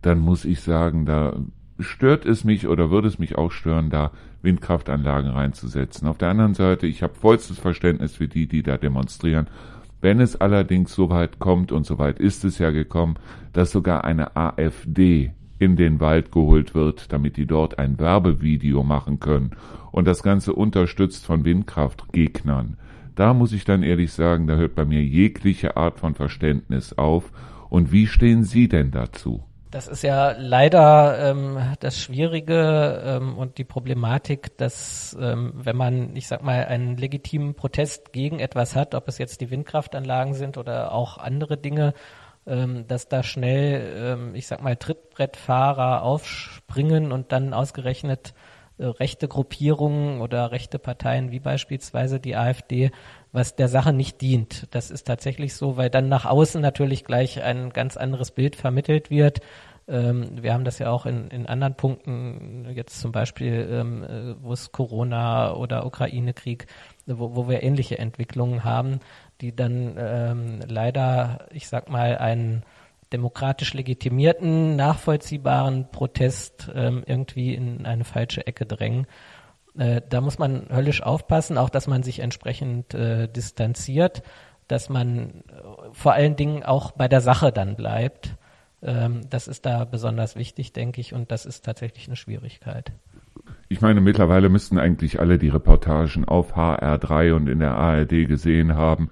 dann 0.00 0.20
muss 0.20 0.44
ich 0.44 0.60
sagen, 0.60 1.06
da 1.06 1.34
stört 1.80 2.24
es 2.24 2.44
mich 2.44 2.68
oder 2.68 2.92
würde 2.92 3.08
es 3.08 3.18
mich 3.18 3.36
auch 3.36 3.50
stören, 3.50 3.90
da 3.90 4.12
Windkraftanlagen 4.42 5.32
reinzusetzen. 5.32 6.06
Auf 6.06 6.18
der 6.18 6.28
anderen 6.28 6.54
Seite, 6.54 6.86
ich 6.86 7.02
habe 7.02 7.14
vollstes 7.14 7.58
Verständnis 7.58 8.14
für 8.14 8.28
die, 8.28 8.46
die 8.46 8.62
da 8.62 8.76
demonstrieren. 8.76 9.48
Wenn 10.00 10.20
es 10.20 10.40
allerdings 10.40 10.94
so 10.94 11.10
weit 11.10 11.40
kommt, 11.40 11.72
und 11.72 11.84
so 11.84 11.98
weit 11.98 12.20
ist 12.20 12.44
es 12.44 12.58
ja 12.58 12.70
gekommen, 12.70 13.16
dass 13.52 13.72
sogar 13.72 14.04
eine 14.04 14.36
AfD 14.36 15.32
in 15.58 15.76
den 15.76 16.00
Wald 16.00 16.32
geholt 16.32 16.74
wird, 16.74 17.12
damit 17.12 17.36
die 17.36 17.46
dort 17.46 17.78
ein 17.78 17.98
Werbevideo 17.98 18.82
machen 18.82 19.20
können 19.20 19.52
und 19.92 20.06
das 20.06 20.22
Ganze 20.22 20.52
unterstützt 20.52 21.26
von 21.26 21.44
Windkraftgegnern. 21.44 22.76
Da 23.14 23.34
muss 23.34 23.52
ich 23.52 23.64
dann 23.64 23.82
ehrlich 23.82 24.12
sagen, 24.12 24.46
da 24.46 24.54
hört 24.54 24.76
bei 24.76 24.84
mir 24.84 25.02
jegliche 25.02 25.76
Art 25.76 25.98
von 25.98 26.14
Verständnis 26.14 26.92
auf. 26.92 27.32
Und 27.68 27.90
wie 27.90 28.06
stehen 28.06 28.44
Sie 28.44 28.68
denn 28.68 28.92
dazu? 28.92 29.42
Das 29.70 29.86
ist 29.86 30.02
ja 30.02 30.32
leider 30.38 31.30
ähm, 31.30 31.58
das 31.80 32.00
Schwierige 32.00 33.02
ähm, 33.04 33.36
und 33.36 33.58
die 33.58 33.64
Problematik, 33.64 34.56
dass 34.56 35.16
ähm, 35.20 35.52
wenn 35.56 35.76
man, 35.76 36.16
ich 36.16 36.26
sag 36.26 36.42
mal, 36.42 36.64
einen 36.64 36.96
legitimen 36.96 37.54
Protest 37.54 38.12
gegen 38.12 38.38
etwas 38.38 38.74
hat, 38.74 38.94
ob 38.94 39.08
es 39.08 39.18
jetzt 39.18 39.42
die 39.42 39.50
Windkraftanlagen 39.50 40.32
sind 40.32 40.56
oder 40.56 40.92
auch 40.92 41.18
andere 41.18 41.58
Dinge, 41.58 41.92
ähm, 42.48 42.86
dass 42.88 43.08
da 43.08 43.22
schnell, 43.22 43.94
ähm, 43.96 44.34
ich 44.34 44.46
sag 44.46 44.62
mal, 44.62 44.76
Trittbrettfahrer 44.76 46.02
aufspringen 46.02 47.12
und 47.12 47.30
dann 47.32 47.52
ausgerechnet 47.52 48.34
äh, 48.78 48.86
rechte 48.86 49.28
Gruppierungen 49.28 50.20
oder 50.20 50.50
rechte 50.50 50.78
Parteien 50.78 51.30
wie 51.30 51.40
beispielsweise 51.40 52.20
die 52.20 52.36
AfD, 52.36 52.90
was 53.32 53.54
der 53.54 53.68
Sache 53.68 53.92
nicht 53.92 54.20
dient. 54.22 54.66
Das 54.70 54.90
ist 54.90 55.06
tatsächlich 55.06 55.54
so, 55.54 55.76
weil 55.76 55.90
dann 55.90 56.08
nach 56.08 56.24
außen 56.24 56.60
natürlich 56.60 57.04
gleich 57.04 57.42
ein 57.42 57.70
ganz 57.70 57.96
anderes 57.96 58.30
Bild 58.30 58.56
vermittelt 58.56 59.10
wird. 59.10 59.40
Ähm, 59.88 60.42
wir 60.42 60.52
haben 60.54 60.64
das 60.64 60.78
ja 60.78 60.90
auch 60.90 61.06
in, 61.06 61.28
in 61.28 61.46
anderen 61.46 61.74
Punkten, 61.74 62.66
jetzt 62.74 63.00
zum 63.00 63.10
Beispiel, 63.10 63.68
ähm, 63.70 64.04
äh, 64.04 64.34
wo 64.42 64.52
es 64.52 64.70
Corona 64.70 65.54
oder 65.54 65.86
Ukraine-Krieg, 65.86 66.66
wo, 67.06 67.34
wo 67.34 67.48
wir 67.48 67.62
ähnliche 67.62 67.98
Entwicklungen 67.98 68.64
haben, 68.64 69.00
die 69.40 69.54
dann 69.54 69.94
ähm, 69.98 70.60
leider, 70.66 71.46
ich 71.52 71.68
sag 71.68 71.88
mal, 71.88 72.18
einen 72.18 72.64
demokratisch 73.12 73.74
legitimierten, 73.74 74.76
nachvollziehbaren 74.76 75.90
Protest 75.90 76.70
ähm, 76.74 77.02
irgendwie 77.06 77.54
in 77.54 77.86
eine 77.86 78.04
falsche 78.04 78.46
Ecke 78.46 78.66
drängen. 78.66 79.06
Äh, 79.78 80.02
da 80.08 80.20
muss 80.20 80.38
man 80.38 80.66
höllisch 80.70 81.02
aufpassen, 81.02 81.56
auch 81.56 81.70
dass 81.70 81.86
man 81.86 82.02
sich 82.02 82.18
entsprechend 82.18 82.94
äh, 82.94 83.28
distanziert, 83.28 84.22
dass 84.66 84.88
man 84.88 85.44
äh, 85.48 85.62
vor 85.92 86.12
allen 86.12 86.36
Dingen 86.36 86.62
auch 86.62 86.92
bei 86.92 87.08
der 87.08 87.20
Sache 87.20 87.52
dann 87.52 87.76
bleibt. 87.76 88.34
Ähm, 88.82 89.22
das 89.30 89.48
ist 89.48 89.64
da 89.64 89.84
besonders 89.84 90.36
wichtig, 90.36 90.72
denke 90.72 91.00
ich, 91.00 91.14
und 91.14 91.30
das 91.30 91.46
ist 91.46 91.64
tatsächlich 91.64 92.06
eine 92.08 92.16
Schwierigkeit. 92.16 92.92
Ich 93.68 93.80
meine, 93.80 94.00
mittlerweile 94.00 94.48
müssten 94.48 94.78
eigentlich 94.78 95.20
alle 95.20 95.38
die 95.38 95.48
Reportagen 95.48 96.24
auf 96.24 96.56
HR3 96.56 97.32
und 97.32 97.48
in 97.48 97.60
der 97.60 97.74
ARD 97.74 98.26
gesehen 98.26 98.74
haben. 98.74 99.10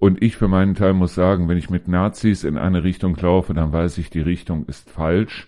Und 0.00 0.22
ich 0.22 0.36
für 0.36 0.48
meinen 0.48 0.74
Teil 0.74 0.94
muss 0.94 1.14
sagen, 1.14 1.48
wenn 1.48 1.58
ich 1.58 1.68
mit 1.68 1.86
Nazis 1.86 2.42
in 2.42 2.56
eine 2.56 2.82
Richtung 2.82 3.14
laufe, 3.16 3.52
dann 3.52 3.72
weiß 3.72 3.98
ich, 3.98 4.08
die 4.08 4.22
Richtung 4.22 4.64
ist 4.64 4.90
falsch. 4.90 5.46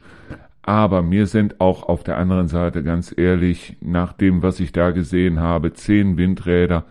Aber 0.61 1.03
mir 1.03 1.27
sind 1.27 1.61
auch 1.61 1.88
auf 1.88 2.05
der 2.05 2.19
anderen 2.19 2.49
Seite 2.49 2.85
ganz 2.85 3.12
ehrlich, 3.17 3.77
nach 3.81 4.12
dem, 4.12 4.43
was 4.43 4.61
ich 4.61 4.71
da 4.71 4.91
gesehen 4.91 5.41
habe, 5.41 5.73
zehn 5.73 6.19
Windräder 6.19 6.85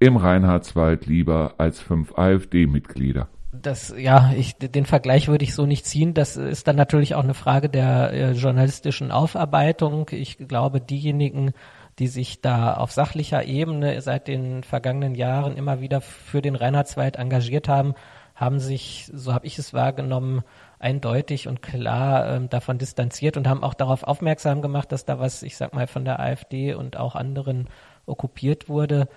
im 0.00 0.16
Reinhardswald 0.16 1.06
lieber 1.06 1.54
als 1.58 1.80
fünf 1.80 2.18
AfD-Mitglieder 2.18 3.28
das, 3.52 3.94
ja, 3.96 4.32
ich, 4.36 4.56
den 4.56 4.86
Vergleich 4.86 5.28
würde 5.28 5.44
ich 5.44 5.54
so 5.54 5.66
nicht 5.66 5.86
ziehen. 5.86 6.14
Das 6.14 6.36
ist 6.36 6.66
dann 6.66 6.76
natürlich 6.76 7.14
auch 7.14 7.22
eine 7.22 7.34
Frage 7.34 7.68
der 7.68 8.12
äh, 8.12 8.32
journalistischen 8.32 9.10
Aufarbeitung. 9.10 10.06
Ich 10.10 10.38
glaube, 10.38 10.80
diejenigen, 10.80 11.52
die 11.98 12.08
sich 12.08 12.40
da 12.40 12.74
auf 12.74 12.92
sachlicher 12.92 13.44
Ebene 13.44 14.00
seit 14.00 14.28
den 14.28 14.64
vergangenen 14.64 15.14
Jahren 15.14 15.56
immer 15.56 15.80
wieder 15.80 16.00
für 16.00 16.42
den 16.42 16.56
Reinhardswald 16.56 17.16
engagiert 17.16 17.68
haben, 17.68 17.94
haben 18.34 18.58
sich, 18.58 19.10
so 19.12 19.34
habe 19.34 19.46
ich 19.46 19.58
es 19.58 19.74
wahrgenommen, 19.74 20.42
eindeutig 20.78 21.48
und 21.48 21.62
klar 21.62 22.28
ähm, 22.28 22.48
davon 22.48 22.78
distanziert 22.78 23.36
und 23.36 23.48
haben 23.48 23.62
auch 23.62 23.74
darauf 23.74 24.02
aufmerksam 24.02 24.62
gemacht, 24.62 24.90
dass 24.90 25.04
da 25.04 25.20
was, 25.20 25.42
ich 25.42 25.56
sag 25.56 25.74
mal, 25.74 25.86
von 25.86 26.04
der 26.04 26.18
AfD 26.18 26.74
und 26.74 26.96
auch 26.96 27.14
anderen 27.14 27.68
okkupiert 28.06 28.68
wurde. 28.68 29.08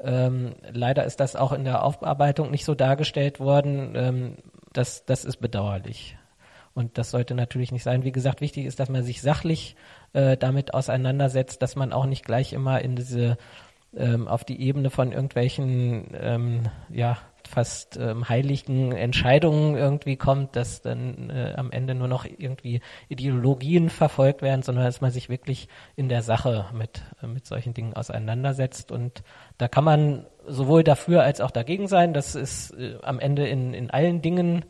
Ähm, 0.00 0.54
leider 0.72 1.04
ist 1.04 1.20
das 1.20 1.36
auch 1.36 1.52
in 1.52 1.64
der 1.64 1.84
Aufarbeitung 1.84 2.50
nicht 2.50 2.64
so 2.64 2.74
dargestellt 2.74 3.38
worden. 3.38 3.92
Ähm, 3.94 4.36
das, 4.72 5.04
das 5.04 5.24
ist 5.24 5.36
bedauerlich. 5.36 6.16
Und 6.74 6.96
das 6.98 7.10
sollte 7.10 7.34
natürlich 7.34 7.70
nicht 7.70 7.82
sein. 7.82 8.02
Wie 8.02 8.12
gesagt, 8.12 8.40
wichtig 8.40 8.64
ist, 8.64 8.80
dass 8.80 8.88
man 8.88 9.04
sich 9.04 9.20
sachlich 9.20 9.76
äh, 10.12 10.36
damit 10.36 10.74
auseinandersetzt, 10.74 11.62
dass 11.62 11.76
man 11.76 11.92
auch 11.92 12.06
nicht 12.06 12.24
gleich 12.24 12.52
immer 12.52 12.80
in 12.82 12.96
diese 12.96 13.36
ähm, 13.94 14.26
auf 14.26 14.44
die 14.44 14.60
Ebene 14.60 14.90
von 14.90 15.12
irgendwelchen 15.12 16.08
ähm, 16.14 16.62
ja 16.90 17.18
fast 17.48 17.98
ähm, 17.98 18.28
heiligen 18.28 18.92
Entscheidungen 18.92 19.76
irgendwie 19.76 20.16
kommt, 20.16 20.56
dass 20.56 20.80
dann 20.80 21.28
äh, 21.28 21.52
am 21.56 21.70
Ende 21.70 21.94
nur 21.94 22.08
noch 22.08 22.24
irgendwie 22.24 22.80
Ideologien 23.08 23.90
verfolgt 23.90 24.42
werden, 24.42 24.62
sondern 24.62 24.84
dass 24.84 25.00
man 25.00 25.10
sich 25.10 25.28
wirklich 25.28 25.68
in 25.94 26.08
der 26.08 26.22
Sache 26.22 26.66
mit, 26.72 27.02
äh, 27.22 27.26
mit 27.26 27.46
solchen 27.46 27.74
Dingen 27.74 27.94
auseinandersetzt. 27.94 28.90
Und 28.90 29.22
da 29.58 29.68
kann 29.68 29.84
man 29.84 30.26
sowohl 30.46 30.82
dafür 30.82 31.22
als 31.22 31.40
auch 31.40 31.50
dagegen 31.50 31.88
sein. 31.88 32.14
Das 32.14 32.34
ist 32.34 32.70
äh, 32.72 32.96
am 33.02 33.18
Ende 33.18 33.46
in, 33.46 33.74
in 33.74 33.90
allen 33.90 34.22
Dingen 34.22 34.64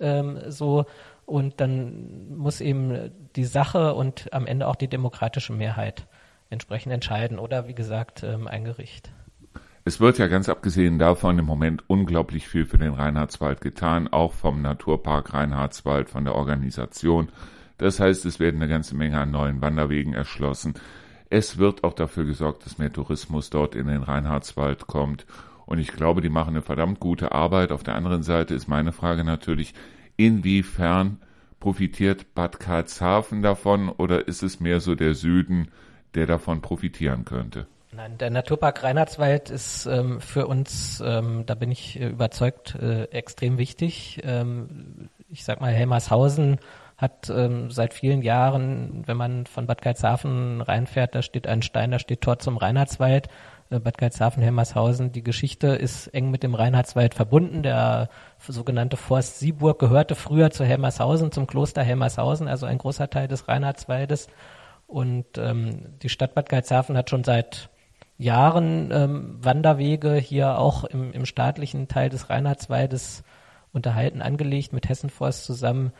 ähm, 0.00 0.40
so. 0.48 0.86
Und 1.26 1.60
dann 1.60 2.36
muss 2.36 2.60
eben 2.60 3.10
die 3.36 3.44
Sache 3.44 3.94
und 3.94 4.32
am 4.32 4.46
Ende 4.46 4.66
auch 4.66 4.76
die 4.76 4.88
demokratische 4.88 5.52
Mehrheit 5.52 6.06
entsprechend 6.50 6.92
entscheiden 6.92 7.38
oder 7.38 7.66
wie 7.68 7.74
gesagt 7.74 8.22
ähm, 8.22 8.46
ein 8.46 8.64
Gericht. 8.64 9.10
Es 9.86 10.00
wird 10.00 10.18
ja 10.18 10.28
ganz 10.28 10.48
abgesehen 10.48 10.98
davon 10.98 11.38
im 11.38 11.44
Moment 11.44 11.84
unglaublich 11.88 12.48
viel 12.48 12.64
für 12.64 12.78
den 12.78 12.94
Reinhardswald 12.94 13.60
getan, 13.60 14.08
auch 14.08 14.32
vom 14.32 14.62
Naturpark 14.62 15.34
Reinhardswald, 15.34 16.08
von 16.08 16.24
der 16.24 16.34
Organisation. 16.34 17.28
Das 17.76 18.00
heißt, 18.00 18.24
es 18.24 18.40
werden 18.40 18.62
eine 18.62 18.70
ganze 18.70 18.96
Menge 18.96 19.18
an 19.18 19.30
neuen 19.30 19.60
Wanderwegen 19.60 20.14
erschlossen. 20.14 20.74
Es 21.28 21.58
wird 21.58 21.84
auch 21.84 21.92
dafür 21.92 22.24
gesorgt, 22.24 22.64
dass 22.64 22.78
mehr 22.78 22.92
Tourismus 22.92 23.50
dort 23.50 23.74
in 23.74 23.86
den 23.86 24.02
Reinhardswald 24.02 24.86
kommt. 24.86 25.26
Und 25.66 25.78
ich 25.78 25.88
glaube, 25.88 26.22
die 26.22 26.28
machen 26.28 26.50
eine 26.50 26.62
verdammt 26.62 27.00
gute 27.00 27.32
Arbeit. 27.32 27.72
Auf 27.72 27.82
der 27.82 27.94
anderen 27.94 28.22
Seite 28.22 28.54
ist 28.54 28.68
meine 28.68 28.92
Frage 28.92 29.24
natürlich, 29.24 29.74
inwiefern 30.16 31.18
profitiert 31.60 32.34
Bad 32.34 32.60
Karlshafen 32.60 33.42
davon 33.42 33.88
oder 33.88 34.28
ist 34.28 34.42
es 34.42 34.60
mehr 34.60 34.80
so 34.80 34.94
der 34.94 35.14
Süden, 35.14 35.68
der 36.14 36.26
davon 36.26 36.60
profitieren 36.60 37.24
könnte? 37.24 37.66
Nein, 37.92 38.18
der 38.18 38.30
Naturpark 38.30 38.82
Reinhardswald 38.82 39.50
ist 39.50 39.86
ähm, 39.86 40.20
für 40.20 40.46
uns, 40.46 41.02
ähm, 41.04 41.44
da 41.46 41.54
bin 41.54 41.70
ich 41.70 42.00
äh, 42.00 42.08
überzeugt, 42.08 42.74
äh, 42.74 43.04
extrem 43.04 43.56
wichtig. 43.56 44.20
Ähm, 44.24 45.08
ich 45.30 45.44
sag 45.44 45.60
mal, 45.60 45.72
Helmershausen 45.72 46.58
hat 46.96 47.30
ähm, 47.30 47.70
seit 47.70 47.94
vielen 47.94 48.22
Jahren, 48.22 49.04
wenn 49.06 49.16
man 49.16 49.46
von 49.46 49.66
Bad 49.66 49.80
Karlshafen 49.80 50.60
reinfährt, 50.60 51.14
da 51.14 51.22
steht 51.22 51.46
ein 51.46 51.62
Stein, 51.62 51.92
da 51.92 51.98
steht 51.98 52.20
Tor 52.20 52.38
zum 52.38 52.56
Reinhardswald. 52.56 53.28
Äh, 53.70 53.78
Bad 53.78 53.98
Karlshafen, 53.98 54.42
Helmershausen, 54.42 55.12
die 55.12 55.22
Geschichte 55.22 55.68
ist 55.68 56.08
eng 56.08 56.30
mit 56.30 56.42
dem 56.42 56.54
Reinhardswald 56.54 57.14
verbunden. 57.14 57.62
Der 57.62 58.08
sogenannte 58.48 58.96
Forst 58.96 59.38
Sieburg 59.38 59.78
gehörte 59.78 60.14
früher 60.14 60.50
zu 60.50 60.64
Helmershausen, 60.64 61.32
zum 61.32 61.46
Kloster 61.46 61.82
Helmershausen, 61.82 62.48
also 62.48 62.66
ein 62.66 62.78
großer 62.78 63.10
Teil 63.10 63.28
des 63.28 63.48
Reinhardswaldes. 63.48 64.28
Und 64.86 65.26
ähm, 65.38 65.98
die 66.02 66.08
Stadt 66.08 66.34
Bad 66.34 66.48
Karlshafen 66.48 66.96
hat 66.96 67.10
schon 67.10 67.24
seit 67.24 67.70
Jahren 68.16 68.90
ähm, 68.92 69.38
Wanderwege 69.40 70.14
hier 70.14 70.58
auch 70.58 70.84
im, 70.84 71.12
im 71.12 71.26
staatlichen 71.26 71.88
Teil 71.88 72.10
des 72.10 72.30
Reinhardswaldes 72.30 73.24
unterhalten, 73.72 74.22
angelegt 74.22 74.72
mit 74.72 74.88
Hessenforst 74.88 75.44
zusammen. 75.44 75.92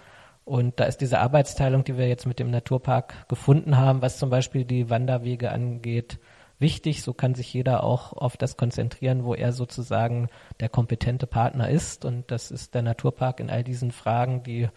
Und 0.45 0.79
da 0.79 0.85
ist 0.85 1.01
diese 1.01 1.21
Arbeitsteilung, 1.21 1.85
die 1.85 1.97
wir 1.97 2.07
jetzt 2.07 2.27
mit 2.27 2.39
dem 2.39 2.51
Naturpark 2.51 3.29
gefunden 3.29 3.77
haben, 3.79 4.03
was 4.03 4.19
zum 4.19 4.31
Beispiel 4.31 4.65
die 4.65 4.91
Wanderwege 4.91 5.51
angeht, 5.51 6.19
wichtig. 6.59 7.03
So 7.03 7.13
kann 7.13 7.35
sich 7.35 7.53
jeder 7.53 7.85
auch 7.85 8.13
auf 8.13 8.37
das 8.37 8.57
konzentrieren, 8.57 9.25
wo 9.25 9.35
er 9.35 9.53
sozusagen 9.53 10.29
der 10.61 10.69
kompetente 10.69 11.27
Partner 11.27 11.69
ist. 11.69 12.05
Und 12.05 12.31
das 12.31 12.51
ist 12.51 12.75
der 12.75 12.83
Naturpark 12.83 13.41
in 13.41 13.51
all 13.51 13.65
diesen 13.65 13.91
Fragen, 13.91 14.43
die 14.43 14.69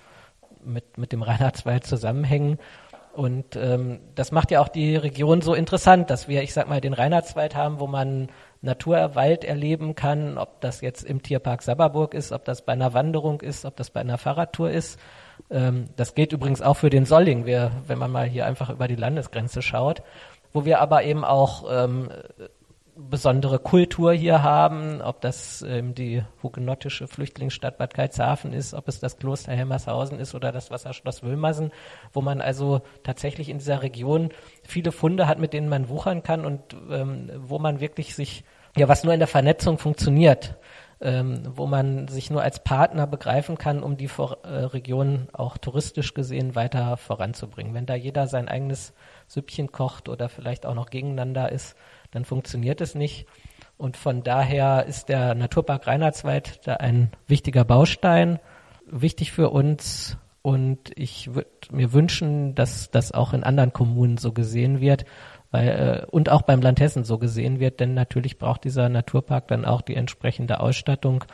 mit, 0.64 0.98
mit 0.98 1.12
dem 1.12 1.22
Reinhardswald 1.22 1.86
zusammenhängen. 1.86 2.60
Und 3.18 3.56
ähm, 3.56 4.00
das 4.14 4.32
macht 4.32 4.52
ja 4.52 4.62
auch 4.62 4.68
die 4.68 4.96
Region 4.96 5.42
so 5.42 5.56
interessant, 5.56 6.12
dass 6.12 6.28
wir, 6.28 6.44
ich 6.44 6.54
sag 6.54 6.70
mal, 6.70 6.82
den 6.82 6.94
Reinhardswald 6.94 7.56
haben, 7.56 7.80
wo 7.80 7.88
man 7.88 8.30
Naturwald 8.62 9.44
erleben 9.44 9.96
kann, 9.96 10.38
ob 10.38 10.62
das 10.62 10.82
jetzt 10.82 11.04
im 11.04 11.24
Tierpark 11.24 11.64
Sabberburg 11.64 12.14
ist, 12.14 12.32
ob 12.32 12.46
das 12.46 12.64
bei 12.64 12.74
einer 12.74 12.94
Wanderung 12.94 13.42
ist, 13.42 13.66
ob 13.66 13.76
das 13.76 13.90
bei 13.90 14.02
einer 14.02 14.20
Fahrradtour 14.20 14.70
ist. 14.70 15.00
Ähm, 15.50 15.86
das 15.96 16.14
gilt 16.14 16.32
übrigens 16.32 16.62
auch 16.62 16.76
für 16.76 16.92
den 16.92 17.06
Solling, 17.06 17.48
wir, 17.48 17.72
wenn 17.88 17.98
man 17.98 18.12
mal 18.12 18.28
hier 18.28 18.46
einfach 18.46 18.70
über 18.70 18.88
die 18.88 18.96
Landesgrenze 18.96 19.64
schaut, 19.64 20.04
wo 20.54 20.66
wir 20.66 20.80
aber 20.80 21.04
eben 21.04 21.24
auch 21.24 21.66
ähm, 21.70 22.10
besondere 22.98 23.60
Kultur 23.60 24.12
hier 24.14 24.42
haben, 24.42 25.02
ob 25.02 25.22
das 25.22 25.62
ähm, 25.62 25.94
die 25.94 26.24
hugenottische 26.42 27.08
Flüchtlingsstadt 27.08 27.78
Bad 27.78 27.94
Karlshafen 27.94 28.54
ist, 28.54 28.74
ob 28.74 28.88
es 28.88 29.00
das 29.00 29.18
Kloster 29.18 29.54
Helmershausen 29.54 30.20
ist 30.20 30.34
oder 30.34 30.52
das 30.52 30.72
Wasserschloss 30.72 31.24
Wilmersen, 31.24 31.72
wo 32.12 32.22
man 32.22 32.42
also 32.42 32.82
tatsächlich 33.04 33.50
in 33.50 33.60
dieser 33.60 33.84
Region 33.84 34.30
viele 34.64 34.92
Funde 34.92 35.28
hat, 35.28 35.40
mit 35.40 35.54
denen 35.54 35.70
man 35.70 35.90
wuchern 35.90 36.24
kann 36.24 36.44
und 36.46 36.76
ähm, 36.90 37.30
wo 37.38 37.60
man 37.60 37.80
wirklich 37.80 38.16
sich, 38.16 38.44
ja, 38.76 38.88
was 38.88 39.04
nur 39.04 39.14
in 39.14 39.20
der 39.20 39.28
Vernetzung 39.28 39.78
funktioniert, 39.78 40.58
ähm, 41.00 41.44
wo 41.56 41.68
man 41.68 42.08
sich 42.08 42.32
nur 42.32 42.42
als 42.42 42.64
Partner 42.64 43.06
begreifen 43.06 43.58
kann, 43.58 43.84
um 43.84 43.98
die 43.98 44.08
Vor 44.08 44.40
äh, 44.44 44.48
Region 44.48 45.28
auch 45.34 45.58
touristisch 45.58 46.16
gesehen 46.16 46.56
weiter 46.56 46.98
voranzubringen. 46.98 47.76
Wenn 47.76 47.86
da 47.86 47.94
jeder 47.94 48.28
sein 48.28 48.48
eigenes 48.48 48.94
Süppchen 49.28 49.72
kocht 49.72 50.10
oder 50.10 50.30
vielleicht 50.30 50.66
auch 50.66 50.76
noch 50.76 50.90
gegeneinander 50.90 51.52
ist, 51.52 51.76
dann 52.12 52.26
funktioniert 52.26 52.82
es 52.82 52.96
nicht. 52.96 53.28
Und 53.78 53.96
von 53.96 54.24
daher 54.24 54.86
ist 54.86 55.10
der 55.10 55.36
Naturpark 55.36 55.86
Reinhardswald 55.86 56.66
da 56.66 56.76
ein 56.76 57.12
wichtiger 57.28 57.64
Baustein, 57.64 58.40
wichtig 58.88 59.32
für 59.32 59.50
uns. 59.50 60.18
Und 60.42 60.92
ich 60.96 61.36
würde 61.36 61.50
mir 61.72 61.94
wünschen, 61.94 62.56
dass 62.56 62.90
das 62.90 63.12
auch 63.12 63.34
in 63.34 63.44
anderen 63.44 63.74
Kommunen 63.74 64.18
so 64.18 64.32
gesehen 64.32 64.80
wird, 64.80 65.06
weil, 65.52 65.68
äh, 65.68 66.06
und 66.10 66.30
auch 66.30 66.42
beim 66.42 66.62
Land 66.62 66.80
Hessen 66.80 67.04
so 67.04 67.18
gesehen 67.18 67.60
wird, 67.60 67.80
denn 67.80 67.94
natürlich 67.94 68.38
braucht 68.38 68.64
dieser 68.64 68.90
Naturpark 68.90 69.48
dann 69.48 69.66
auch 69.66 69.82
die 69.82 69.96
entsprechende 69.96 70.60
Ausstattung, 70.60 71.26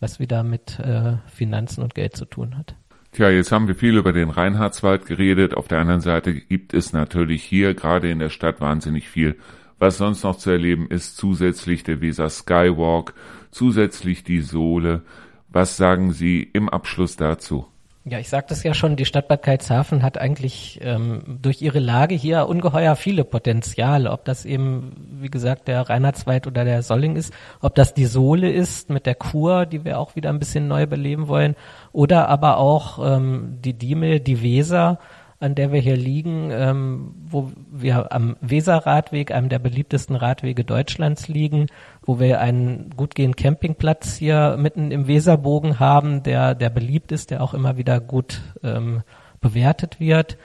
was 0.00 0.18
wieder 0.18 0.42
mit 0.42 0.78
äh, 0.80 1.16
Finanzen 1.26 1.82
und 1.82 1.94
Geld 1.94 2.16
zu 2.16 2.24
tun 2.24 2.58
hat. 2.58 2.74
Tja, 3.16 3.30
jetzt 3.30 3.50
haben 3.50 3.66
wir 3.66 3.74
viel 3.74 3.96
über 3.96 4.12
den 4.12 4.30
Reinhardswald 4.30 5.06
geredet. 5.06 5.54
Auf 5.54 5.68
der 5.68 5.78
anderen 5.78 6.02
Seite 6.02 6.34
gibt 6.34 6.74
es 6.74 6.92
natürlich 6.92 7.42
hier 7.42 7.74
gerade 7.74 8.10
in 8.10 8.18
der 8.18 8.28
Stadt 8.28 8.60
wahnsinnig 8.60 9.08
viel 9.08 9.36
was 9.78 9.98
sonst 9.98 10.24
noch 10.24 10.36
zu 10.36 10.50
erleben 10.50 10.88
ist, 10.88 11.16
zusätzlich 11.16 11.82
der 11.82 12.00
Weser 12.00 12.28
Skywalk, 12.28 13.14
zusätzlich 13.50 14.24
die 14.24 14.40
Sohle. 14.40 15.02
Was 15.48 15.76
sagen 15.76 16.12
Sie 16.12 16.42
im 16.42 16.68
Abschluss 16.68 17.16
dazu? 17.16 17.66
Ja, 18.08 18.20
ich 18.20 18.28
sagte 18.28 18.54
es 18.54 18.62
ja 18.62 18.72
schon, 18.72 18.94
die 18.94 19.04
Stadt 19.04 19.26
Bad 19.26 19.42
Karlshafen 19.42 20.04
hat 20.04 20.16
eigentlich 20.16 20.78
ähm, 20.80 21.40
durch 21.42 21.60
ihre 21.60 21.80
Lage 21.80 22.14
hier 22.14 22.48
ungeheuer 22.48 22.94
viele 22.94 23.24
Potenziale. 23.24 24.12
Ob 24.12 24.24
das 24.24 24.44
eben, 24.44 24.92
wie 25.20 25.28
gesagt, 25.28 25.66
der 25.66 25.90
Reinhardswald 25.90 26.46
oder 26.46 26.64
der 26.64 26.82
Solling 26.82 27.16
ist, 27.16 27.34
ob 27.60 27.74
das 27.74 27.94
die 27.94 28.04
Sohle 28.04 28.48
ist 28.48 28.90
mit 28.90 29.06
der 29.06 29.16
Kur, 29.16 29.66
die 29.66 29.84
wir 29.84 29.98
auch 29.98 30.14
wieder 30.14 30.30
ein 30.30 30.38
bisschen 30.38 30.68
neu 30.68 30.86
beleben 30.86 31.26
wollen, 31.26 31.56
oder 31.90 32.28
aber 32.28 32.58
auch 32.58 33.00
ähm, 33.04 33.58
die 33.64 33.74
Diemel, 33.74 34.20
die 34.20 34.40
Weser, 34.40 35.00
an 35.38 35.54
der 35.54 35.70
wir 35.70 35.80
hier 35.80 35.96
liegen, 35.96 36.50
ähm, 36.50 37.14
wo 37.28 37.52
wir 37.70 38.12
am 38.12 38.36
Weserradweg, 38.40 39.32
einem 39.32 39.48
der 39.48 39.58
beliebtesten 39.58 40.16
Radwege 40.16 40.64
Deutschlands 40.64 41.28
liegen, 41.28 41.66
wo 42.02 42.18
wir 42.18 42.40
einen 42.40 42.90
gut 42.96 43.14
gehenden 43.14 43.36
Campingplatz 43.36 44.16
hier 44.16 44.56
mitten 44.58 44.90
im 44.90 45.06
Weserbogen 45.06 45.78
haben, 45.78 46.22
der, 46.22 46.54
der 46.54 46.70
beliebt 46.70 47.12
ist, 47.12 47.30
der 47.30 47.42
auch 47.42 47.52
immer 47.52 47.76
wieder 47.76 48.00
gut 48.00 48.40
ähm, 48.62 49.02
bewertet 49.40 50.00
wird. 50.00 50.38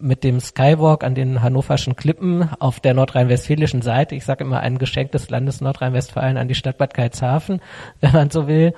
Mit 0.00 0.24
dem 0.24 0.40
Skywalk 0.40 1.04
an 1.04 1.14
den 1.14 1.42
hannoverschen 1.42 1.96
Klippen 1.96 2.50
auf 2.58 2.80
der 2.80 2.92
nordrhein-westfälischen 2.92 3.82
Seite, 3.82 4.16
ich 4.16 4.24
sage 4.24 4.44
immer 4.44 4.60
ein 4.60 4.78
Geschenk 4.78 5.12
des 5.12 5.30
Landes 5.30 5.60
Nordrhein-Westfalen 5.60 6.36
an 6.36 6.48
die 6.48 6.56
Stadt 6.56 6.76
Bad 6.76 6.92
Karlshafen, 6.92 7.60
wenn 8.00 8.12
man 8.12 8.30
so 8.30 8.48
will. 8.48 8.74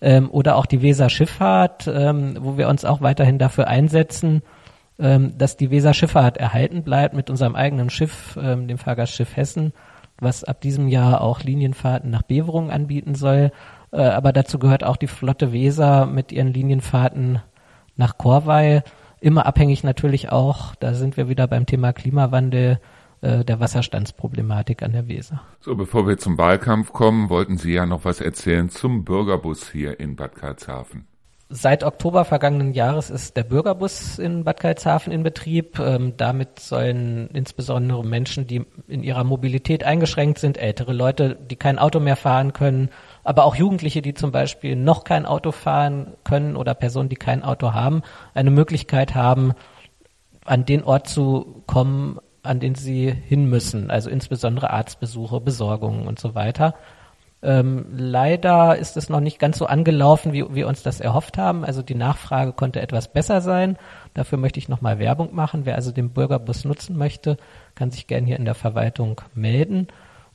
Ähm, 0.00 0.30
oder 0.30 0.56
auch 0.56 0.66
die 0.66 0.82
Weser 0.82 1.10
Schifffahrt, 1.10 1.86
ähm, 1.86 2.36
wo 2.40 2.58
wir 2.58 2.68
uns 2.68 2.84
auch 2.84 3.00
weiterhin 3.00 3.38
dafür 3.38 3.68
einsetzen, 3.68 4.42
ähm, 4.98 5.36
dass 5.36 5.56
die 5.56 5.70
Weser 5.70 5.94
Schifffahrt 5.94 6.36
erhalten 6.36 6.82
bleibt 6.82 7.14
mit 7.14 7.30
unserem 7.30 7.54
eigenen 7.54 7.90
Schiff, 7.90 8.38
ähm, 8.40 8.68
dem 8.68 8.78
Fahrgastschiff 8.78 9.36
Hessen, 9.36 9.72
was 10.18 10.44
ab 10.44 10.60
diesem 10.60 10.88
Jahr 10.88 11.20
auch 11.20 11.42
Linienfahrten 11.42 12.10
nach 12.10 12.22
Beverung 12.22 12.70
anbieten 12.70 13.14
soll. 13.14 13.52
Äh, 13.92 14.02
aber 14.02 14.32
dazu 14.32 14.58
gehört 14.58 14.84
auch 14.84 14.96
die 14.96 15.06
Flotte 15.06 15.52
Weser 15.52 16.06
mit 16.06 16.32
ihren 16.32 16.52
Linienfahrten 16.52 17.40
nach 17.96 18.18
Korwei. 18.18 18.82
Immer 19.20 19.46
abhängig 19.46 19.84
natürlich 19.84 20.30
auch, 20.30 20.74
da 20.76 20.94
sind 20.94 21.16
wir 21.16 21.28
wieder 21.28 21.46
beim 21.46 21.66
Thema 21.66 21.92
Klimawandel, 21.92 22.78
äh, 23.22 23.44
der 23.44 23.60
Wasserstandsproblematik 23.60 24.82
an 24.82 24.92
der 24.92 25.08
Weser. 25.08 25.40
So, 25.60 25.74
bevor 25.74 26.06
wir 26.06 26.18
zum 26.18 26.36
Wahlkampf 26.36 26.92
kommen, 26.92 27.30
wollten 27.30 27.56
Sie 27.56 27.72
ja 27.72 27.86
noch 27.86 28.04
was 28.04 28.20
erzählen 28.20 28.68
zum 28.68 29.04
Bürgerbus 29.04 29.70
hier 29.70 29.98
in 30.00 30.16
Bad 30.16 30.36
Karlshafen. 30.36 31.06
Seit 31.48 31.84
Oktober 31.84 32.24
vergangenen 32.24 32.72
Jahres 32.72 33.08
ist 33.08 33.36
der 33.36 33.44
Bürgerbus 33.44 34.18
in 34.18 34.42
Bad 34.42 34.58
Karlshafen 34.58 35.12
in 35.12 35.22
Betrieb. 35.22 35.78
Ähm, 35.78 36.16
damit 36.16 36.58
sollen 36.58 37.30
insbesondere 37.32 38.04
Menschen, 38.04 38.48
die 38.48 38.66
in 38.88 39.04
ihrer 39.04 39.22
Mobilität 39.22 39.84
eingeschränkt 39.84 40.40
sind, 40.40 40.58
ältere 40.58 40.92
Leute, 40.92 41.36
die 41.36 41.54
kein 41.54 41.78
Auto 41.78 42.00
mehr 42.00 42.16
fahren 42.16 42.52
können, 42.52 42.90
aber 43.22 43.44
auch 43.44 43.54
Jugendliche, 43.54 44.02
die 44.02 44.12
zum 44.12 44.32
Beispiel 44.32 44.74
noch 44.74 45.04
kein 45.04 45.24
Auto 45.24 45.52
fahren 45.52 46.14
können 46.24 46.56
oder 46.56 46.74
Personen, 46.74 47.08
die 47.08 47.16
kein 47.16 47.44
Auto 47.44 47.72
haben, 47.72 48.02
eine 48.34 48.50
Möglichkeit 48.50 49.14
haben, 49.14 49.52
an 50.44 50.64
den 50.64 50.82
Ort 50.82 51.08
zu 51.08 51.62
kommen, 51.66 52.18
an 52.42 52.58
den 52.58 52.74
sie 52.74 53.12
hin 53.12 53.48
müssen. 53.48 53.88
Also 53.88 54.10
insbesondere 54.10 54.70
Arztbesuche, 54.70 55.40
Besorgungen 55.40 56.08
und 56.08 56.18
so 56.18 56.34
weiter. 56.34 56.74
Ähm, 57.46 57.86
leider 57.92 58.76
ist 58.76 58.96
es 58.96 59.08
noch 59.08 59.20
nicht 59.20 59.38
ganz 59.38 59.58
so 59.58 59.66
angelaufen, 59.66 60.32
wie 60.32 60.44
wir 60.52 60.66
uns 60.66 60.82
das 60.82 61.00
erhofft 61.00 61.38
haben. 61.38 61.64
Also 61.64 61.80
die 61.80 61.94
Nachfrage 61.94 62.52
konnte 62.52 62.82
etwas 62.82 63.12
besser 63.12 63.40
sein. 63.40 63.78
Dafür 64.14 64.36
möchte 64.36 64.58
ich 64.58 64.68
nochmal 64.68 64.98
Werbung 64.98 65.32
machen. 65.32 65.64
Wer 65.64 65.76
also 65.76 65.92
den 65.92 66.10
Bürgerbus 66.10 66.64
nutzen 66.64 66.98
möchte, 66.98 67.36
kann 67.76 67.92
sich 67.92 68.08
gern 68.08 68.26
hier 68.26 68.36
in 68.36 68.46
der 68.46 68.56
Verwaltung 68.56 69.20
melden. 69.32 69.86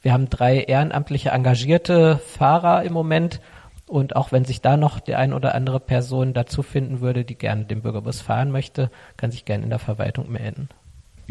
Wir 0.01 0.13
haben 0.13 0.29
drei 0.29 0.61
ehrenamtliche 0.61 1.31
engagierte 1.31 2.17
Fahrer 2.17 2.83
im 2.83 2.93
Moment. 2.93 3.41
Und 3.87 4.15
auch 4.15 4.31
wenn 4.31 4.45
sich 4.45 4.61
da 4.61 4.77
noch 4.77 5.01
die 5.01 5.15
ein 5.15 5.33
oder 5.33 5.53
andere 5.53 5.81
Person 5.81 6.33
dazu 6.33 6.63
finden 6.63 7.01
würde, 7.01 7.25
die 7.25 7.37
gerne 7.37 7.65
den 7.65 7.81
Bürgerbus 7.81 8.21
fahren 8.21 8.51
möchte, 8.51 8.89
kann 9.17 9.31
sich 9.31 9.43
gerne 9.43 9.65
in 9.65 9.69
der 9.69 9.79
Verwaltung 9.79 10.31
melden. 10.31 10.69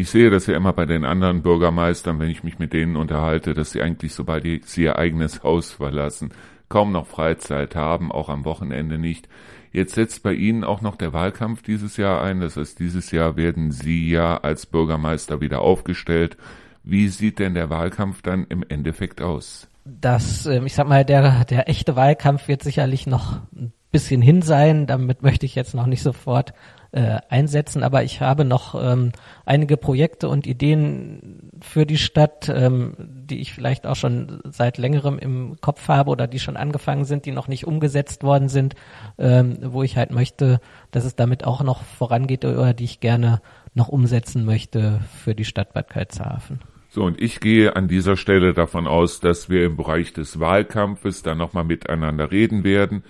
Ich 0.00 0.08
sehe 0.08 0.30
das 0.30 0.46
ja 0.46 0.56
immer 0.56 0.72
bei 0.72 0.86
den 0.86 1.04
anderen 1.04 1.42
Bürgermeistern, 1.42 2.18
wenn 2.20 2.30
ich 2.30 2.42
mich 2.42 2.58
mit 2.58 2.72
denen 2.72 2.96
unterhalte, 2.96 3.52
dass 3.52 3.72
sie 3.72 3.82
eigentlich, 3.82 4.14
sobald 4.14 4.46
sie 4.64 4.84
ihr 4.84 4.96
eigenes 4.96 5.42
Haus 5.42 5.72
verlassen, 5.72 6.30
kaum 6.70 6.90
noch 6.90 7.06
Freizeit 7.06 7.76
haben, 7.76 8.10
auch 8.10 8.30
am 8.30 8.46
Wochenende 8.46 8.96
nicht. 8.96 9.28
Jetzt 9.72 9.96
setzt 9.96 10.22
bei 10.22 10.32
Ihnen 10.32 10.64
auch 10.64 10.80
noch 10.80 10.96
der 10.96 11.12
Wahlkampf 11.12 11.60
dieses 11.60 11.98
Jahr 11.98 12.22
ein. 12.22 12.40
Das 12.40 12.56
heißt, 12.56 12.78
dieses 12.78 13.10
Jahr 13.10 13.36
werden 13.36 13.72
Sie 13.72 14.08
ja 14.08 14.38
als 14.38 14.64
Bürgermeister 14.64 15.42
wieder 15.42 15.60
aufgestellt. 15.60 16.38
Wie 16.82 17.08
sieht 17.08 17.38
denn 17.38 17.52
der 17.52 17.68
Wahlkampf 17.68 18.22
dann 18.22 18.46
im 18.48 18.64
Endeffekt 18.66 19.20
aus? 19.20 19.68
Das, 19.84 20.46
ähm, 20.46 20.64
ich 20.64 20.72
sag 20.72 20.88
mal, 20.88 21.04
der, 21.04 21.44
der 21.44 21.68
echte 21.68 21.94
Wahlkampf 21.94 22.48
wird 22.48 22.62
sicherlich 22.62 23.06
noch 23.06 23.42
ein 23.54 23.74
bisschen 23.90 24.22
hin 24.22 24.42
sein. 24.42 24.86
Damit 24.86 25.22
möchte 25.22 25.46
ich 25.46 25.54
jetzt 25.54 25.74
noch 25.74 25.86
nicht 25.86 26.02
sofort 26.02 26.52
äh, 26.92 27.18
einsetzen, 27.28 27.84
aber 27.84 28.02
ich 28.02 28.20
habe 28.20 28.44
noch 28.44 28.74
ähm, 28.74 29.12
einige 29.44 29.76
Projekte 29.76 30.28
und 30.28 30.46
Ideen 30.46 31.50
für 31.60 31.86
die 31.86 31.98
Stadt, 31.98 32.48
ähm, 32.48 32.94
die 32.98 33.40
ich 33.40 33.52
vielleicht 33.52 33.86
auch 33.86 33.94
schon 33.94 34.40
seit 34.44 34.76
längerem 34.76 35.18
im 35.18 35.56
Kopf 35.60 35.86
habe 35.86 36.10
oder 36.10 36.26
die 36.26 36.40
schon 36.40 36.56
angefangen 36.56 37.04
sind, 37.04 37.26
die 37.26 37.32
noch 37.32 37.46
nicht 37.46 37.64
umgesetzt 37.64 38.24
worden 38.24 38.48
sind, 38.48 38.74
ähm, 39.18 39.58
wo 39.62 39.84
ich 39.84 39.96
halt 39.96 40.10
möchte, 40.10 40.60
dass 40.90 41.04
es 41.04 41.14
damit 41.14 41.44
auch 41.44 41.62
noch 41.62 41.84
vorangeht 41.84 42.44
oder 42.44 42.74
die 42.74 42.84
ich 42.84 42.98
gerne 42.98 43.40
noch 43.74 43.88
umsetzen 43.88 44.44
möchte 44.44 45.00
für 45.22 45.36
die 45.36 45.44
Stadt 45.44 45.72
Bad 45.72 45.90
Karlshafen. 45.90 46.60
So, 46.88 47.04
und 47.04 47.22
ich 47.22 47.38
gehe 47.38 47.76
an 47.76 47.86
dieser 47.86 48.16
Stelle 48.16 48.52
davon 48.52 48.88
aus, 48.88 49.20
dass 49.20 49.48
wir 49.48 49.64
im 49.64 49.76
Bereich 49.76 50.12
des 50.12 50.40
Wahlkampfes 50.40 51.22
dann 51.22 51.38
nochmal 51.38 51.62
miteinander 51.62 52.32
reden 52.32 52.64
werden. 52.64 53.04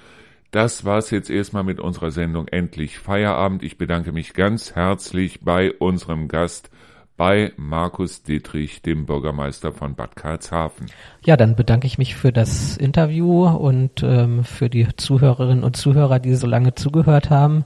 Das 0.50 0.84
war's 0.84 1.10
jetzt 1.10 1.30
erstmal 1.30 1.62
mit 1.62 1.78
unserer 1.78 2.10
Sendung 2.10 2.48
Endlich 2.48 2.98
Feierabend. 2.98 3.62
Ich 3.62 3.78
bedanke 3.78 4.10
mich 4.10 4.34
ganz 4.34 4.74
herzlich 4.74 5.42
bei 5.42 5.72
unserem 5.72 6.26
Gast, 6.26 6.70
bei 7.16 7.52
Markus 7.56 8.24
Dietrich, 8.24 8.82
dem 8.82 9.06
Bürgermeister 9.06 9.70
von 9.70 9.94
Bad 9.94 10.16
Karlshafen. 10.16 10.86
Ja, 11.24 11.36
dann 11.36 11.54
bedanke 11.54 11.86
ich 11.86 11.98
mich 11.98 12.16
für 12.16 12.32
das 12.32 12.76
Interview 12.76 13.46
und 13.46 14.02
ähm, 14.02 14.42
für 14.42 14.68
die 14.68 14.88
Zuhörerinnen 14.96 15.62
und 15.62 15.76
Zuhörer, 15.76 16.18
die 16.18 16.34
so 16.34 16.48
lange 16.48 16.74
zugehört 16.74 17.30
haben 17.30 17.64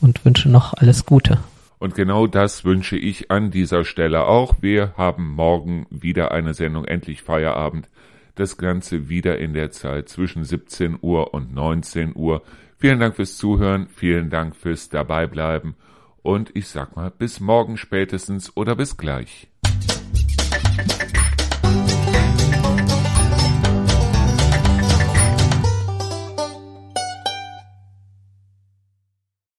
und 0.00 0.24
wünsche 0.24 0.48
noch 0.48 0.74
alles 0.74 1.06
Gute. 1.06 1.38
Und 1.80 1.96
genau 1.96 2.28
das 2.28 2.64
wünsche 2.64 2.96
ich 2.96 3.32
an 3.32 3.50
dieser 3.50 3.84
Stelle 3.84 4.26
auch. 4.26 4.56
Wir 4.60 4.94
haben 4.96 5.34
morgen 5.34 5.86
wieder 5.90 6.30
eine 6.30 6.54
Sendung 6.54 6.84
Endlich 6.84 7.22
Feierabend. 7.22 7.88
Das 8.36 8.58
Ganze 8.58 9.08
wieder 9.08 9.38
in 9.38 9.54
der 9.54 9.70
Zeit 9.70 10.10
zwischen 10.10 10.44
17 10.44 10.98
Uhr 11.00 11.32
und 11.32 11.54
19 11.54 12.14
Uhr. 12.14 12.42
Vielen 12.76 13.00
Dank 13.00 13.16
fürs 13.16 13.38
Zuhören, 13.38 13.88
vielen 13.88 14.28
Dank 14.28 14.54
fürs 14.54 14.90
Dabeibleiben 14.90 15.74
und 16.22 16.54
ich 16.54 16.68
sag 16.68 16.96
mal 16.96 17.10
bis 17.10 17.40
morgen 17.40 17.78
spätestens 17.78 18.54
oder 18.54 18.76
bis 18.76 18.98
gleich. 18.98 19.48